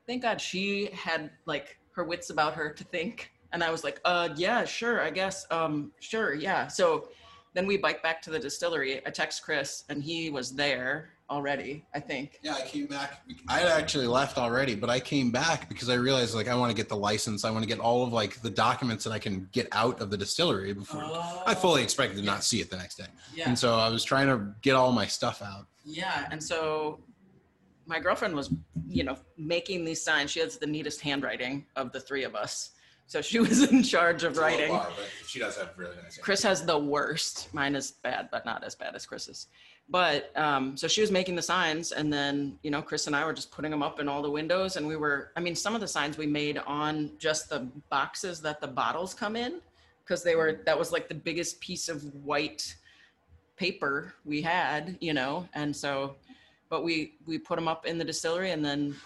thank 0.07 0.23
God 0.23 0.41
she 0.41 0.87
had 0.93 1.31
like 1.47 1.79
her 1.95 2.05
wits 2.05 2.31
about 2.31 2.55
her 2.55 2.71
to 2.73 2.85
think." 2.85 3.33
And 3.53 3.63
I 3.63 3.71
was 3.71 3.85
like, 3.85 4.01
"Uh, 4.05 4.31
yeah, 4.37 4.65
sure, 4.65 5.01
I 5.01 5.11
guess. 5.11 5.47
Um, 5.51 5.93
sure, 6.01 6.35
yeah." 6.35 6.69
So 6.69 7.09
then 7.55 7.67
we 7.67 7.77
bike 7.77 8.03
back 8.03 8.23
to 8.23 8.31
the 8.31 8.39
distillery. 8.39 9.07
I 9.07 9.11
text 9.11 9.43
Chris, 9.43 9.85
and 9.89 10.03
he 10.03 10.31
was 10.31 10.55
there 10.55 11.12
already. 11.33 11.85
I 11.95 12.01
think. 12.01 12.39
Yeah, 12.43 12.55
I 12.55 12.61
came 12.61 12.87
back. 12.87 13.23
I 13.49 13.61
had 13.61 13.69
actually 13.69 14.07
left 14.07 14.37
already, 14.37 14.75
but 14.75 14.91
I 14.91 15.01
came 15.01 15.31
back 15.31 15.69
because 15.69 15.89
I 15.89 15.95
realized 15.95 16.35
like 16.35 16.49
I 16.49 16.55
want 16.55 16.71
to 16.71 16.77
get 16.77 16.89
the 16.89 16.97
license. 16.97 17.45
I 17.45 17.51
want 17.51 17.63
to 17.63 17.69
get 17.69 17.81
all 17.81 18.05
of 18.05 18.13
like 18.13 18.41
the 18.43 18.51
documents 18.51 19.03
that 19.05 19.11
I 19.11 19.19
can 19.19 19.49
get 19.53 19.67
out 19.73 20.01
of 20.01 20.11
the 20.11 20.17
distillery 20.17 20.75
before. 20.75 21.03
I 21.47 21.55
fully 21.55 21.81
oh. 21.81 21.85
expected 21.85 22.19
to 22.19 22.23
not 22.23 22.45
see 22.45 22.61
it 22.61 22.71
the 22.71 22.77
next 22.77 22.97
day, 22.97 23.07
Yeah. 23.35 23.49
and 23.49 23.59
so 23.59 23.75
I 23.75 23.89
was 23.89 24.05
trying 24.05 24.29
to 24.29 24.55
get 24.61 24.75
all 24.75 24.93
my 24.93 25.07
stuff 25.07 25.43
out. 25.43 25.67
Yeah, 25.85 26.29
and 26.31 26.43
so 26.43 27.01
my 27.87 27.99
girlfriend 27.99 28.35
was, 28.37 28.53
you 28.89 29.05
know, 29.05 29.17
making 29.37 29.85
these 29.85 30.03
signs. 30.03 30.31
She 30.31 30.41
has 30.41 30.59
the 30.59 30.67
neatest 30.67 31.01
handwriting 31.01 31.67
of 31.77 31.93
the 31.93 32.01
three 32.01 32.25
of 32.25 32.35
us. 32.35 32.71
So 33.07 33.21
she 33.21 33.39
was 33.47 33.71
in 33.71 33.83
charge 33.83 34.25
of 34.25 34.37
writing. 34.37 34.79
she 35.27 35.39
does 35.39 35.57
have 35.57 35.71
really 35.77 35.97
nice. 36.03 36.19
Chris 36.19 36.43
has 36.43 36.65
the 36.65 36.79
worst. 36.79 37.53
Mine 37.53 37.75
is 37.75 37.93
bad, 38.03 38.29
but 38.31 38.45
not 38.45 38.65
as 38.65 38.75
bad 38.75 38.95
as 38.95 39.07
Chris's. 39.07 39.49
But 39.89 40.37
um, 40.37 40.77
so 40.77 40.89
she 40.89 41.01
was 41.01 41.11
making 41.11 41.35
the 41.35 41.43
signs, 41.43 41.93
and 41.93 42.13
then 42.13 42.59
you 42.63 42.71
know, 42.71 42.81
Chris 42.81 43.07
and 43.07 43.17
I 43.17 43.25
were 43.25 43.33
just 43.33 43.51
putting 43.51 43.71
them 43.71 43.83
up 43.83 44.01
in 44.01 44.09
all 44.09 44.23
the 44.23 44.31
windows, 44.31 44.77
and 44.77 44.87
we 44.87 44.97
were. 44.97 45.33
I 45.37 45.41
mean, 45.41 45.55
some 45.55 45.75
of 45.75 45.81
the 45.81 45.89
signs 45.89 46.17
we 46.17 46.27
made 46.27 46.59
on 46.59 47.11
just 47.19 47.51
the 47.51 47.69
boxes 47.91 48.41
that 48.43 48.61
the 48.61 48.69
bottles 48.69 49.13
come 49.13 49.37
in, 49.37 49.61
because 50.05 50.23
they 50.23 50.37
were. 50.37 50.63
That 50.65 50.79
was 50.79 50.93
like 50.93 51.09
the 51.09 51.15
biggest 51.15 51.61
piece 51.61 51.89
of 51.89 52.03
white 52.15 52.75
paper 53.57 54.15
we 54.25 54.41
had, 54.41 54.97
you 55.01 55.13
know, 55.13 55.47
and 55.53 55.75
so, 55.75 56.17
but 56.71 56.85
we 56.85 57.15
we 57.27 57.39
put 57.39 57.57
them 57.57 57.69
up 57.69 57.85
in 57.85 57.99
the 57.99 58.05
distillery, 58.05 58.53
and 58.53 58.65
then 58.65 58.97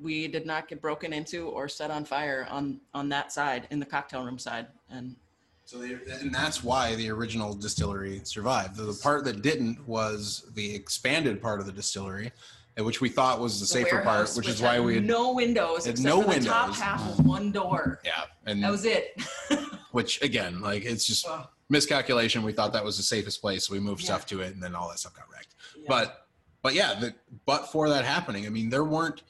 we 0.00 0.26
did 0.28 0.46
not 0.46 0.68
get 0.68 0.80
broken 0.80 1.12
into 1.12 1.48
or 1.48 1.68
set 1.68 1.90
on 1.90 2.04
fire 2.04 2.46
on 2.50 2.80
on 2.94 3.08
that 3.10 3.32
side 3.32 3.66
in 3.70 3.78
the 3.80 3.86
cocktail 3.86 4.24
room 4.24 4.38
side, 4.38 4.66
and 4.90 5.16
So 5.64 5.78
they, 5.78 5.92
and 6.20 6.34
that's 6.34 6.64
why 6.64 6.94
the 6.96 7.10
original 7.10 7.54
distillery 7.54 8.20
survived. 8.24 8.76
The, 8.76 8.84
the 8.84 8.98
part 9.02 9.24
that 9.24 9.42
didn't 9.42 9.86
was 9.86 10.50
the 10.54 10.74
expanded 10.74 11.40
part 11.42 11.60
of 11.60 11.66
the 11.66 11.72
distillery, 11.72 12.32
uh, 12.78 12.84
which 12.84 13.00
we 13.00 13.08
thought 13.08 13.38
was 13.40 13.60
the, 13.60 13.66
safer 13.66 13.96
part, 13.96 14.06
warehouse, 14.06 14.36
which, 14.36 14.48
is 14.48 14.62
why 14.62 14.80
we 14.80 14.94
had, 14.96 15.04
no 15.04 15.32
windows 15.32 15.84
had 15.86 16.00
no 16.00 16.18
the 16.22 16.40
top 16.40 16.68
windows. 16.68 16.78
half 16.80 17.08
of 17.18 17.24
one 17.26 17.52
door. 17.52 18.00
yeah, 18.04 18.24
and 18.46 18.62
That 18.62 18.70
was 18.70 18.84
it. 18.86 19.20
which 19.92 20.22
again, 20.22 20.60
like 20.62 20.84
it's 20.84 21.06
just 21.06 21.26
miscalculation. 21.68 22.42
We 22.42 22.52
thought 22.52 22.72
that 22.72 22.84
was 22.84 22.96
the 22.96 23.02
safest 23.02 23.40
place, 23.40 23.66
so 23.66 23.74
we 23.74 23.80
moved 23.80 24.00
Yeah. 24.00 24.06
stuff 24.06 24.26
to 24.26 24.40
it, 24.40 24.54
and 24.54 24.62
then 24.62 24.74
all 24.74 24.88
that 24.88 24.98
stuff 24.98 25.14
got 25.14 25.26
wrecked. 25.30 25.54
yeah. 25.76 25.84
But 25.88 26.26
but 26.62 26.74
yeah, 26.74 26.94
the, 26.94 27.14
but 27.44 27.70
for 27.72 27.88
that 27.88 28.04
happening, 28.04 28.46
I 28.46 28.48
mean, 28.48 28.70
there 28.70 28.84
weren't. 28.84 29.22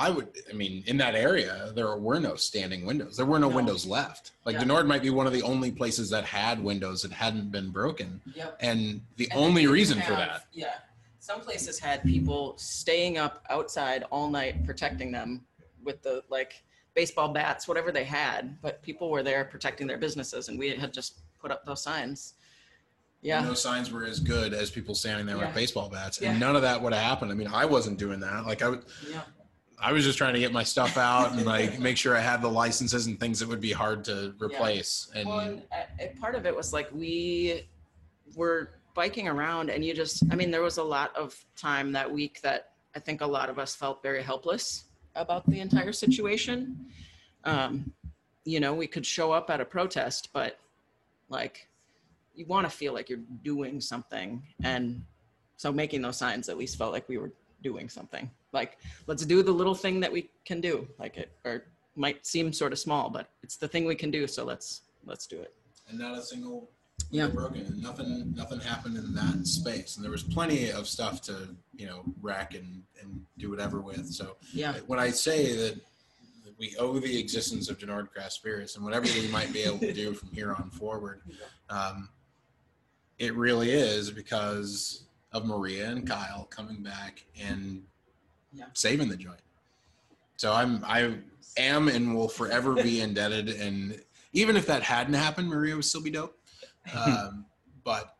I 0.00 0.08
would, 0.08 0.28
I 0.48 0.54
mean, 0.54 0.82
in 0.86 0.96
that 0.96 1.14
area, 1.14 1.72
there 1.74 1.94
were 1.96 2.18
no 2.18 2.34
standing 2.34 2.86
windows. 2.86 3.18
There 3.18 3.26
were 3.26 3.38
no, 3.38 3.50
No. 3.50 3.56
windows 3.56 3.84
left. 3.84 4.32
Like 4.46 4.54
Yeah. 4.54 4.60
Du 4.60 4.66
Nord 4.66 4.86
might 4.88 5.02
be 5.02 5.10
one 5.10 5.26
of 5.26 5.34
the 5.34 5.42
only 5.42 5.70
places 5.70 6.08
that 6.08 6.24
had 6.24 6.58
windows 6.64 7.02
that 7.02 7.12
hadn't 7.12 7.50
been 7.52 7.70
broken, 7.70 8.22
yep. 8.34 8.56
and 8.60 9.02
the 9.18 9.30
And 9.30 9.38
only 9.38 9.66
reason 9.66 10.00
for 10.00 10.12
that 10.12 10.46
Yeah. 10.52 10.72
Some 11.18 11.42
places 11.42 11.78
had 11.78 12.02
people 12.02 12.56
staying 12.56 13.18
up 13.18 13.44
outside 13.50 14.04
all 14.10 14.30
night 14.30 14.64
protecting 14.64 15.12
them 15.12 15.44
with 15.84 16.02
the 16.02 16.24
like 16.30 16.64
baseball 16.94 17.28
bats, 17.28 17.68
whatever 17.68 17.92
they 17.92 18.04
had. 18.04 18.60
But 18.62 18.82
people 18.82 19.10
were 19.10 19.22
there 19.22 19.44
protecting 19.44 19.86
their 19.86 19.98
businesses, 19.98 20.48
and 20.48 20.58
we 20.58 20.70
had 20.70 20.94
just 20.94 21.18
put 21.38 21.50
up 21.50 21.66
those 21.66 21.82
signs. 21.82 22.34
Yeah. 23.22 23.42
no 23.42 23.52
signs 23.52 23.92
were 23.92 24.04
as 24.06 24.18
good 24.18 24.54
as 24.54 24.70
people 24.70 24.94
standing 24.94 25.26
there 25.26 25.36
Yeah. 25.36 25.44
with 25.48 25.54
baseball 25.54 25.90
bats, 25.90 26.18
Yeah. 26.22 26.30
and 26.30 26.40
none 26.40 26.56
of 26.56 26.62
that 26.62 26.80
would 26.80 26.94
have 26.94 27.02
happened. 27.02 27.30
I 27.30 27.34
mean, 27.34 27.48
I 27.48 27.66
wasn't 27.66 27.98
doing 27.98 28.18
that. 28.20 28.46
Like 28.46 28.62
I 28.62 28.70
would, 28.70 28.82
Yeah. 29.10 29.20
I 29.82 29.92
was 29.92 30.04
just 30.04 30.18
trying 30.18 30.34
to 30.34 30.40
get 30.40 30.52
my 30.52 30.62
stuff 30.62 30.96
out 30.96 31.32
and 31.32 31.46
like 31.46 31.78
make 31.78 31.96
sure 31.96 32.16
I 32.16 32.20
had 32.20 32.42
the 32.42 32.48
licenses 32.48 33.06
and 33.06 33.18
things 33.18 33.40
that 33.40 33.48
would 33.48 33.60
be 33.60 33.72
hard 33.72 34.04
to 34.04 34.34
replace. 34.38 35.10
And 35.14 35.28
Well, 35.28 35.40
and, 35.40 35.62
uh, 35.72 36.06
part 36.20 36.34
of 36.34 36.44
it 36.46 36.54
was 36.54 36.72
like 36.72 36.88
we 36.92 37.66
were 38.36 38.70
biking 38.94 39.28
around, 39.28 39.70
and 39.70 39.84
you 39.84 39.94
just, 39.94 40.22
I 40.30 40.36
mean, 40.36 40.50
there 40.50 40.62
was 40.62 40.78
a 40.78 40.82
lot 40.82 41.14
of 41.16 41.34
time 41.56 41.92
that 41.92 42.10
week 42.10 42.40
that 42.42 42.72
I 42.94 42.98
think 42.98 43.20
a 43.20 43.26
lot 43.26 43.48
of 43.48 43.58
us 43.58 43.74
felt 43.74 44.02
very 44.02 44.22
helpless 44.22 44.84
about 45.14 45.48
the 45.48 45.60
entire 45.60 45.92
situation. 45.92 46.86
Um, 47.44 47.92
you 48.44 48.60
know, 48.60 48.74
we 48.74 48.86
could 48.86 49.06
show 49.06 49.32
up 49.32 49.48
at 49.50 49.60
a 49.60 49.64
protest, 49.64 50.30
but 50.32 50.58
like 51.28 51.68
you 52.34 52.46
want 52.46 52.68
to 52.68 52.70
feel 52.70 52.92
like 52.92 53.08
you're 53.08 53.20
doing 53.42 53.80
something. 53.80 54.42
And 54.62 55.04
so 55.56 55.72
making 55.72 56.02
those 56.02 56.16
signs 56.16 56.48
at 56.48 56.56
least 56.56 56.76
felt 56.76 56.92
like 56.92 57.08
we 57.08 57.18
were 57.18 57.32
doing 57.62 57.88
something. 57.88 58.30
Like, 58.52 58.78
let's 59.06 59.24
do 59.24 59.42
the 59.42 59.52
little 59.52 59.74
thing 59.74 60.00
that 60.00 60.10
we 60.12 60.30
can 60.44 60.60
do. 60.60 60.88
Like 60.98 61.16
it, 61.16 61.30
or 61.44 61.64
might 61.96 62.26
seem 62.26 62.52
sort 62.52 62.72
of 62.72 62.78
small, 62.78 63.10
but 63.10 63.28
it's 63.42 63.56
the 63.56 63.68
thing 63.68 63.84
we 63.84 63.94
can 63.94 64.10
do. 64.10 64.26
So 64.26 64.44
let's 64.44 64.82
let's 65.06 65.26
do 65.26 65.40
it. 65.40 65.54
and 65.88 65.98
not 65.98 66.16
a 66.18 66.22
single 66.22 66.68
Yeah. 67.10 67.28
broken 67.28 67.62
and 67.62 67.82
nothing 67.82 68.32
nothing 68.36 68.60
happened 68.60 68.96
in 68.96 69.14
that 69.14 69.46
space 69.46 69.96
and 69.96 70.04
there 70.04 70.10
was 70.12 70.22
plenty 70.22 70.70
of 70.70 70.86
stuff 70.86 71.20
to 71.22 71.56
you 71.74 71.86
know 71.86 72.02
rack 72.20 72.54
and 72.54 72.82
and 73.00 73.24
do 73.38 73.48
whatever 73.50 73.80
with 73.80 74.06
so 74.12 74.36
Yeah. 74.52 74.74
when 74.86 74.98
i 75.00 75.10
say 75.10 75.56
that 75.56 75.74
that 76.44 76.54
we 76.58 76.76
owe 76.78 76.98
the 77.00 77.18
existence 77.18 77.68
of 77.70 77.78
Du 77.78 77.86
Nord 77.86 78.10
Craft 78.12 78.32
Spirits 78.34 78.76
and 78.76 78.84
whatever 78.84 79.06
we 79.18 79.26
might 79.28 79.52
be 79.52 79.60
able 79.60 79.78
to 79.78 79.92
do 79.92 80.12
from 80.12 80.30
here 80.32 80.52
on 80.52 80.70
forward, 80.70 81.22
um, 81.70 82.08
it 83.18 83.34
really 83.34 83.70
is 83.72 84.10
because 84.10 85.04
of 85.32 85.46
Maria 85.46 85.88
and 85.88 86.06
Kyle 86.06 86.44
coming 86.50 86.82
back 86.82 87.24
and 87.40 87.82
Yeah. 88.52 88.66
saving 88.74 89.08
the 89.08 89.16
joint. 89.16 89.40
So 90.36 90.52
I'm 90.52 90.84
I 90.84 91.18
am 91.56 91.88
and 91.88 92.14
will 92.14 92.28
forever 92.28 92.74
be 92.74 93.00
indebted. 93.06 93.48
And 93.48 94.02
even 94.32 94.56
if 94.56 94.66
that 94.66 94.82
hadn't 94.82 95.14
happened, 95.14 95.48
Maria 95.48 95.76
would 95.76 95.84
still 95.84 96.02
be 96.02 96.10
dope. 96.10 96.38
Um, 96.94 97.44
but 97.84 98.16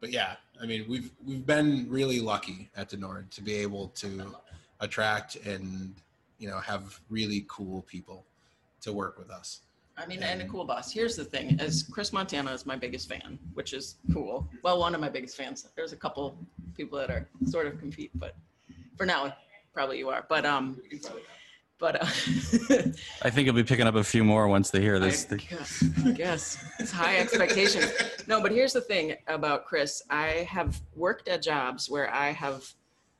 but 0.00 0.10
yeah, 0.10 0.36
I 0.60 0.66
mean 0.66 0.84
we've 0.88 1.10
we've 1.24 1.46
been 1.46 1.86
really 1.88 2.20
lucky 2.20 2.70
at 2.76 2.88
Du 2.88 2.96
Nord 2.96 3.30
to 3.32 3.42
be 3.42 3.54
able 3.54 3.88
to 3.96 4.34
attract 4.80 5.36
and 5.36 5.94
you 6.38 6.48
know 6.48 6.58
have 6.58 7.00
really 7.08 7.44
cool 7.48 7.82
people 7.82 8.24
to 8.82 8.92
work 8.92 9.18
with 9.18 9.30
us. 9.30 9.60
I 9.96 10.06
mean, 10.06 10.22
and 10.22 10.40
a 10.42 10.46
cool 10.46 10.64
boss. 10.64 10.92
Here's 10.92 11.16
the 11.16 11.24
thing: 11.24 11.58
as 11.60 11.82
Chris 11.82 12.12
Montana 12.12 12.52
is 12.52 12.64
my 12.66 12.76
biggest 12.76 13.08
fan, 13.08 13.38
which 13.54 13.72
is 13.72 13.96
cool. 14.12 14.48
Well, 14.62 14.78
one 14.78 14.94
of 14.94 15.00
my 15.00 15.08
biggest 15.08 15.36
fans. 15.36 15.66
There's 15.76 15.92
a 15.92 15.96
couple 15.96 16.38
people 16.74 16.98
that 16.98 17.10
are 17.10 17.28
sort 17.46 17.66
of 17.66 17.78
compete, 17.78 18.10
but 18.14 18.34
for 18.96 19.06
now, 19.06 19.34
probably 19.74 19.98
you 19.98 20.08
are. 20.08 20.24
But 20.28 20.46
um, 20.46 20.80
but 21.78 21.96
uh, 22.00 22.06
I 23.22 23.30
think 23.30 23.46
you'll 23.46 23.54
be 23.54 23.64
picking 23.64 23.86
up 23.86 23.96
a 23.96 24.04
few 24.04 24.24
more 24.24 24.48
once 24.48 24.70
they 24.70 24.80
hear 24.80 24.98
this. 24.98 25.26
I 25.30 25.36
guess, 25.36 25.84
I 26.04 26.10
guess 26.12 26.64
it's 26.78 26.92
high 26.92 27.18
expectations. 27.18 27.92
No, 28.28 28.40
but 28.40 28.52
here's 28.52 28.72
the 28.72 28.80
thing 28.80 29.16
about 29.26 29.66
Chris. 29.66 30.02
I 30.08 30.46
have 30.48 30.80
worked 30.94 31.26
at 31.26 31.42
jobs 31.42 31.90
where 31.90 32.08
I 32.14 32.30
have 32.30 32.72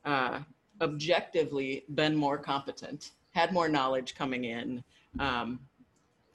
uh, 0.05 0.39
objectively 0.81 1.83
been 1.93 2.15
more 2.15 2.37
competent, 2.37 3.11
had 3.31 3.51
more 3.51 3.67
knowledge 3.67 4.15
coming 4.15 4.45
in. 4.45 4.83
Um, 5.19 5.59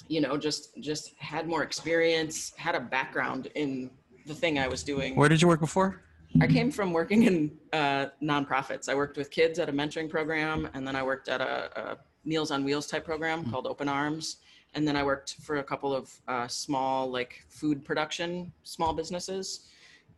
you 0.08 0.20
know, 0.20 0.36
just 0.36 0.78
just 0.80 1.14
had 1.18 1.46
more 1.46 1.62
experience, 1.62 2.52
had 2.56 2.74
a 2.74 2.80
background 2.80 3.48
in 3.54 3.90
the 4.26 4.34
thing 4.34 4.58
I 4.58 4.68
was 4.68 4.82
doing. 4.82 5.14
Where 5.16 5.28
did 5.28 5.40
you 5.40 5.48
work 5.48 5.60
before? 5.60 6.02
I 6.40 6.46
came 6.46 6.70
from 6.70 6.92
working 6.92 7.22
in 7.22 7.58
uh, 7.72 8.06
nonprofits. 8.22 8.88
I 8.88 8.94
worked 8.94 9.16
with 9.16 9.30
kids 9.30 9.58
at 9.58 9.68
a 9.68 9.72
mentoring 9.72 10.10
program, 10.10 10.68
and 10.74 10.86
then 10.86 10.94
I 10.94 11.02
worked 11.02 11.28
at 11.28 11.40
a, 11.40 11.92
a 11.92 11.98
Meals 12.24 12.50
on 12.50 12.64
Wheels 12.64 12.86
type 12.86 13.04
program 13.04 13.50
called 13.50 13.66
Open 13.66 13.88
Arms. 13.88 14.38
And 14.74 14.86
then 14.86 14.96
I 14.96 15.02
worked 15.02 15.36
for 15.40 15.56
a 15.56 15.64
couple 15.64 15.94
of 15.94 16.12
uh, 16.28 16.46
small, 16.46 17.10
like 17.10 17.42
food 17.48 17.84
production, 17.84 18.52
small 18.64 18.92
businesses. 18.92 19.68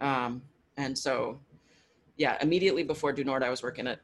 Um, 0.01 0.43
and 0.77 0.99
so, 0.99 1.39
yeah, 2.17 2.37
immediately 2.43 2.83
before 2.83 3.13
Du 3.13 3.23
Nord, 3.23 3.45
I 3.45 3.51
was 3.51 3.63
working 3.63 3.87
at 3.87 4.01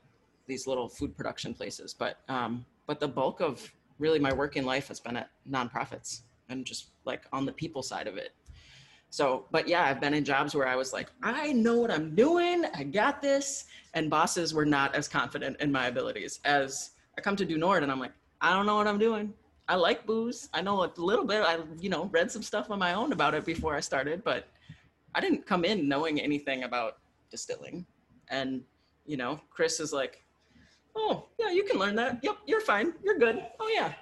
these 0.47 0.69
little 0.69 0.89
food 0.89 1.17
production 1.17 1.53
places. 1.53 1.93
But 1.93 2.21
um, 2.29 2.65
but 2.87 3.01
the 3.01 3.09
bulk 3.09 3.41
of 3.41 3.73
really 3.99 4.19
my 4.19 4.33
working 4.33 4.65
life 4.65 4.89
has 4.89 5.01
been 5.01 5.17
at 5.17 5.31
nonprofits 5.49 6.21
and 6.49 6.65
just 6.65 6.91
like 7.05 7.23
on 7.33 7.45
the 7.47 7.53
people 7.53 7.83
side 7.83 8.07
of 8.07 8.17
it. 8.17 8.33
So, 9.11 9.47
but 9.51 9.69
yeah, 9.69 9.85
I've 9.85 10.01
been 10.01 10.15
in 10.15 10.25
jobs 10.25 10.55
where 10.55 10.67
I 10.67 10.77
was 10.77 10.93
like, 10.93 11.11
I 11.23 11.53
know 11.53 11.79
what 11.79 11.91
I'm 11.91 12.15
doing. 12.15 12.65
I 12.75 12.83
got 12.83 13.23
this. 13.23 13.67
And 13.95 14.11
bosses 14.11 14.53
were 14.53 14.67
not 14.67 14.95
as 14.95 15.09
confident 15.09 15.59
in 15.61 15.73
my 15.73 15.87
abilities 15.87 16.41
as 16.45 16.91
I 17.17 17.21
come 17.21 17.37
to 17.37 17.45
Du 17.45 17.57
Nord 17.57 17.83
and 17.83 17.91
I'm 17.91 18.01
like, 18.01 18.13
I 18.41 18.53
don't 18.53 18.67
know 18.67 18.77
what 18.77 18.87
I'm 18.87 18.99
doing. 18.99 19.33
I 19.69 19.77
like 19.77 20.07
booze. 20.07 20.49
I 20.53 20.61
know 20.61 20.85
a 20.85 20.93
little 20.97 21.25
bit. 21.25 21.43
I, 21.43 21.59
you 21.81 21.89
know, 21.89 22.07
read 22.13 22.31
some 22.31 22.43
stuff 22.43 22.71
on 22.71 22.79
my 22.79 22.95
own 22.95 23.13
about 23.13 23.35
it 23.35 23.45
before 23.45 23.75
I 23.75 23.81
started, 23.81 24.23
but 24.23 24.49
I 25.15 25.21
didn't 25.21 25.47
come 25.47 25.65
in 25.65 25.89
knowing 25.89 26.21
anything 26.21 26.65
about 26.65 26.99
distilling. 27.31 27.87
And, 28.29 28.63
you 29.07 29.17
know, 29.17 29.41
Chris 29.51 29.81
is 29.81 29.93
like, 29.93 30.26
oh, 30.97 31.27
yeah, 31.39 31.51
you 31.51 31.65
can 31.65 31.79
learn 31.79 31.95
that. 31.97 32.19
Yep, 32.23 32.37
you're 32.47 32.61
fine. 32.61 32.93
You're 33.05 33.19
good. 33.19 33.45
Oh, 33.61 33.71
yeah. 33.73 33.93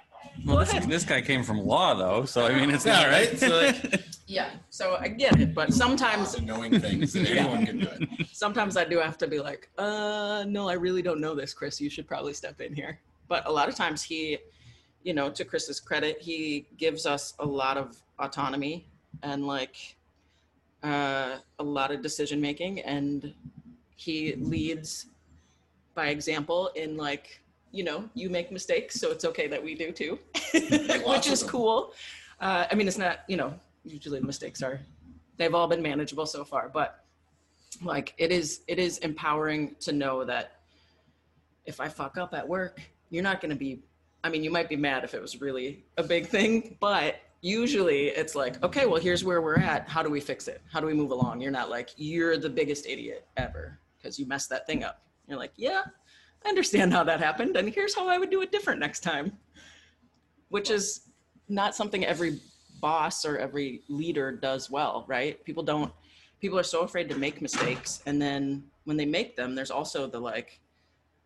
Well, 0.45 0.57
Go 0.57 0.59
this, 0.63 0.71
ahead. 0.73 0.89
this 0.89 1.03
guy 1.05 1.21
came 1.21 1.43
from 1.43 1.59
law, 1.59 1.93
though, 1.93 2.25
so 2.25 2.45
I 2.45 2.53
mean, 2.55 2.69
it's 2.71 2.85
Yeah, 2.85 3.01
not 3.03 3.09
right? 3.09 3.37
So, 3.39 3.47
like- 3.49 4.01
Yeah. 4.27 4.49
So 4.71 4.97
I 4.99 5.07
get 5.07 5.39
it. 5.39 5.53
But 5.53 5.71
sometimes 5.73 6.41
knowing 6.41 6.79
things 6.79 7.13
that 7.13 7.29
Yeah. 7.29 7.41
anyone 7.45 7.65
can 7.65 7.79
do 7.79 7.87
it. 7.99 8.27
sometimes 8.33 8.75
I 8.75 8.83
do 8.83 8.97
have 8.99 9.17
to 9.19 9.27
be 9.27 9.39
like, 9.39 9.69
uh, 9.77 10.43
no, 10.47 10.67
I 10.67 10.73
really 10.73 11.03
don't 11.03 11.21
know 11.21 11.35
this, 11.35 11.53
Chris. 11.53 11.79
You 11.79 11.89
should 11.91 12.07
probably 12.07 12.33
step 12.33 12.59
in 12.59 12.73
here. 12.73 12.99
But 13.27 13.45
a 13.47 13.51
lot 13.51 13.69
of 13.69 13.75
times 13.75 14.01
he, 14.01 14.39
you 15.03 15.13
know, 15.13 15.29
to 15.29 15.45
Chris's 15.45 15.79
credit, 15.79 16.17
he 16.19 16.65
gives 16.77 17.05
us 17.05 17.35
a 17.39 17.45
lot 17.45 17.77
of 17.77 17.97
autonomy 18.19 18.87
and 19.21 19.45
like 19.45 19.95
uh, 20.83 21.37
a 21.59 21.63
lot 21.63 21.91
of 21.91 22.01
decision 22.01 22.41
making. 22.41 22.79
And 22.81 23.31
he 23.95 24.35
leads 24.37 25.05
by 25.95 26.07
example 26.07 26.69
in 26.75 26.97
like 26.97 27.41
you 27.71 27.83
know 27.83 28.07
you 28.13 28.29
make 28.29 28.51
mistakes 28.51 28.95
so 28.95 29.11
it's 29.11 29.25
okay 29.25 29.47
that 29.47 29.63
we 29.63 29.75
do 29.75 29.91
too. 29.91 30.19
Which 31.05 31.27
is 31.27 31.43
cool. 31.43 31.93
Uh, 32.39 32.67
i 32.69 32.75
mean 32.75 32.87
it's 32.87 32.97
not 32.97 33.19
you 33.27 33.37
know 33.37 33.53
usually 33.85 34.19
the 34.19 34.25
mistakes 34.25 34.61
are 34.61 34.79
they've 35.37 35.55
all 35.55 35.67
been 35.67 35.81
manageable 35.81 36.25
so 36.25 36.43
far 36.43 36.69
but 36.69 37.05
like 37.81 38.13
it 38.17 38.31
is 38.31 38.61
it 38.67 38.77
is 38.77 38.97
empowering 38.99 39.73
to 39.79 39.93
know 39.93 40.25
that 40.25 40.59
if 41.65 41.79
i 41.79 41.87
fuck 41.87 42.17
up 42.17 42.33
at 42.33 42.45
work 42.45 42.81
you're 43.09 43.23
not 43.23 43.39
going 43.39 43.49
to 43.49 43.55
be 43.55 43.79
i 44.23 44.29
mean 44.29 44.43
you 44.43 44.51
might 44.51 44.67
be 44.67 44.75
mad 44.75 45.05
if 45.05 45.13
it 45.13 45.21
was 45.21 45.39
really 45.39 45.85
a 45.97 46.03
big 46.03 46.27
thing 46.27 46.75
but 46.81 47.21
usually 47.45 48.07
it's 48.07 48.35
like 48.35 48.61
okay 48.63 48.85
well 48.85 48.99
here's 48.99 49.23
where 49.23 49.41
we're 49.41 49.59
at. 49.59 49.87
How 49.87 50.01
do 50.01 50.09
we 50.09 50.19
fix 50.19 50.47
it? 50.47 50.61
How 50.71 50.79
do 50.79 50.87
we 50.87 50.93
move 50.93 51.11
along? 51.11 51.41
You're 51.41 51.51
not 51.51 51.69
like 51.69 51.91
you're 51.95 52.37
the 52.37 52.49
biggest 52.49 52.87
idiot 52.87 53.27
ever 53.37 53.77
because 53.97 54.17
you 54.17 54.25
messed 54.25 54.49
that 54.49 54.65
thing 54.65 54.83
up 54.83 55.04
you're 55.27 55.37
like 55.37 55.53
yeah 55.57 55.83
i 56.45 56.49
understand 56.49 56.91
how 56.93 57.03
that 57.03 57.19
happened 57.19 57.55
and 57.57 57.69
here's 57.69 57.95
how 57.95 58.07
i 58.07 58.17
would 58.17 58.29
do 58.29 58.41
it 58.41 58.51
different 58.51 58.79
next 58.79 59.01
time. 59.01 59.31
Which 60.49 60.69
is 60.69 61.09
not 61.49 61.75
something 61.75 62.05
every 62.05 62.39
boss 62.79 63.25
or 63.25 63.37
every 63.37 63.81
leader 63.89 64.31
does 64.31 64.69
well 64.69 65.05
right? 65.07 65.43
People 65.43 65.63
don't 65.63 65.91
people 66.39 66.59
are 66.59 66.63
so 66.63 66.81
afraid 66.81 67.09
to 67.09 67.17
make 67.17 67.41
mistakes 67.41 68.01
and 68.05 68.21
then 68.21 68.63
when 68.83 68.97
they 68.97 69.05
make 69.05 69.35
them 69.35 69.55
there's 69.55 69.71
also 69.71 70.07
the 70.07 70.19
like 70.19 70.59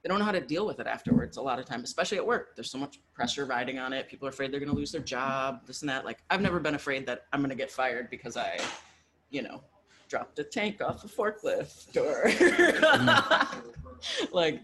they 0.02 0.08
don't 0.08 0.20
know 0.20 0.26
how 0.26 0.32
to 0.32 0.40
deal 0.40 0.66
with 0.66 0.80
it 0.80 0.88
afterwards 0.88 1.36
a 1.36 1.42
lot 1.42 1.60
of 1.60 1.66
time 1.66 1.84
especially 1.84 2.18
at 2.18 2.26
work. 2.26 2.56
There's 2.56 2.72
so 2.72 2.78
much 2.78 3.02
pressure 3.14 3.46
riding 3.46 3.80
on 3.80 3.92
it. 3.92 4.08
People 4.08 4.28
are 4.28 4.32
afraid 4.32 4.52
they're 4.52 4.62
going 4.62 4.72
to 4.72 4.78
lose 4.78 4.94
their 4.94 5.02
job 5.02 5.68
this 5.68 5.82
and 5.82 5.90
that. 5.90 6.06
Like 6.06 6.20
i've 6.30 6.42
never 6.42 6.60
been 6.60 6.76
afraid 6.76 7.06
that 7.08 7.26
i'm 7.34 7.42
going 7.42 7.50
to 7.50 7.56
get 7.56 7.70
fired 7.70 8.10
because 8.10 8.38
i 8.38 8.58
you 9.30 9.42
know 9.42 9.62
dropped 10.08 10.40
a 10.40 10.44
tank 10.44 10.82
off 10.82 11.04
a 11.04 11.08
forklift 11.08 11.96
or 11.96 12.24
mm. 12.30 13.74
like 14.32 14.62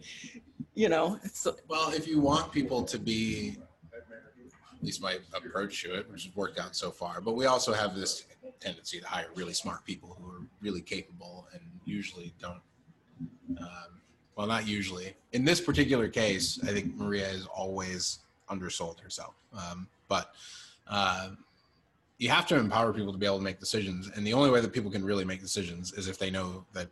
you 0.73 0.89
know 0.89 1.19
Well, 1.67 1.91
if 1.91 2.07
you 2.07 2.19
want 2.19 2.51
people 2.51 2.83
to 2.83 2.97
be, 2.97 3.57
at 3.93 4.83
least 4.83 5.01
my 5.01 5.17
approach 5.33 5.81
to 5.83 5.95
it, 5.95 6.11
which 6.11 6.25
has 6.25 6.35
worked 6.35 6.59
out 6.59 6.75
so 6.75 6.91
far, 6.91 7.21
but 7.21 7.35
we 7.35 7.45
also 7.45 7.73
have 7.73 7.95
this 7.95 8.25
tendency 8.59 8.99
to 8.99 9.07
hire 9.07 9.27
really 9.35 9.53
smart 9.53 9.85
people 9.85 10.17
who 10.19 10.29
are 10.29 10.41
really 10.61 10.81
capable 10.81 11.47
and 11.53 11.61
usually 11.85 12.33
don't. 12.39 12.61
Um, 13.59 14.01
well, 14.35 14.47
not 14.47 14.67
usually. 14.67 15.15
In 15.31 15.45
this 15.45 15.61
particular 15.61 16.09
case, 16.09 16.59
I 16.63 16.67
think 16.67 16.95
Maria 16.95 17.27
has 17.27 17.45
always 17.45 18.19
undersold 18.49 18.99
herself. 18.99 19.35
Um, 19.53 19.87
but 20.07 20.33
uh, 20.87 21.29
you 22.17 22.29
have 22.29 22.45
to 22.47 22.57
empower 22.57 22.93
people 22.93 23.13
to 23.13 23.17
be 23.17 23.25
able 23.25 23.37
to 23.37 23.43
make 23.43 23.59
decisions, 23.59 24.09
and 24.13 24.25
the 24.25 24.33
only 24.33 24.49
way 24.49 24.61
that 24.61 24.73
people 24.73 24.91
can 24.91 25.03
really 25.03 25.25
make 25.25 25.41
decisions 25.41 25.93
is 25.93 26.07
if 26.07 26.17
they 26.17 26.29
know 26.29 26.65
that 26.73 26.87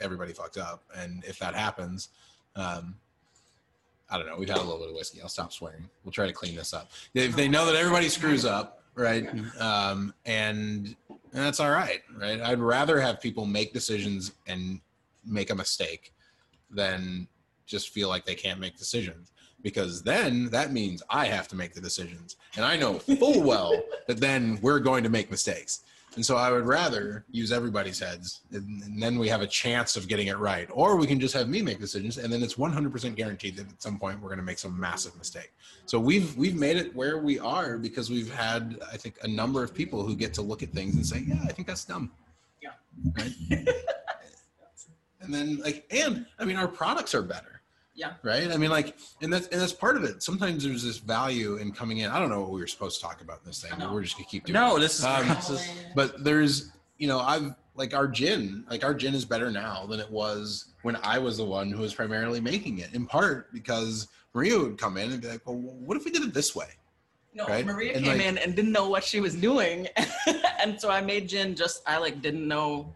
everybody 0.00 0.32
fucked 0.32 0.58
up, 0.58 0.82
and 0.96 1.24
if 1.24 1.38
that 1.38 1.54
happens. 1.54 2.08
Um, 2.56 2.96
I 4.12 4.18
don't 4.18 4.26
know. 4.26 4.36
We've 4.36 4.48
had 4.48 4.58
a 4.58 4.62
little 4.62 4.78
bit 4.78 4.88
of 4.88 4.94
whiskey. 4.94 5.22
I'll 5.22 5.28
stop 5.28 5.52
swearing. 5.52 5.88
We'll 6.04 6.10
try 6.10 6.26
to 6.26 6.32
clean 6.32 6.56
this 6.56 6.74
up. 6.74 6.90
If 7.14 7.36
they 7.36 7.46
know 7.46 7.64
that 7.66 7.76
everybody 7.76 8.08
screws 8.08 8.44
up, 8.44 8.82
right? 8.96 9.28
Um, 9.60 10.12
and, 10.26 10.96
and 11.08 11.44
that's 11.44 11.60
all 11.60 11.70
right, 11.70 12.00
right? 12.16 12.40
I'd 12.40 12.58
rather 12.58 13.00
have 13.00 13.20
people 13.20 13.46
make 13.46 13.72
decisions 13.72 14.32
and 14.48 14.80
make 15.24 15.50
a 15.50 15.54
mistake 15.54 16.12
than 16.70 17.28
just 17.66 17.90
feel 17.90 18.08
like 18.08 18.24
they 18.24 18.34
can't 18.34 18.58
make 18.58 18.76
decisions 18.76 19.30
because 19.62 20.02
then 20.02 20.50
that 20.50 20.72
means 20.72 21.02
I 21.08 21.26
have 21.26 21.46
to 21.48 21.56
make 21.56 21.74
the 21.74 21.80
decisions. 21.80 22.36
And 22.56 22.64
I 22.64 22.76
know 22.76 22.98
full 22.98 23.42
well 23.42 23.80
that 24.08 24.18
then 24.18 24.58
we're 24.62 24.80
going 24.80 25.04
to 25.04 25.10
make 25.10 25.30
mistakes. 25.30 25.82
And 26.16 26.26
so 26.26 26.36
I 26.36 26.50
would 26.50 26.66
rather 26.66 27.24
use 27.30 27.52
everybody's 27.52 28.00
heads 28.00 28.40
and, 28.50 28.82
and 28.82 29.00
then 29.00 29.18
we 29.18 29.28
have 29.28 29.42
a 29.42 29.46
chance 29.46 29.96
of 29.96 30.08
getting 30.08 30.26
it 30.26 30.38
right. 30.38 30.68
Or 30.72 30.96
we 30.96 31.06
can 31.06 31.20
just 31.20 31.34
have 31.34 31.48
me 31.48 31.62
make 31.62 31.78
decisions 31.78 32.18
and 32.18 32.32
then 32.32 32.42
it's 32.42 32.54
100% 32.54 33.14
guaranteed 33.14 33.56
that 33.56 33.68
at 33.68 33.82
some 33.82 33.98
point 33.98 34.20
we're 34.20 34.28
going 34.28 34.38
to 34.38 34.44
make 34.44 34.58
some 34.58 34.78
massive 34.78 35.16
mistake. 35.16 35.52
So 35.86 36.00
we've 36.00 36.36
we've 36.36 36.56
made 36.56 36.76
it 36.76 36.94
where 36.94 37.18
we 37.18 37.38
are 37.38 37.78
because 37.78 38.10
we've 38.10 38.32
had 38.32 38.78
I 38.92 38.96
think 38.96 39.18
a 39.22 39.28
number 39.28 39.62
of 39.62 39.72
people 39.72 40.04
who 40.04 40.16
get 40.16 40.34
to 40.34 40.42
look 40.42 40.62
at 40.62 40.70
things 40.70 40.94
and 40.96 41.06
say, 41.06 41.24
"Yeah, 41.26 41.42
I 41.44 41.52
think 41.52 41.66
that's 41.66 41.84
dumb." 41.84 42.10
Yeah. 42.62 42.70
Right? 43.16 43.32
and 45.20 45.34
then 45.34 45.58
like 45.58 45.86
and 45.90 46.26
I 46.38 46.44
mean 46.44 46.56
our 46.56 46.68
products 46.68 47.14
are 47.14 47.22
better 47.22 47.59
yeah 47.94 48.12
right? 48.22 48.50
I 48.50 48.56
mean, 48.56 48.70
like, 48.70 48.96
and 49.22 49.32
that's 49.32 49.46
and 49.48 49.60
that's 49.60 49.72
part 49.72 49.96
of 49.96 50.04
it. 50.04 50.22
Sometimes 50.22 50.64
there's 50.64 50.82
this 50.82 50.98
value 50.98 51.56
in 51.56 51.72
coming 51.72 51.98
in. 51.98 52.10
I 52.10 52.18
don't 52.18 52.28
know 52.30 52.40
what 52.40 52.50
we 52.50 52.60
were 52.60 52.66
supposed 52.66 53.00
to 53.00 53.06
talk 53.06 53.20
about 53.20 53.40
in 53.40 53.46
this 53.46 53.62
thing, 53.62 53.72
but 53.78 53.92
we're 53.92 54.02
just 54.02 54.16
gonna 54.16 54.28
keep 54.28 54.44
doing. 54.46 54.54
No, 54.54 54.76
it. 54.76 54.80
this 54.80 54.98
is, 54.98 55.04
Um, 55.04 55.28
this 55.28 55.50
is 55.50 55.68
But 55.94 56.22
there's, 56.24 56.70
you 56.98 57.08
know, 57.08 57.18
I've 57.20 57.54
like 57.74 57.94
our 57.94 58.06
gin, 58.08 58.64
like 58.70 58.84
our 58.84 58.94
gin 58.94 59.14
is 59.14 59.24
better 59.24 59.50
now 59.50 59.86
than 59.86 60.00
it 60.00 60.10
was 60.10 60.66
when 60.82 60.96
I 61.02 61.18
was 61.18 61.36
the 61.38 61.44
one 61.44 61.70
who 61.70 61.80
was 61.82 61.94
primarily 61.94 62.40
making 62.40 62.78
it. 62.78 62.92
In 62.94 63.06
part 63.06 63.52
because 63.52 64.08
Maria 64.34 64.58
would 64.58 64.78
come 64.78 64.96
in 64.96 65.10
and 65.12 65.20
be 65.20 65.28
like, 65.28 65.46
"Well, 65.46 65.56
what 65.56 65.96
if 65.96 66.04
we 66.04 66.10
did 66.10 66.22
it 66.22 66.32
this 66.34 66.54
way?" 66.54 66.68
No, 67.32 67.46
Right? 67.46 67.64
Maria 67.64 67.94
And, 67.94 68.04
came 68.04 68.18
like- 68.18 68.26
in 68.26 68.38
and 68.38 68.56
didn't 68.56 68.72
know 68.72 68.88
what 68.88 69.04
she 69.04 69.20
was 69.20 69.34
doing, 69.34 69.86
and 70.60 70.80
so 70.80 70.90
I 70.90 71.00
made 71.00 71.28
gin. 71.28 71.54
Just 71.54 71.82
I 71.86 71.98
like 71.98 72.20
didn't 72.22 72.46
know. 72.46 72.94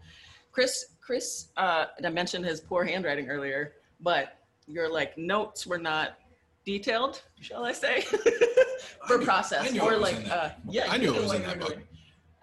Chris, 0.51 0.85
Chris, 1.01 1.47
uh, 1.57 1.85
I 2.03 2.09
mentioned 2.09 2.45
his 2.45 2.61
poor 2.61 2.83
handwriting 2.85 3.29
earlier, 3.29 3.73
but 3.99 4.39
your 4.67 4.89
like 4.91 5.17
notes 5.17 5.65
were 5.67 5.77
not 5.77 6.17
detailed, 6.65 7.21
shall 7.39 7.63
I 7.65 7.71
say, 7.71 8.01
for 9.07 9.15
I 9.15 9.17
knew- 9.17 9.25
process 9.25 9.67
I 9.67 9.71
knew 9.71 9.81
or 9.81 9.93
it 9.93 9.99
was 9.99 10.13
like 10.13 10.31
uh, 10.31 10.49
yeah, 10.69 10.87
I 10.89 10.97
knew 10.97 11.13
it 11.13 11.21
was 11.21 11.33
in 11.33 11.43
that 11.43 11.59
book. 11.59 11.77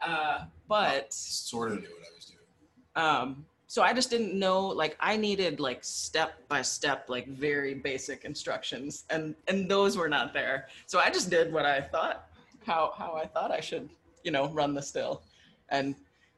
Uh, 0.05 0.45
but 0.69 1.13
Sort 1.13 1.73
of 1.73 1.79
knew 1.79 1.89
what 1.89 2.07
I 2.07 2.15
was 2.17 2.25
doing. 2.27 3.07
um 3.07 3.45
so 3.69 3.83
i 3.83 3.93
just 3.95 4.11
didn't 4.11 4.39
know 4.39 4.67
like 4.67 4.97
i 5.01 5.17
needed 5.17 5.59
like 5.61 5.83
step 5.83 6.47
by 6.49 6.61
step 6.61 7.07
like 7.09 7.27
very 7.29 7.73
basic 7.73 8.25
instructions 8.27 9.05
and 9.11 9.35
and 9.49 9.71
those 9.71 9.97
were 9.97 10.09
not 10.11 10.35
there 10.35 10.67
so 10.87 10.99
i 10.99 11.09
just 11.09 11.31
did 11.31 11.51
what 11.53 11.65
i 11.65 11.81
thought 11.81 12.27
how 12.67 12.93
how 12.99 13.15
i 13.15 13.25
thought 13.27 13.51
i 13.51 13.61
should 13.61 13.89
you 14.25 14.31
know 14.31 14.49
run 14.49 14.75
the 14.75 14.83
still 14.83 15.23
and 15.71 15.95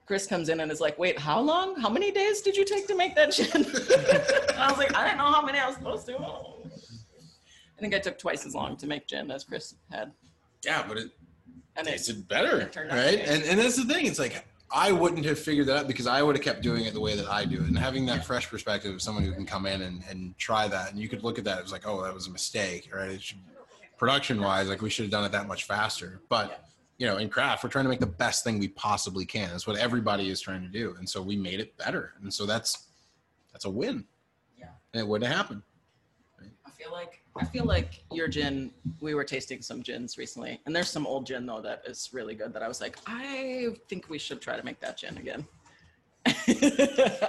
chris 0.06 0.26
comes 0.26 0.48
in 0.48 0.60
and 0.60 0.70
is 0.70 0.80
like 0.80 0.98
wait 0.98 1.18
how 1.18 1.40
long 1.40 1.80
how 1.80 1.88
many 1.88 2.10
days 2.10 2.40
did 2.42 2.56
you 2.56 2.64
take 2.64 2.86
to 2.86 2.96
make 2.96 3.14
that 3.14 3.32
gin 3.32 3.64
i 4.58 4.68
was 4.68 4.78
like 4.78 4.94
i 4.94 5.04
didn't 5.04 5.18
know 5.18 5.30
how 5.30 5.42
many 5.42 5.58
i 5.58 5.66
was 5.66 5.76
supposed 5.76 6.06
to 6.06 6.16
i 6.16 7.80
think 7.80 7.94
i 7.94 7.98
took 7.98 8.18
twice 8.18 8.44
as 8.46 8.54
long 8.54 8.76
to 8.76 8.86
make 8.86 9.06
gin 9.06 9.30
as 9.30 9.44
chris 9.44 9.74
had 9.90 10.12
Yeah, 10.64 10.84
but 10.86 10.96
it 10.98 11.10
and 11.76 11.88
it, 11.88 12.28
better, 12.28 12.60
it 12.60 12.76
right? 12.76 13.20
And 13.20 13.42
and 13.42 13.58
that's 13.58 13.76
the 13.76 13.84
thing. 13.84 14.06
It's 14.06 14.18
like 14.18 14.46
I 14.70 14.92
wouldn't 14.92 15.24
have 15.24 15.38
figured 15.38 15.66
that 15.66 15.76
out 15.76 15.86
because 15.86 16.06
I 16.06 16.22
would 16.22 16.36
have 16.36 16.44
kept 16.44 16.62
doing 16.62 16.84
it 16.84 16.94
the 16.94 17.00
way 17.00 17.16
that 17.16 17.28
I 17.28 17.44
do 17.44 17.56
it, 17.56 17.68
and 17.68 17.78
having 17.78 18.06
that 18.06 18.24
fresh 18.24 18.48
perspective 18.48 18.94
of 18.94 19.02
someone 19.02 19.24
who 19.24 19.32
can 19.32 19.46
come 19.46 19.66
in 19.66 19.82
and, 19.82 20.02
and 20.08 20.36
try 20.38 20.68
that, 20.68 20.90
and 20.90 20.98
you 20.98 21.08
could 21.08 21.22
look 21.22 21.38
at 21.38 21.44
that. 21.44 21.58
It 21.58 21.62
was 21.62 21.72
like, 21.72 21.86
oh, 21.86 22.02
that 22.02 22.14
was 22.14 22.26
a 22.26 22.30
mistake, 22.30 22.90
right? 22.94 23.20
Should, 23.20 23.38
production 23.98 24.40
wise, 24.40 24.68
like 24.68 24.82
we 24.82 24.90
should 24.90 25.04
have 25.04 25.12
done 25.12 25.24
it 25.24 25.32
that 25.32 25.46
much 25.46 25.64
faster. 25.64 26.20
But 26.28 26.64
you 26.98 27.06
know, 27.06 27.16
in 27.16 27.28
craft, 27.28 27.64
we're 27.64 27.70
trying 27.70 27.84
to 27.84 27.88
make 27.88 28.00
the 28.00 28.06
best 28.06 28.44
thing 28.44 28.58
we 28.58 28.68
possibly 28.68 29.24
can. 29.24 29.50
That's 29.50 29.66
what 29.66 29.76
everybody 29.76 30.30
is 30.30 30.40
trying 30.40 30.62
to 30.62 30.68
do, 30.68 30.94
and 30.98 31.08
so 31.08 31.20
we 31.20 31.36
made 31.36 31.60
it 31.60 31.76
better, 31.76 32.12
and 32.22 32.32
so 32.32 32.46
that's 32.46 32.86
that's 33.52 33.64
a 33.64 33.70
win. 33.70 34.04
Yeah. 34.58 34.66
and 34.92 35.00
it 35.00 35.06
wouldn't 35.06 35.28
have 35.28 35.36
happened. 35.36 35.62
I 36.66 36.70
feel 36.70 36.92
like 36.92 37.22
I 37.36 37.44
feel 37.44 37.64
like 37.64 38.04
your 38.12 38.28
gin. 38.28 38.70
We 39.00 39.14
were 39.14 39.24
tasting 39.24 39.60
some 39.62 39.82
gins 39.82 40.16
recently, 40.18 40.60
and 40.66 40.74
there's 40.74 40.90
some 40.90 41.06
old 41.06 41.26
gin 41.26 41.46
though 41.46 41.60
that 41.62 41.82
is 41.86 42.10
really 42.12 42.34
good. 42.34 42.52
That 42.52 42.62
I 42.62 42.68
was 42.68 42.80
like, 42.80 42.96
I 43.06 43.74
think 43.88 44.08
we 44.08 44.18
should 44.18 44.40
try 44.40 44.56
to 44.56 44.64
make 44.64 44.80
that 44.80 44.98
gin 44.98 45.18
again. 45.18 45.46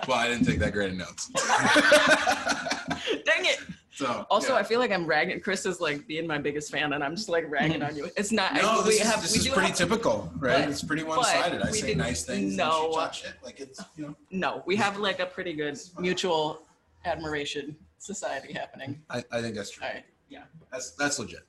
Well, 0.07 0.17
I 0.17 0.27
didn't 0.29 0.45
take 0.45 0.59
that 0.59 0.71
great 0.73 0.91
of 0.91 0.97
notes. 0.97 1.29
Dang 3.25 3.45
it! 3.45 3.59
So 3.95 4.25
Also, 4.29 4.51
yeah. 4.51 4.59
I 4.59 4.63
feel 4.63 4.81
like 4.81 4.91
I'm 4.91 5.05
ragging. 5.05 5.39
Chris 5.39 5.65
is 5.65 5.79
like 5.79 6.05
being 6.05 6.27
my 6.27 6.37
biggest 6.37 6.69
fan, 6.69 6.91
and 6.91 7.01
I'm 7.01 7.15
just 7.15 7.29
like 7.29 7.49
ragging 7.49 7.79
mm-hmm. 7.79 7.91
on 7.91 7.95
you. 7.95 8.09
It's 8.17 8.33
not. 8.33 8.53
No, 8.53 8.59
I, 8.59 8.75
this, 8.79 8.87
we 8.87 8.93
is, 8.95 9.01
have. 9.03 9.21
this 9.21 9.37
is 9.37 9.47
pretty 9.47 9.71
typical, 9.71 10.29
right? 10.37 10.63
but- 10.63 10.69
it's 10.69 10.83
pretty 10.83 11.03
one-sided. 11.03 11.61
I 11.61 11.71
say 11.71 11.95
nice 11.95 12.25
things, 12.25 12.57
no. 12.57 12.65
and 12.65 12.93
she 12.93 12.99
talks 12.99 13.17
shit. 13.19 13.33
Like 13.41 13.61
it's, 13.61 13.81
you 13.95 14.07
know. 14.07 14.15
No, 14.31 14.63
we 14.65 14.75
have 14.75 14.97
like 14.97 15.21
a 15.21 15.25
pretty 15.25 15.53
good 15.53 15.79
mutual 15.97 16.63
admiration 17.05 17.73
society 17.99 18.51
happening. 18.51 19.01
I, 19.09 19.23
I 19.31 19.41
think 19.41 19.55
that's 19.55 19.71
true. 19.71 19.87
Right. 19.87 20.03
Yeah. 20.29 20.43
That's 20.71 20.91
that's 20.91 21.17
legit. 21.19 21.47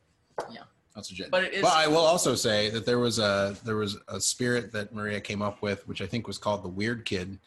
Yeah. 0.48 0.60
That's 0.94 1.10
legit. 1.10 1.30
But 1.30 1.44
it 1.44 1.54
is- 1.54 1.62
But 1.62 1.74
I 1.74 1.88
will 1.88 1.96
also 1.98 2.34
say 2.34 2.70
that 2.70 2.86
there 2.86 2.98
was 2.98 3.18
a 3.18 3.56
there 3.64 3.76
was 3.76 3.98
a 4.08 4.20
spirit 4.20 4.72
that 4.72 4.94
Maria 4.94 5.20
came 5.20 5.42
up 5.42 5.62
with, 5.62 5.86
which 5.88 6.00
I 6.00 6.06
think 6.06 6.26
was 6.26 6.38
called 6.38 6.62
the 6.62 6.68
Weird 6.68 7.04
Kid, 7.04 7.38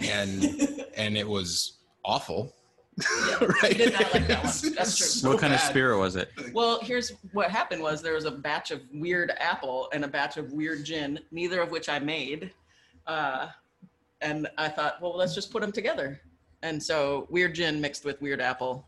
and 0.00 0.44
and 0.96 1.16
it 1.16 1.28
was 1.28 1.78
awful. 2.04 2.54
Yeah, 2.98 3.52
I 3.62 3.72
did 3.72 3.92
not 3.92 4.14
like 4.14 4.26
that 4.26 4.44
one. 4.44 4.44
That's 4.44 5.00
it's 5.00 5.20
true. 5.20 5.30
what 5.30 5.40
kind 5.40 5.52
of 5.52 5.60
spirit 5.60 5.98
was 5.98 6.16
it? 6.16 6.30
Well, 6.52 6.80
here's 6.80 7.12
what 7.32 7.50
happened 7.50 7.82
was 7.82 8.00
there 8.00 8.14
was 8.14 8.24
a 8.24 8.30
batch 8.30 8.70
of 8.70 8.80
weird 8.92 9.32
apple 9.38 9.88
and 9.92 10.04
a 10.04 10.08
batch 10.08 10.38
of 10.38 10.52
weird 10.52 10.84
gin, 10.84 11.20
neither 11.30 11.60
of 11.60 11.70
which 11.70 11.88
I 11.88 11.98
made. 11.98 12.52
Uh, 13.06 13.48
and 14.22 14.48
I 14.56 14.68
thought, 14.68 15.00
well, 15.02 15.16
let's 15.16 15.34
just 15.34 15.52
put 15.52 15.60
them 15.60 15.72
together. 15.72 16.20
And 16.62 16.82
so 16.82 17.26
weird 17.30 17.54
gin 17.54 17.80
mixed 17.80 18.04
with 18.04 18.20
weird 18.22 18.40
apple. 18.40 18.86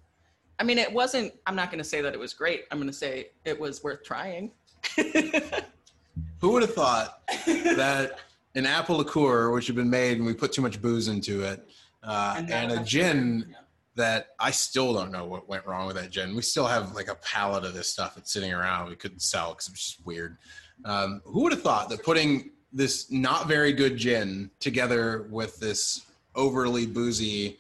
I 0.59 0.65
mean, 0.65 0.79
it 0.79 0.93
wasn't, 0.93 1.35
I'm 1.47 1.55
not 1.55 1.71
going 1.71 1.79
to 1.79 1.89
say 1.89 2.01
that 2.01 2.15
it 2.15 2.19
was 2.19 2.33
great. 2.33 2.65
I'm 2.71 2.79
going 2.79 2.91
to 2.91 2.97
say 2.97 3.29
it 3.45 3.59
was 3.59 3.85
worth 3.85 4.03
trying. 4.05 4.51
Who 4.97 6.53
would 6.53 6.63
have 6.63 6.75
thought 6.75 7.23
that 7.47 8.21
an 8.55 8.67
apple 8.67 8.97
liqueur, 8.97 9.51
which 9.51 9.67
had 9.67 9.77
been 9.77 9.91
made 9.91 10.17
and 10.17 10.27
we 10.27 10.35
put 10.35 10.53
too 10.53 10.63
much 10.63 10.81
booze 10.81 11.09
into 11.09 11.43
it, 11.43 11.69
uh, 12.03 12.37
And 12.39 12.51
and, 12.51 12.73
a 12.73 12.77
that's 12.77 12.89
gin 12.89 13.47
Yeah. 13.51 13.57
That 13.99 14.29
I 14.39 14.53
still 14.53 14.95
don't 14.95 15.11
know 15.11 15.25
what 15.25 15.49
went 15.49 15.67
wrong 15.67 15.89
with 15.89 15.97
that 15.97 16.11
gin. 16.11 16.37
We 16.37 16.43
still 16.43 16.67
have 16.69 16.95
like 16.95 17.09
a 17.09 17.17
pallet 17.17 17.65
of 17.65 17.75
this 17.75 17.89
stuff 17.93 18.15
that's 18.15 18.33
sitting 18.33 18.53
around. 18.53 18.89
We 18.89 18.95
couldn't 18.95 19.21
sell 19.21 19.51
because 19.51 19.67
it 19.67 19.73
was 19.73 19.81
just 19.81 20.07
weird. 20.07 20.39
Um, 20.85 21.21
who 21.25 21.43
would 21.43 21.53
have 21.53 21.63
thought 21.63 21.89
that 21.91 22.05
putting 22.05 22.51
this 22.73 23.11
not 23.11 23.49
very 23.49 23.73
good 23.73 23.97
gin 23.97 24.51
together 24.61 25.27
with 25.31 25.59
this 25.59 26.07
overly 26.37 26.87
boozy 26.87 27.59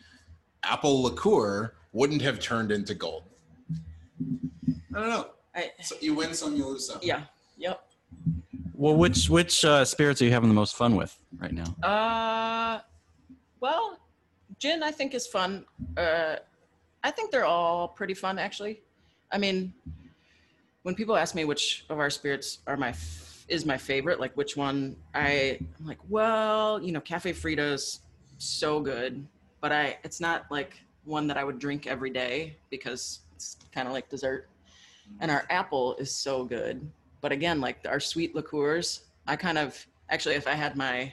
apple 0.62 1.02
liqueur 1.02 1.74
wouldn't 1.92 2.22
have 2.22 2.38
turned 2.38 2.70
into 2.70 2.94
gold? 2.94 3.24
I 4.94 5.00
don't 5.00 5.08
know. 5.08 5.26
I, 5.56 5.72
So 5.82 5.96
you 6.00 6.14
win 6.14 6.34
some, 6.34 6.54
you 6.54 6.66
lose 6.66 6.86
some. 6.86 7.00
yeah. 7.02 7.22
Yep. 7.56 7.84
Well, 8.74 8.94
which 8.94 9.28
which 9.28 9.64
uh, 9.64 9.84
spirits 9.84 10.22
are 10.22 10.26
you 10.26 10.30
having 10.30 10.48
the 10.48 10.54
most 10.54 10.76
fun 10.76 10.94
with 10.94 11.18
right 11.36 11.52
now? 11.52 11.74
Uh, 11.82 12.78
well, 13.58 13.98
gin 14.58 14.82
I 14.82 14.90
think 14.90 15.14
is 15.14 15.26
fun. 15.26 15.64
Uh, 15.96 16.36
I 17.02 17.10
think 17.10 17.30
they're 17.30 17.44
all 17.44 17.88
pretty 17.88 18.14
fun 18.14 18.38
actually. 18.38 18.82
I 19.30 19.38
mean, 19.38 19.72
when 20.82 20.94
people 20.94 21.16
ask 21.16 21.34
me 21.34 21.44
which 21.44 21.84
of 21.90 21.98
our 21.98 22.10
spirits 22.10 22.58
are 22.66 22.76
my 22.76 22.90
f- 22.90 23.44
is 23.48 23.64
my 23.64 23.76
favorite, 23.76 24.20
like 24.20 24.36
which 24.36 24.56
one, 24.56 24.96
I 25.14 25.58
I'm 25.78 25.86
like, 25.86 25.98
well, 26.08 26.82
you 26.82 26.92
know, 26.92 27.00
Cafe 27.00 27.32
Frida's 27.32 28.00
so 28.38 28.80
good, 28.80 29.26
but 29.60 29.72
I 29.72 29.98
it's 30.04 30.20
not 30.20 30.46
like 30.50 30.80
one 31.04 31.26
that 31.26 31.36
I 31.36 31.44
would 31.44 31.58
drink 31.58 31.86
every 31.86 32.10
day 32.10 32.56
because 32.70 33.20
it's 33.34 33.56
kind 33.72 33.86
of 33.86 33.94
like 33.94 34.08
dessert. 34.08 34.48
And 35.20 35.30
our 35.30 35.46
apple 35.48 35.94
is 35.96 36.14
so 36.14 36.44
good, 36.44 36.86
but 37.22 37.32
again, 37.32 37.60
like 37.60 37.78
our 37.88 38.00
sweet 38.00 38.34
liqueurs, 38.34 39.04
I 39.26 39.36
kind 39.36 39.56
of 39.56 39.86
actually, 40.10 40.34
if 40.34 40.46
I 40.46 40.52
had 40.52 40.76
my 40.76 41.12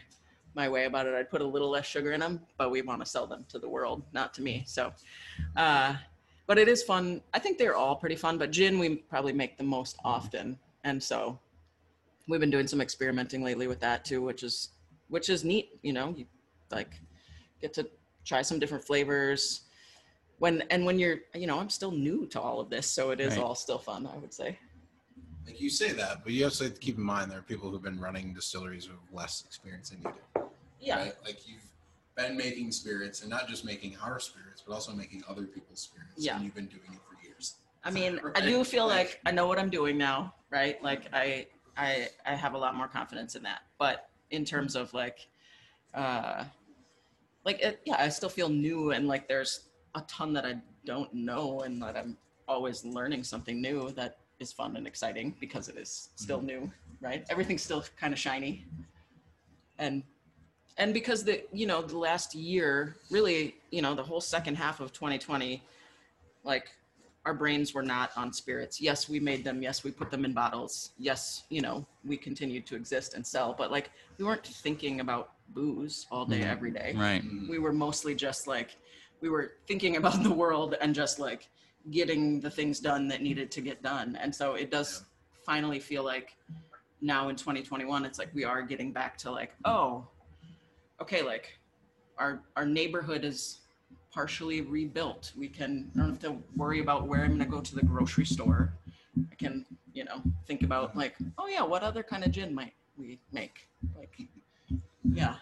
my 0.55 0.69
way 0.69 0.85
about 0.85 1.05
it. 1.05 1.13
I'd 1.13 1.29
put 1.29 1.41
a 1.41 1.45
little 1.45 1.69
less 1.69 1.85
sugar 1.85 2.13
in 2.13 2.21
them, 2.21 2.39
but 2.57 2.71
we 2.71 2.81
want 2.81 3.01
to 3.01 3.05
sell 3.05 3.27
them 3.27 3.45
to 3.49 3.59
the 3.59 3.67
world, 3.67 4.03
not 4.13 4.33
to 4.35 4.41
me. 4.41 4.63
So, 4.65 4.93
uh, 5.55 5.95
but 6.47 6.57
it 6.57 6.67
is 6.67 6.81
fun. 6.81 7.21
I 7.33 7.39
think 7.39 7.57
they're 7.57 7.75
all 7.75 7.95
pretty 7.95 8.15
fun, 8.15 8.37
but 8.37 8.51
gin 8.51 8.79
we 8.79 8.95
probably 8.95 9.33
make 9.33 9.57
the 9.57 9.63
most 9.63 9.97
often, 10.05 10.57
and 10.83 11.01
so 11.01 11.39
we've 12.27 12.39
been 12.39 12.51
doing 12.51 12.67
some 12.67 12.81
experimenting 12.81 13.43
lately 13.43 13.67
with 13.67 13.79
that 13.81 14.05
too, 14.05 14.21
which 14.21 14.43
is 14.43 14.69
which 15.09 15.29
is 15.29 15.43
neat. 15.43 15.69
You 15.83 15.93
know, 15.93 16.13
you 16.17 16.25
like 16.71 16.99
get 17.61 17.73
to 17.73 17.87
try 18.23 18.41
some 18.41 18.59
different 18.59 18.83
flavors. 18.83 19.61
When 20.39 20.63
and 20.69 20.85
when 20.85 20.99
you're, 20.99 21.19
you 21.33 21.47
know, 21.47 21.59
I'm 21.59 21.69
still 21.69 21.91
new 21.91 22.25
to 22.27 22.39
all 22.41 22.59
of 22.59 22.69
this, 22.69 22.87
so 22.87 23.11
it 23.11 23.19
is 23.19 23.35
Right. 23.35 23.43
all 23.43 23.55
still 23.55 23.79
fun. 23.79 24.07
I 24.07 24.17
would 24.17 24.33
say. 24.33 24.57
Like 25.45 25.61
you 25.61 25.69
say 25.69 25.91
that, 25.93 26.23
but 26.23 26.33
you 26.33 26.45
also 26.45 26.65
have 26.65 26.73
to 26.73 26.79
keep 26.79 26.97
in 26.97 27.03
mind 27.03 27.31
there 27.31 27.39
are 27.39 27.43
people 27.43 27.69
who've 27.69 27.81
been 27.81 27.99
running 27.99 28.33
distilleries 28.33 28.89
with 28.89 28.97
less 29.11 29.43
experience 29.45 29.91
than 29.91 30.01
you 30.01 30.13
do. 30.33 30.41
Yeah. 30.79 30.97
Right? 30.97 31.13
Like 31.23 31.47
you've 31.47 31.65
been 32.15 32.35
making 32.35 32.71
spirits 32.71 33.21
and 33.21 33.29
not 33.29 33.47
just 33.47 33.63
making 33.63 33.95
our 34.01 34.19
spirits, 34.19 34.63
but 34.65 34.73
also 34.73 34.93
making 34.93 35.23
other 35.29 35.43
people's 35.43 35.81
spirits. 35.81 36.13
Yeah. 36.17 36.35
And 36.35 36.45
you've 36.45 36.55
been 36.55 36.67
doing 36.67 36.89
it 36.91 36.99
for 37.07 37.23
years. 37.25 37.55
I 37.83 37.91
mean, 37.91 38.19
I 38.35 38.41
do 38.41 38.63
feel 38.63 38.87
like 38.87 39.19
I 39.25 39.31
know 39.31 39.47
what 39.47 39.59
I'm 39.59 39.69
doing 39.69 39.97
now, 39.97 40.33
right? 40.49 40.81
Like 40.83 41.03
I 41.13 41.47
I 41.77 42.09
I 42.25 42.33
have 42.33 42.53
a 42.53 42.57
lot 42.57 42.75
more 42.75 42.87
confidence 42.87 43.35
in 43.35 43.43
that. 43.43 43.61
But 43.77 44.09
in 44.31 44.45
terms 44.45 44.75
of 44.75 44.93
like 44.93 45.27
uh 45.93 46.45
like 47.43 47.61
it, 47.61 47.81
yeah, 47.85 47.97
I 47.99 48.09
still 48.09 48.29
feel 48.29 48.49
new 48.49 48.91
and 48.91 49.07
like 49.07 49.27
there's 49.27 49.67
a 49.93 50.01
ton 50.01 50.33
that 50.33 50.45
I 50.45 50.55
don't 50.85 51.13
know 51.13 51.61
and 51.61 51.81
that 51.83 51.95
I'm 51.95 52.17
always 52.47 52.83
learning 52.83 53.23
something 53.23 53.61
new 53.61 53.91
that 53.91 54.17
is 54.39 54.51
fun 54.51 54.75
and 54.75 54.85
exciting 54.87 55.35
because 55.39 55.69
it 55.69 55.77
is 55.77 56.09
still 56.15 56.41
new, 56.41 56.71
right? 57.01 57.25
Everything's 57.29 57.63
still 57.63 57.83
kind 57.99 58.13
of 58.13 58.19
shiny. 58.19 58.65
And 59.77 60.03
and 60.77 60.93
because 60.93 61.23
the 61.23 61.43
you 61.53 61.65
know 61.67 61.81
the 61.81 61.97
last 61.97 62.35
year 62.35 62.97
really 63.09 63.55
you 63.71 63.81
know 63.81 63.93
the 63.95 64.03
whole 64.03 64.21
second 64.21 64.55
half 64.55 64.79
of 64.81 64.91
2020 64.91 65.63
like 66.43 66.67
our 67.25 67.33
brains 67.33 67.73
were 67.73 67.81
not 67.83 68.11
on 68.17 68.31
spirits 68.33 68.81
yes 68.81 69.07
we 69.07 69.19
made 69.19 69.43
them 69.43 69.61
yes 69.61 69.83
we 69.85 69.91
put 69.91 70.11
them 70.11 70.25
in 70.25 70.33
bottles 70.33 70.91
yes 70.97 71.43
you 71.49 71.61
know 71.61 71.85
we 72.05 72.17
continued 72.17 72.65
to 72.65 72.75
exist 72.75 73.13
and 73.13 73.25
sell 73.25 73.53
but 73.57 73.71
like 73.71 73.89
we 74.17 74.25
weren't 74.25 74.45
thinking 74.45 74.99
about 74.99 75.31
booze 75.49 76.07
all 76.11 76.25
day 76.25 76.41
Mhm. 76.41 76.51
every 76.51 76.71
day 76.71 76.93
Right. 76.95 77.23
we 77.49 77.57
were 77.57 77.73
mostly 77.73 78.13
just 78.13 78.45
like 78.47 78.75
we 79.21 79.29
were 79.29 79.53
thinking 79.67 79.95
about 79.95 80.23
the 80.27 80.31
world 80.33 80.75
and 80.81 80.93
just 80.93 81.19
like 81.19 81.47
getting 81.91 82.39
the 82.39 82.49
things 82.49 82.79
done 82.79 83.07
that 83.07 83.21
needed 83.21 83.51
to 83.51 83.61
get 83.61 83.81
done. 83.83 84.17
And 84.21 84.33
so 84.33 84.53
it 84.53 84.71
does 84.71 85.03
finally 85.45 85.79
feel 85.79 86.03
like 86.03 86.35
now 87.01 87.29
in 87.29 87.35
2021 87.35 88.05
it's 88.05 88.17
like 88.17 88.29
we 88.33 88.43
are 88.43 88.63
getting 88.63 88.91
back 88.91 89.15
to 89.15 89.29
like 89.29 89.53
oh 89.65 90.07
okay 90.99 91.21
like 91.21 91.59
our 92.17 92.41
our 92.55 92.65
neighborhood 92.65 93.23
is 93.23 93.59
partially 94.11 94.61
rebuilt. 94.61 95.31
We 95.37 95.47
can 95.47 95.91
i 95.95 95.99
don't 95.99 96.09
have 96.09 96.19
to 96.21 96.37
worry 96.55 96.79
about 96.79 97.07
where 97.07 97.21
i'm 97.21 97.37
going 97.37 97.39
to 97.39 97.45
go 97.45 97.61
to 97.61 97.75
the 97.75 97.83
grocery 97.83 98.25
store. 98.25 98.73
I 99.31 99.35
can 99.35 99.65
you 99.93 100.03
know 100.05 100.21
think 100.47 100.63
about 100.63 100.95
like 100.97 101.15
oh 101.37 101.47
yeah 101.47 101.63
what 101.63 101.83
other 101.83 102.01
kind 102.01 102.23
of 102.23 102.31
gin 102.31 102.55
might 102.55 102.73
we 102.97 103.19
make? 103.31 103.67
Like 103.95 104.17
yeah. 105.13 105.35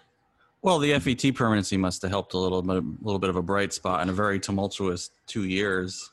Well, 0.62 0.80
the 0.80 0.98
FET 0.98 1.36
permanency 1.36 1.76
must 1.76 2.02
have 2.04 2.12
helped 2.12 2.34
a 2.34 2.38
little 2.38 2.62
bit, 2.62 2.78
a 2.78 2.86
little 3.02 3.20
bit 3.20 3.30
of 3.30 3.36
a 3.36 3.42
bright 3.42 3.74
spot 3.74 4.02
in 4.02 4.10
a 4.10 4.14
very 4.14 4.40
tumultuous 4.40 5.10
two 5.28 5.44
years. 5.44 6.13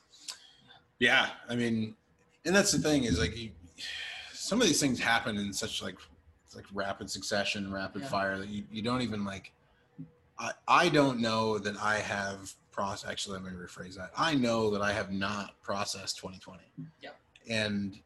Yeah. 1.01 1.31
I 1.49 1.57
mean, 1.57 1.97
and 2.45 2.55
that's 2.55 2.71
the 2.71 2.79
thing 2.79 3.05
is 3.05 3.19
like 3.19 3.37
you, 3.37 3.51
some 4.33 4.61
of 4.61 4.67
these 4.69 4.79
things 4.81 5.01
happen 5.01 5.37
in 5.37 5.53
such 5.53 5.83
like 5.83 5.97
like 6.55 6.65
rapid 6.73 7.11
succession, 7.11 7.73
rapid 7.73 8.03
Yeah. 8.03 8.09
fire 8.09 8.39
that 8.39 8.49
you, 8.49 8.65
you 8.71 8.83
don't 8.83 9.03
even 9.03 9.25
like 9.25 9.53
I, 10.39 10.53
I 10.69 10.89
don't 10.89 11.21
know 11.21 11.59
that 11.59 11.77
I 11.77 11.99
have 11.99 12.53
process 12.71 13.11
actually 13.11 13.39
let 13.41 13.45
me 13.53 13.59
rephrase 13.59 13.97
that. 13.97 14.11
I 14.17 14.35
know 14.35 14.71
that 14.71 14.81
I 14.83 14.93
have 14.93 15.11
not 15.11 15.61
processed 15.63 16.17
2020. 16.19 16.61
Yeah. 17.01 17.11
And 17.49 17.99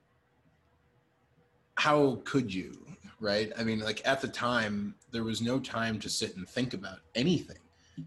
how 1.77 2.21
could 2.25 2.53
you, 2.53 2.87
right? 3.21 3.53
I 3.59 3.65
mean, 3.65 3.81
like 3.81 4.01
at 4.07 4.21
the 4.21 4.29
time, 4.29 4.95
there 5.11 5.25
was 5.25 5.41
no 5.43 5.59
time 5.59 5.99
to 6.01 6.09
sit 6.09 6.37
and 6.37 6.49
think 6.49 6.75
about 6.75 6.99
anything. 7.15 7.59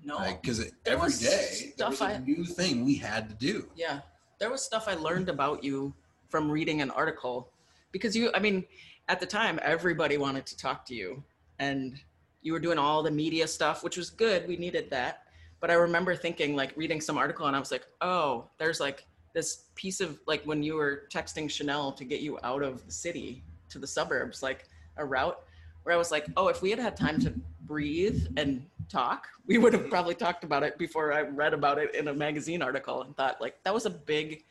no 0.03 0.19
because 0.41 0.59
There 0.59 0.69
every 0.85 1.05
was 1.05 1.19
there 1.19 1.37
was 1.37 1.73
stuff 1.73 2.01
a 2.01 2.05
I- 2.05 2.17
new 2.19 2.43
thing 2.45 2.85
we 2.85 2.95
had 2.95 3.29
to 3.29 3.35
do. 3.35 3.69
Yeah. 3.75 3.99
There 4.39 4.51
was 4.51 4.63
stuff 4.63 4.87
I 4.87 4.93
learned 4.93 5.29
about 5.29 5.63
you 5.63 5.93
from 6.29 6.51
reading 6.51 6.81
an 6.81 6.91
article 6.91 7.49
because 7.91 8.15
you, 8.15 8.31
I 8.35 8.39
mean, 8.39 8.65
at 9.07 9.19
the 9.19 9.25
time, 9.25 9.59
everybody 9.63 10.17
wanted 10.17 10.45
to 10.47 10.57
talk 10.57 10.85
to 10.85 10.95
you 10.95 11.23
and 11.59 11.99
you 12.41 12.53
were 12.53 12.59
doing 12.59 12.77
all 12.77 13.01
the 13.01 13.11
media 13.11 13.47
stuff, 13.47 13.83
which 13.83 13.97
was 13.97 14.09
good. 14.09 14.47
We 14.47 14.57
needed 14.57 14.89
that. 14.91 15.23
But 15.59 15.71
I 15.71 15.73
remember 15.73 16.15
thinking, 16.15 16.55
like, 16.55 16.71
reading 16.75 17.01
some 17.01 17.17
article 17.17 17.47
and 17.47 17.55
I 17.55 17.59
was 17.59 17.71
like, 17.71 17.87
oh, 18.01 18.45
there's 18.59 18.79
like 18.79 19.07
this 19.33 19.63
piece 19.75 20.01
of, 20.01 20.19
like, 20.27 20.43
when 20.43 20.61
you 20.61 20.75
were 20.75 21.07
texting 21.11 21.45
Shanelle 21.45 21.95
to 21.95 22.03
get 22.03 22.21
you 22.21 22.37
out 22.43 22.61
of 22.61 22.85
the 22.85 22.91
city 22.91 23.43
to 23.69 23.79
the 23.79 23.87
suburbs, 23.87 24.43
like 24.43 24.65
a 24.97 25.05
route 25.05 25.39
where 25.83 25.95
I 25.95 25.97
was 25.97 26.11
like, 26.11 26.27
oh, 26.37 26.47
if 26.47 26.61
we 26.61 26.69
had 26.69 26.79
had 26.79 26.95
time 26.95 27.19
to 27.21 27.33
breathe 27.61 28.27
and 28.37 28.63
talk, 28.89 29.27
we 29.45 29.57
would 29.57 29.73
have 29.73 29.89
probably 29.89 30.15
talked 30.15 30.43
about 30.43 30.63
it 30.63 30.77
before 30.77 31.13
I 31.13 31.21
read 31.21 31.53
about 31.53 31.77
it 31.77 31.93
in 31.95 32.07
a 32.07 32.13
magazine 32.13 32.61
article 32.61 33.01
and 33.03 33.15
thought 33.15 33.39
like 33.41 33.61
that 33.63 33.73
was 33.73 33.85
a 33.85 33.89
big. 33.89 34.43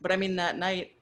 But 0.00 0.12
I 0.12 0.16
mean, 0.16 0.36
that 0.36 0.58
night 0.58 0.92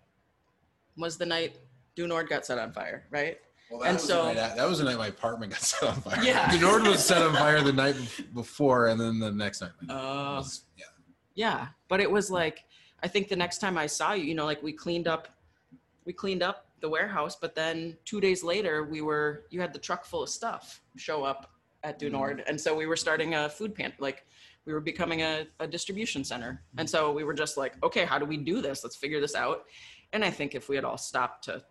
was 0.97 1.17
the 1.19 1.27
night 1.27 1.57
Du 1.97 2.07
Nord 2.07 2.29
got 2.29 2.47
set 2.47 2.59
on 2.59 2.73
fire, 2.73 3.07
right? 3.11 3.39
Well, 3.71 3.81
that 3.81 3.87
And 3.89 3.95
was 3.97 4.05
so- 4.07 4.27
the 4.27 4.35
night, 4.35 4.57
that 4.57 4.69
was 4.69 4.79
the 4.79 4.85
night 4.85 4.99
my 4.99 5.07
apartment 5.09 5.53
got 5.53 5.61
set 5.61 5.89
on 5.89 6.01
fire. 6.01 6.23
Yeah. 6.23 6.51
the 6.57 6.59
was 6.89 7.05
set 7.05 7.23
on 7.23 7.35
fire 7.35 7.61
the 7.63 7.73
night 7.73 7.97
before, 8.35 8.89
and 8.89 9.01
then 9.01 9.19
the 9.19 9.31
next 9.33 9.61
night. 9.63 9.71
it 9.83 9.91
Uh, 9.91 10.43
yeah. 10.77 10.85
yeah, 11.35 11.67
but 11.89 12.01
it 12.01 12.11
was 12.11 12.31
like 12.31 12.65
I 13.03 13.09
think 13.09 13.29
the 13.29 13.37
next 13.37 13.59
time 13.59 13.77
I 13.77 13.87
saw 13.87 14.13
you, 14.13 14.25
you 14.25 14.35
know, 14.35 14.47
like 14.47 14.63
we 14.63 14.73
cleaned 14.73 15.07
up, 15.09 15.29
we 16.07 16.13
cleaned 16.13 16.43
up 16.43 16.67
the 16.81 16.89
warehouse, 16.89 17.37
but 17.37 17.55
then 17.55 17.97
two 18.05 18.21
days 18.21 18.43
later 18.45 18.85
we 18.85 19.01
were 19.01 19.45
you 19.51 19.61
had 19.61 19.73
the 19.73 19.79
truck 19.79 20.05
full 20.05 20.23
of 20.23 20.29
stuff 20.29 20.81
show 20.97 21.25
up 21.25 21.51
at 21.85 21.99
Du 21.99 22.09
Nord, 22.11 22.43
and 22.49 22.61
so 22.61 22.75
we 22.75 22.87
were 22.87 22.97
starting 22.97 23.35
a 23.35 23.49
food 23.49 23.75
pantry, 23.75 23.99
like 24.01 24.25
we 24.65 24.73
were 24.73 24.81
becoming 24.81 25.21
a, 25.23 25.47
a 25.61 25.67
distribution 25.67 26.25
center, 26.25 26.63
and 26.79 26.89
so 26.89 27.13
we 27.13 27.23
were 27.23 27.35
just 27.35 27.57
like, 27.57 27.75
okay, 27.85 28.05
how 28.05 28.19
do 28.19 28.25
we 28.25 28.37
do 28.39 28.61
this? 28.63 28.83
Let's 28.83 28.97
figure 28.97 29.21
this 29.21 29.35
out. 29.35 29.65
And 30.15 30.25
I 30.25 30.31
think 30.31 30.55
if 30.55 30.69
we 30.69 30.77
had 30.77 30.85
all 30.85 30.97
stopped 30.97 31.45
to 31.45 31.63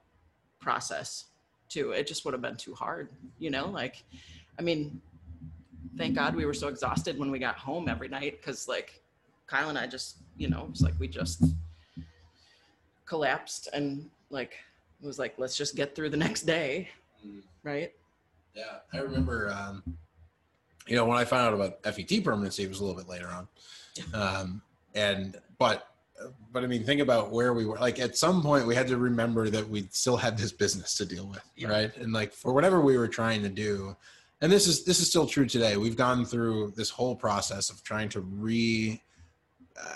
process 0.62 1.26
too, 1.68 1.92
it 1.92 2.06
just 2.08 2.24
would 2.24 2.34
have 2.34 2.42
been 2.42 2.56
too 2.56 2.76
hard, 2.76 3.10
you 3.40 3.50
know, 3.50 3.68
like, 3.68 4.04
I 4.60 4.62
mean, 4.62 5.02
thank 5.98 6.14
God 6.16 6.36
we 6.36 6.46
were 6.46 6.54
so 6.54 6.68
exhausted 6.68 7.18
when 7.18 7.32
we 7.32 7.40
got 7.40 7.56
home 7.58 7.90
every 7.90 8.08
night 8.08 8.40
because 8.40 8.68
like 8.68 9.02
Kyle 9.48 9.70
and 9.70 9.78
I 9.78 9.88
just, 9.88 10.18
you 10.38 10.48
know, 10.50 10.68
it's 10.70 10.82
like 10.82 10.94
we 11.00 11.08
just 11.08 11.44
collapsed 13.06 13.70
and 13.74 14.10
like 14.30 14.58
it 15.02 15.06
was 15.06 15.20
like 15.20 15.34
let's 15.38 15.58
just 15.58 15.76
get 15.76 15.96
through 15.96 16.10
the 16.10 16.18
next 16.28 16.44
day, 16.44 16.90
Mm. 17.26 17.42
right? 17.64 17.92
Yeah, 18.54 18.80
I 18.94 18.98
remember. 18.98 19.50
Um, 19.52 19.82
you 20.88 20.96
know, 20.96 21.06
when 21.06 21.18
I 21.18 21.26
found 21.26 21.48
out 21.48 21.54
about 21.54 21.84
FET 21.84 22.24
permanency, 22.24 22.64
it 22.64 22.70
was 22.70 22.80
a 22.80 22.84
little 22.84 22.98
bit 22.98 23.10
later 23.10 23.28
on. 23.28 23.48
Um, 24.14 24.62
and 24.96 25.38
but 25.58 25.88
but 26.52 26.64
I 26.64 26.68
mean, 26.68 26.84
think 26.84 27.02
about 27.02 27.32
where 27.32 27.54
we 27.54 27.66
were. 27.66 27.78
Like 27.78 28.00
at 28.00 28.18
some 28.18 28.42
point, 28.42 28.66
we 28.68 28.76
had 28.76 28.88
to 28.88 28.98
remember 28.98 29.50
that 29.50 29.68
we 29.68 29.88
still 29.92 30.18
had 30.18 30.38
this 30.38 30.52
business 30.52 30.96
to 30.98 31.06
deal 31.06 31.28
with, 31.28 31.44
Yeah. 31.56 31.70
right? 31.70 31.98
And 31.98 32.14
like 32.14 32.34
for 32.34 32.54
whatever 32.54 32.80
we 32.82 32.98
were 32.98 33.08
trying 33.08 33.42
to 33.44 33.50
do, 33.50 33.96
and 34.42 34.52
this 34.52 34.68
is 34.68 34.84
this 34.84 35.00
is 35.00 35.10
still 35.10 35.26
true 35.28 35.46
today. 35.46 35.78
We've 35.78 35.98
gone 35.98 36.26
through 36.26 36.74
this 36.76 36.90
whole 36.90 37.16
process 37.16 37.70
of 37.70 37.84
trying 37.84 38.10
to 38.10 38.22
re 38.22 39.02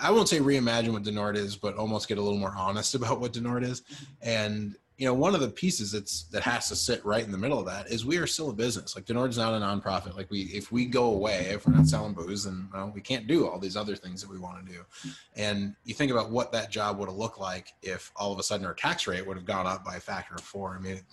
I 0.01 0.09
won't 0.11 0.27
say 0.27 0.39
reimagine 0.39 0.91
what 0.91 1.03
Du 1.03 1.11
Nord 1.11 1.38
is, 1.38 1.55
but 1.55 1.75
almost 1.75 2.07
get 2.07 2.17
a 2.17 2.21
little 2.21 2.39
more 2.39 2.53
honest 2.57 2.95
about 2.99 3.19
what 3.19 3.33
Du 3.33 3.41
Nord 3.41 3.63
is. 3.63 3.83
And 4.21 4.75
you 4.97 5.05
know, 5.05 5.13
one 5.13 5.35
of 5.35 5.41
the 5.41 5.47
pieces 5.47 5.91
that's 5.91 6.23
that 6.23 6.41
has 6.41 6.67
to 6.69 6.75
sit 6.75 7.05
right 7.05 7.23
in 7.23 7.31
the 7.31 7.37
middle 7.37 7.59
of 7.59 7.67
that 7.67 7.91
is 7.91 8.03
we 8.03 8.17
are 8.17 8.25
still 8.25 8.49
a 8.49 8.53
business. 8.53 8.95
Like 8.95 9.05
Du 9.05 9.13
Nord's 9.13 9.37
not 9.37 9.53
a 9.53 9.63
nonprofit. 9.63 10.15
Like 10.15 10.31
we, 10.31 10.43
if 10.45 10.71
we 10.71 10.85
go 10.87 11.11
away, 11.13 11.49
if 11.51 11.67
we're 11.67 11.73
not 11.73 11.85
selling 11.85 12.13
booze, 12.13 12.45
then 12.45 12.67
well, 12.73 12.91
we 12.93 13.01
can't 13.01 13.27
do 13.27 13.47
all 13.47 13.59
these 13.59 13.77
other 13.77 13.95
things 13.95 14.21
that 14.21 14.29
we 14.29 14.39
want 14.39 14.65
to 14.65 14.73
do. 14.73 14.79
And 15.35 15.75
you 15.85 15.93
think 15.93 16.11
about 16.11 16.31
what 16.31 16.51
that 16.53 16.71
job 16.71 16.97
would 16.97 17.09
have 17.09 17.17
looked 17.17 17.39
like 17.39 17.73
if 17.83 18.11
all 18.15 18.33
of 18.33 18.39
a 18.39 18.43
sudden 18.43 18.65
our 18.65 18.73
tax 18.73 19.05
rate 19.05 19.25
would 19.25 19.37
have 19.37 19.45
gone 19.45 19.67
up 19.67 19.85
by 19.85 19.97
a 19.97 19.99
factor 19.99 20.33
of 20.33 20.41
four. 20.41 20.75
I 20.75 20.81
mean, 20.81 20.93
it, 20.93 21.03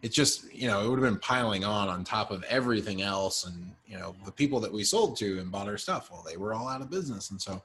it's 0.00 0.16
just 0.16 0.50
you 0.52 0.66
know 0.66 0.82
it 0.82 0.88
would 0.88 0.98
have 0.98 1.10
been 1.10 1.20
piling 1.20 1.64
on 1.64 1.88
on 1.88 2.02
top 2.02 2.30
of 2.30 2.44
everything 2.44 3.02
else, 3.02 3.44
and 3.44 3.72
you 3.86 3.98
know 3.98 4.14
the 4.24 4.32
people 4.32 4.58
that 4.60 4.72
we 4.72 4.84
sold 4.84 5.18
to 5.18 5.38
and 5.38 5.52
bought 5.52 5.68
our 5.68 5.76
stuff, 5.76 6.10
well, 6.10 6.24
they 6.26 6.38
were 6.38 6.54
all 6.54 6.66
out 6.66 6.80
of 6.80 6.88
business, 6.90 7.30
and 7.30 7.40
so 7.40 7.62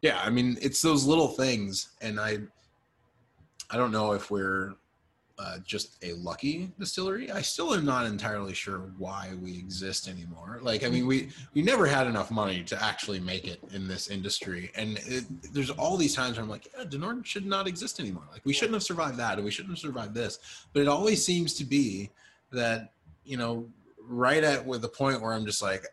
yeah, 0.00 0.20
I 0.24 0.30
mean 0.30 0.58
it's 0.60 0.82
those 0.82 1.06
little 1.06 1.28
things, 1.28 1.90
and 2.00 2.18
I 2.18 2.38
I 3.70 3.76
don't 3.76 3.92
know 3.92 4.12
if 4.12 4.28
we're 4.28 4.74
uh, 5.42 5.58
just 5.64 6.02
a 6.04 6.12
lucky 6.14 6.70
distillery. 6.78 7.30
I 7.30 7.42
still 7.42 7.74
am 7.74 7.84
not 7.84 8.06
entirely 8.06 8.54
sure 8.54 8.92
why 8.96 9.30
we 9.42 9.58
exist 9.58 10.08
anymore. 10.08 10.60
Like, 10.62 10.84
I 10.84 10.88
mean, 10.88 11.06
we 11.06 11.30
we 11.54 11.62
never 11.62 11.86
had 11.86 12.06
enough 12.06 12.30
money 12.30 12.62
to 12.64 12.82
actually 12.82 13.18
make 13.18 13.48
it 13.48 13.60
in 13.72 13.88
this 13.88 14.08
industry, 14.08 14.70
and 14.76 14.98
it, 15.06 15.24
there's 15.52 15.70
all 15.70 15.96
these 15.96 16.14
times 16.14 16.36
where 16.36 16.44
I'm 16.44 16.50
like, 16.50 16.68
yeah, 16.76 16.84
Du 16.84 16.98
Nord 16.98 17.26
should 17.26 17.46
not 17.46 17.66
exist 17.66 17.98
anymore. 17.98 18.24
Like, 18.30 18.42
we 18.44 18.52
shouldn't 18.52 18.74
have 18.74 18.82
survived 18.82 19.16
that, 19.18 19.34
and 19.34 19.44
we 19.44 19.50
shouldn't 19.50 19.72
have 19.72 19.80
survived 19.80 20.14
this. 20.14 20.38
But 20.72 20.82
it 20.82 20.88
always 20.88 21.24
seems 21.24 21.54
to 21.54 21.64
be 21.64 22.10
that 22.52 22.92
you 23.24 23.36
know, 23.36 23.68
right 24.04 24.42
at 24.44 24.64
with 24.66 24.82
the 24.82 24.88
point 24.88 25.20
where 25.20 25.32
I'm 25.32 25.46
just 25.46 25.62
like 25.62 25.86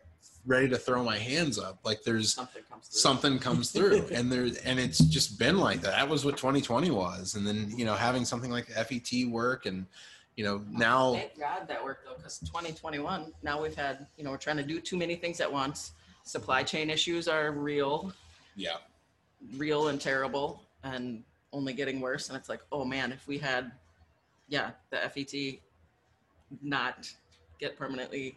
ready 0.46 0.68
to 0.68 0.76
throw 0.76 1.02
my 1.04 1.18
hands 1.18 1.58
up. 1.58 1.78
Like, 1.84 2.02
there's 2.02 2.34
Something 2.34 2.62
comes 2.70 2.88
through. 2.88 3.00
something 3.00 3.38
comes 3.38 3.70
through 3.70 4.06
and 4.12 4.32
there 4.32 4.48
and 4.64 4.78
it's 4.80 4.98
just 4.98 5.38
been 5.38 5.58
like 5.58 5.80
that 5.82 5.92
that 5.92 6.08
was 6.08 6.24
what 6.24 6.36
2020 6.36 6.90
was 6.90 7.34
and 7.34 7.46
then 7.46 7.70
you 7.76 7.84
know 7.84 7.94
having 7.94 8.24
something 8.24 8.50
like 8.50 8.66
fet 8.66 9.28
work 9.28 9.66
and 9.66 9.86
you 10.36 10.44
know 10.44 10.62
oh, 10.64 10.64
now 10.70 11.12
Thank 11.14 11.38
God 11.38 11.68
that 11.68 11.84
worked 11.84 12.06
though, 12.06 12.16
because 12.16 12.38
2021, 12.40 13.32
now 13.42 13.62
we've 13.62 13.74
had, 13.74 14.06
you 14.16 14.24
know, 14.24 14.30
we're 14.30 14.38
trying 14.38 14.56
to 14.56 14.62
do 14.62 14.80
too 14.80 14.96
many 14.96 15.14
things 15.16 15.40
at 15.40 15.52
once. 15.52 15.92
Supply 16.24 16.62
chain 16.62 16.90
issues 16.90 17.28
are 17.28 17.52
real, 17.52 18.12
yeah 18.56 18.76
real 19.56 19.88
and 19.88 20.00
terrible 20.00 20.62
and 20.84 21.22
only 21.52 21.72
getting 21.72 22.00
worse. 22.00 22.28
And 22.28 22.36
it's 22.36 22.48
like, 22.48 22.60
oh 22.72 22.84
man, 22.84 23.12
if 23.12 23.26
we 23.26 23.38
had, 23.38 23.72
yeah, 24.48 24.70
the 24.90 24.98
FET 24.98 25.60
not 26.62 27.08
get 27.58 27.76
permanently 27.76 28.36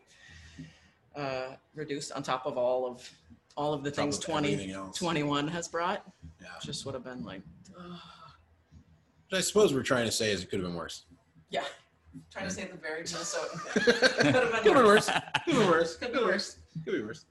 uh, 1.16 1.56
reduced 1.76 2.12
on 2.12 2.24
top 2.24 2.46
of 2.46 2.58
all 2.58 2.86
of 2.86 3.10
all 3.56 3.74
of 3.74 3.84
the 3.84 3.92
top 3.92 4.06
things 4.06 4.18
of 4.18 4.24
20, 4.24 4.54
everything 4.54 4.72
else. 4.74 4.98
21 4.98 5.48
has 5.48 5.68
brought, 5.68 6.04
yeah 6.42 6.48
just 6.62 6.86
would 6.86 6.96
have 6.96 7.04
been 7.04 7.24
like, 7.24 7.42
ugh. 7.78 8.00
But 9.30 9.38
i 9.38 9.42
suppose 9.42 9.74
we're 9.74 9.84
trying 9.84 10.06
to 10.06 10.12
say 10.12 10.32
is 10.32 10.44
it 10.44 10.50
could 10.50 10.60
have 10.60 10.68
been 10.68 10.76
worse 10.78 11.04
yeah. 11.50 11.64
Trying 12.32 12.48
to 12.48 12.54
say 12.54 12.66
the 12.66 12.78
very 12.78 13.04
Minnesota. 13.04 13.58
could 13.74 14.36
have 14.36 14.64
been 14.64 14.76
worse 14.76 15.10
could 15.46 15.54
be 15.54 15.58
worse 15.60 15.96
Could 15.98 16.14
be 16.14 16.20
worse. 16.20 16.58
could 16.84 16.94
be 16.94 17.02
worse 17.04 17.26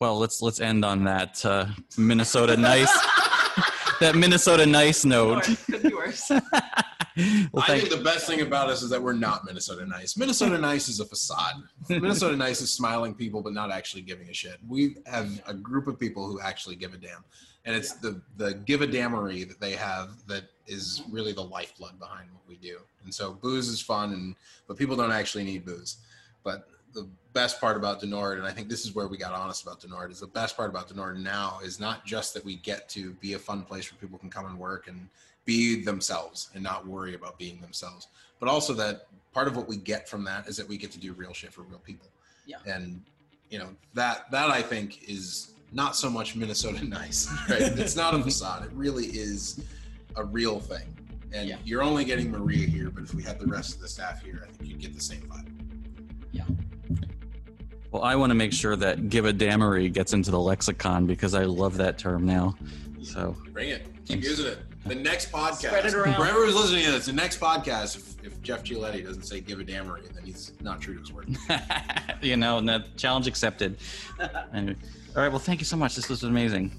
Well, 0.00 0.18
let's 0.18 0.40
let's 0.42 0.60
end 0.60 0.84
on 0.84 1.04
that 1.04 1.44
uh, 1.44 1.66
Minnesota 1.98 2.56
nice 2.56 2.90
that 4.00 4.14
Minnesota 4.16 4.64
nice 4.64 5.04
note. 5.04 5.44
Could 5.70 5.82
be 5.82 5.94
worse. 5.94 6.30
well, 7.52 7.64
I 7.66 7.78
think 7.78 7.90
the 7.90 8.02
best 8.02 8.26
thing 8.26 8.40
about 8.40 8.68
us 8.68 8.82
is 8.82 8.90
that 8.90 9.02
we're 9.02 9.12
not 9.12 9.44
Minnesota 9.44 9.86
nice. 9.86 10.16
Minnesota 10.16 10.58
nice 10.70 10.88
is 10.88 11.00
a 11.00 11.04
facade. 11.04 11.54
Minnesota 11.88 12.36
nice 12.36 12.60
is 12.60 12.72
smiling 12.72 13.14
people, 13.14 13.42
but 13.42 13.52
not 13.52 13.70
actually 13.70 14.02
giving 14.02 14.28
a 14.28 14.34
shit. 14.34 14.58
We 14.68 14.96
have 15.06 15.42
a 15.46 15.54
group 15.54 15.86
of 15.86 15.98
people 15.98 16.26
who 16.26 16.40
actually 16.40 16.76
give 16.76 16.94
a 16.94 16.98
damn, 16.98 17.24
and 17.64 17.76
it's 17.76 17.94
the 17.94 18.20
the 18.36 18.54
give 18.54 18.82
a 18.82 18.86
damnery 18.86 19.46
that 19.48 19.60
they 19.60 19.72
have 19.72 20.10
that 20.26 20.44
is 20.66 21.02
really 21.10 21.32
the 21.32 21.42
lifeblood 21.42 21.98
behind 21.98 22.28
what 22.32 22.42
we 22.48 22.56
do. 22.56 22.78
And 23.04 23.14
so 23.14 23.32
booze 23.32 23.68
is 23.68 23.80
fun, 23.80 24.12
and 24.12 24.34
but 24.66 24.76
people 24.76 24.96
don't 24.96 25.12
actually 25.12 25.44
need 25.44 25.64
booze. 25.64 25.98
But 26.42 26.68
the 26.92 27.08
best 27.32 27.60
part 27.60 27.76
about 27.76 28.00
Du 28.00 28.06
Nord, 28.06 28.38
and 28.38 28.46
I 28.46 28.50
think 28.50 28.68
this 28.68 28.84
is 28.84 28.94
where 28.94 29.06
we 29.08 29.16
got 29.16 29.32
honest 29.32 29.62
about 29.62 29.80
Du 29.80 29.88
Nord, 29.88 30.10
is 30.10 30.20
the 30.20 30.26
best 30.26 30.56
part 30.56 30.70
about 30.70 30.88
Du 30.88 30.94
Nord 30.94 31.18
now 31.18 31.60
is 31.62 31.78
not 31.78 32.04
just 32.04 32.34
that 32.34 32.44
we 32.44 32.56
get 32.56 32.88
to 32.90 33.12
be 33.14 33.34
a 33.34 33.38
fun 33.38 33.62
place 33.62 33.90
where 33.90 33.98
people 33.98 34.18
can 34.18 34.30
come 34.30 34.46
and 34.46 34.58
work 34.58 34.88
and 34.88 35.08
be 35.50 35.82
themselves 35.82 36.48
and 36.54 36.62
not 36.62 36.86
worry 36.86 37.14
about 37.16 37.36
being 37.36 37.60
themselves, 37.60 38.06
but 38.38 38.48
also 38.48 38.72
that 38.72 39.06
part 39.34 39.48
of 39.48 39.56
what 39.56 39.66
we 39.66 39.76
get 39.76 40.08
from 40.08 40.22
that 40.24 40.46
is 40.46 40.56
that 40.56 40.68
we 40.68 40.76
get 40.76 40.92
to 40.92 40.98
do 41.00 41.12
real 41.12 41.32
shit 41.32 41.52
for 41.52 41.62
real 41.62 41.80
people. 41.80 42.06
Yeah. 42.46 42.58
And 42.66 43.02
you 43.50 43.58
know 43.58 43.70
that 43.94 44.30
that 44.30 44.48
I 44.50 44.62
think 44.62 45.08
is 45.08 45.54
not 45.72 45.96
so 45.96 46.08
much 46.08 46.36
Minnesota 46.36 46.84
nice, 47.00 47.28
right? 47.48 47.62
it's 47.62 47.96
not 47.96 48.14
a 48.14 48.22
facade. 48.30 48.64
It 48.64 48.70
really 48.74 49.06
is 49.06 49.60
a 50.14 50.22
real 50.24 50.60
thing. 50.60 50.86
And 51.32 51.48
Yeah. 51.48 51.56
you're 51.64 51.82
only 51.82 52.04
getting 52.04 52.30
Maria 52.30 52.66
here, 52.68 52.90
but 52.90 53.02
if 53.02 53.12
we 53.12 53.22
had 53.24 53.40
the 53.40 53.46
rest 53.46 53.74
of 53.74 53.80
the 53.80 53.88
staff 53.88 54.22
here, 54.22 54.46
I 54.48 54.52
think 54.52 54.70
you'd 54.70 54.78
get 54.80 54.94
the 54.94 55.00
same 55.00 55.22
vibe. 55.22 55.48
Yeah. 56.30 56.44
Well, 57.90 58.04
I 58.04 58.14
want 58.14 58.30
to 58.30 58.36
make 58.36 58.52
sure 58.52 58.76
that 58.76 59.08
give 59.08 59.24
a 59.24 59.32
damnery 59.32 59.92
gets 59.92 60.12
into 60.12 60.30
the 60.30 60.38
lexicon 60.38 61.06
because 61.06 61.34
I 61.34 61.42
love 61.44 61.76
that 61.78 61.98
term 61.98 62.24
now. 62.24 62.54
So 63.02 63.36
Bring 63.52 63.70
it. 63.70 63.84
Keep 63.84 64.06
Thanks. 64.06 64.28
using 64.28 64.46
it. 64.46 64.58
The 64.86 64.94
next 64.94 65.30
podcast. 65.30 65.66
Spread 65.66 65.86
it 65.86 65.94
around. 65.94 66.16
For 66.16 66.24
everyone 66.26 66.46
who's 66.46 66.56
listening 66.56 66.84
to 66.86 66.92
this, 66.92 67.06
the 67.06 67.12
next 67.12 67.38
podcast, 67.38 67.96
if, 67.96 68.24
if 68.24 68.42
Jeff 68.42 68.64
Cioletti 68.64 69.04
doesn't 69.04 69.24
say 69.24 69.40
give 69.40 69.60
a 69.60 69.64
damnery, 69.64 70.10
then 70.12 70.24
he's 70.24 70.52
not 70.60 70.80
true 70.80 70.94
to 70.94 71.00
his 71.00 71.12
word. 71.12 71.36
you 72.22 72.36
know, 72.36 72.58
and 72.58 72.68
that 72.68 72.96
challenge 72.96 73.26
accepted. 73.26 73.78
Anyway. 74.52 74.76
All 75.16 75.22
right. 75.22 75.28
Well, 75.28 75.38
thank 75.38 75.60
you 75.60 75.64
so 75.64 75.76
much. 75.76 75.96
This 75.96 76.08
was 76.08 76.24
amazing. 76.24 76.72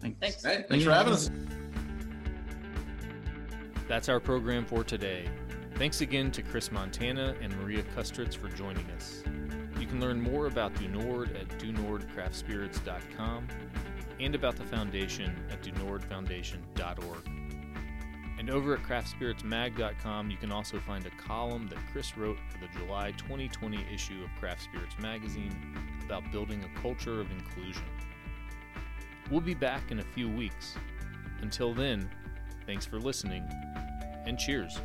Thanks. 0.00 0.42
Hey, 0.42 0.64
thanks 0.68 0.84
for 0.84 0.92
having 0.92 1.12
us. 1.12 1.30
That's 3.88 4.08
our 4.08 4.20
program 4.20 4.64
for 4.64 4.84
today. 4.84 5.28
Thanks 5.76 6.00
again 6.00 6.30
to 6.32 6.42
Chris 6.42 6.72
Montana 6.72 7.34
and 7.42 7.56
Maria 7.60 7.82
Kustritz 7.94 8.34
for 8.34 8.48
joining 8.48 8.86
us. 8.90 9.22
You 9.78 9.86
can 9.86 10.00
learn 10.00 10.20
more 10.20 10.46
about 10.46 10.74
Du 10.74 10.88
Nord 10.88 11.36
at 11.36 11.48
dunordcraftspirits.com 11.58 13.48
and 14.18 14.34
about 14.34 14.56
the 14.56 14.64
foundation 14.64 15.34
at 15.50 15.62
dunordfoundation.org. 15.62 17.35
And 18.46 18.54
over 18.54 18.74
at 18.74 18.82
craftspiritsmag.com, 18.84 20.30
you 20.30 20.36
can 20.36 20.52
also 20.52 20.78
find 20.78 21.04
a 21.04 21.10
column 21.20 21.66
that 21.66 21.80
Chris 21.90 22.16
wrote 22.16 22.38
for 22.48 22.58
the 22.58 22.68
July 22.78 23.10
2020 23.18 23.84
issue 23.92 24.22
of 24.22 24.30
Craft 24.38 24.62
Spirits 24.62 24.94
Magazine 25.00 25.52
about 26.04 26.30
building 26.30 26.62
a 26.62 26.80
culture 26.80 27.20
of 27.20 27.28
inclusion. 27.32 27.82
We'll 29.32 29.40
be 29.40 29.54
back 29.54 29.90
in 29.90 29.98
a 29.98 30.04
few 30.04 30.30
weeks. 30.30 30.76
Until 31.40 31.74
then, 31.74 32.08
thanks 32.66 32.86
for 32.86 33.00
listening 33.00 33.42
and 34.26 34.38
cheers. 34.38 34.78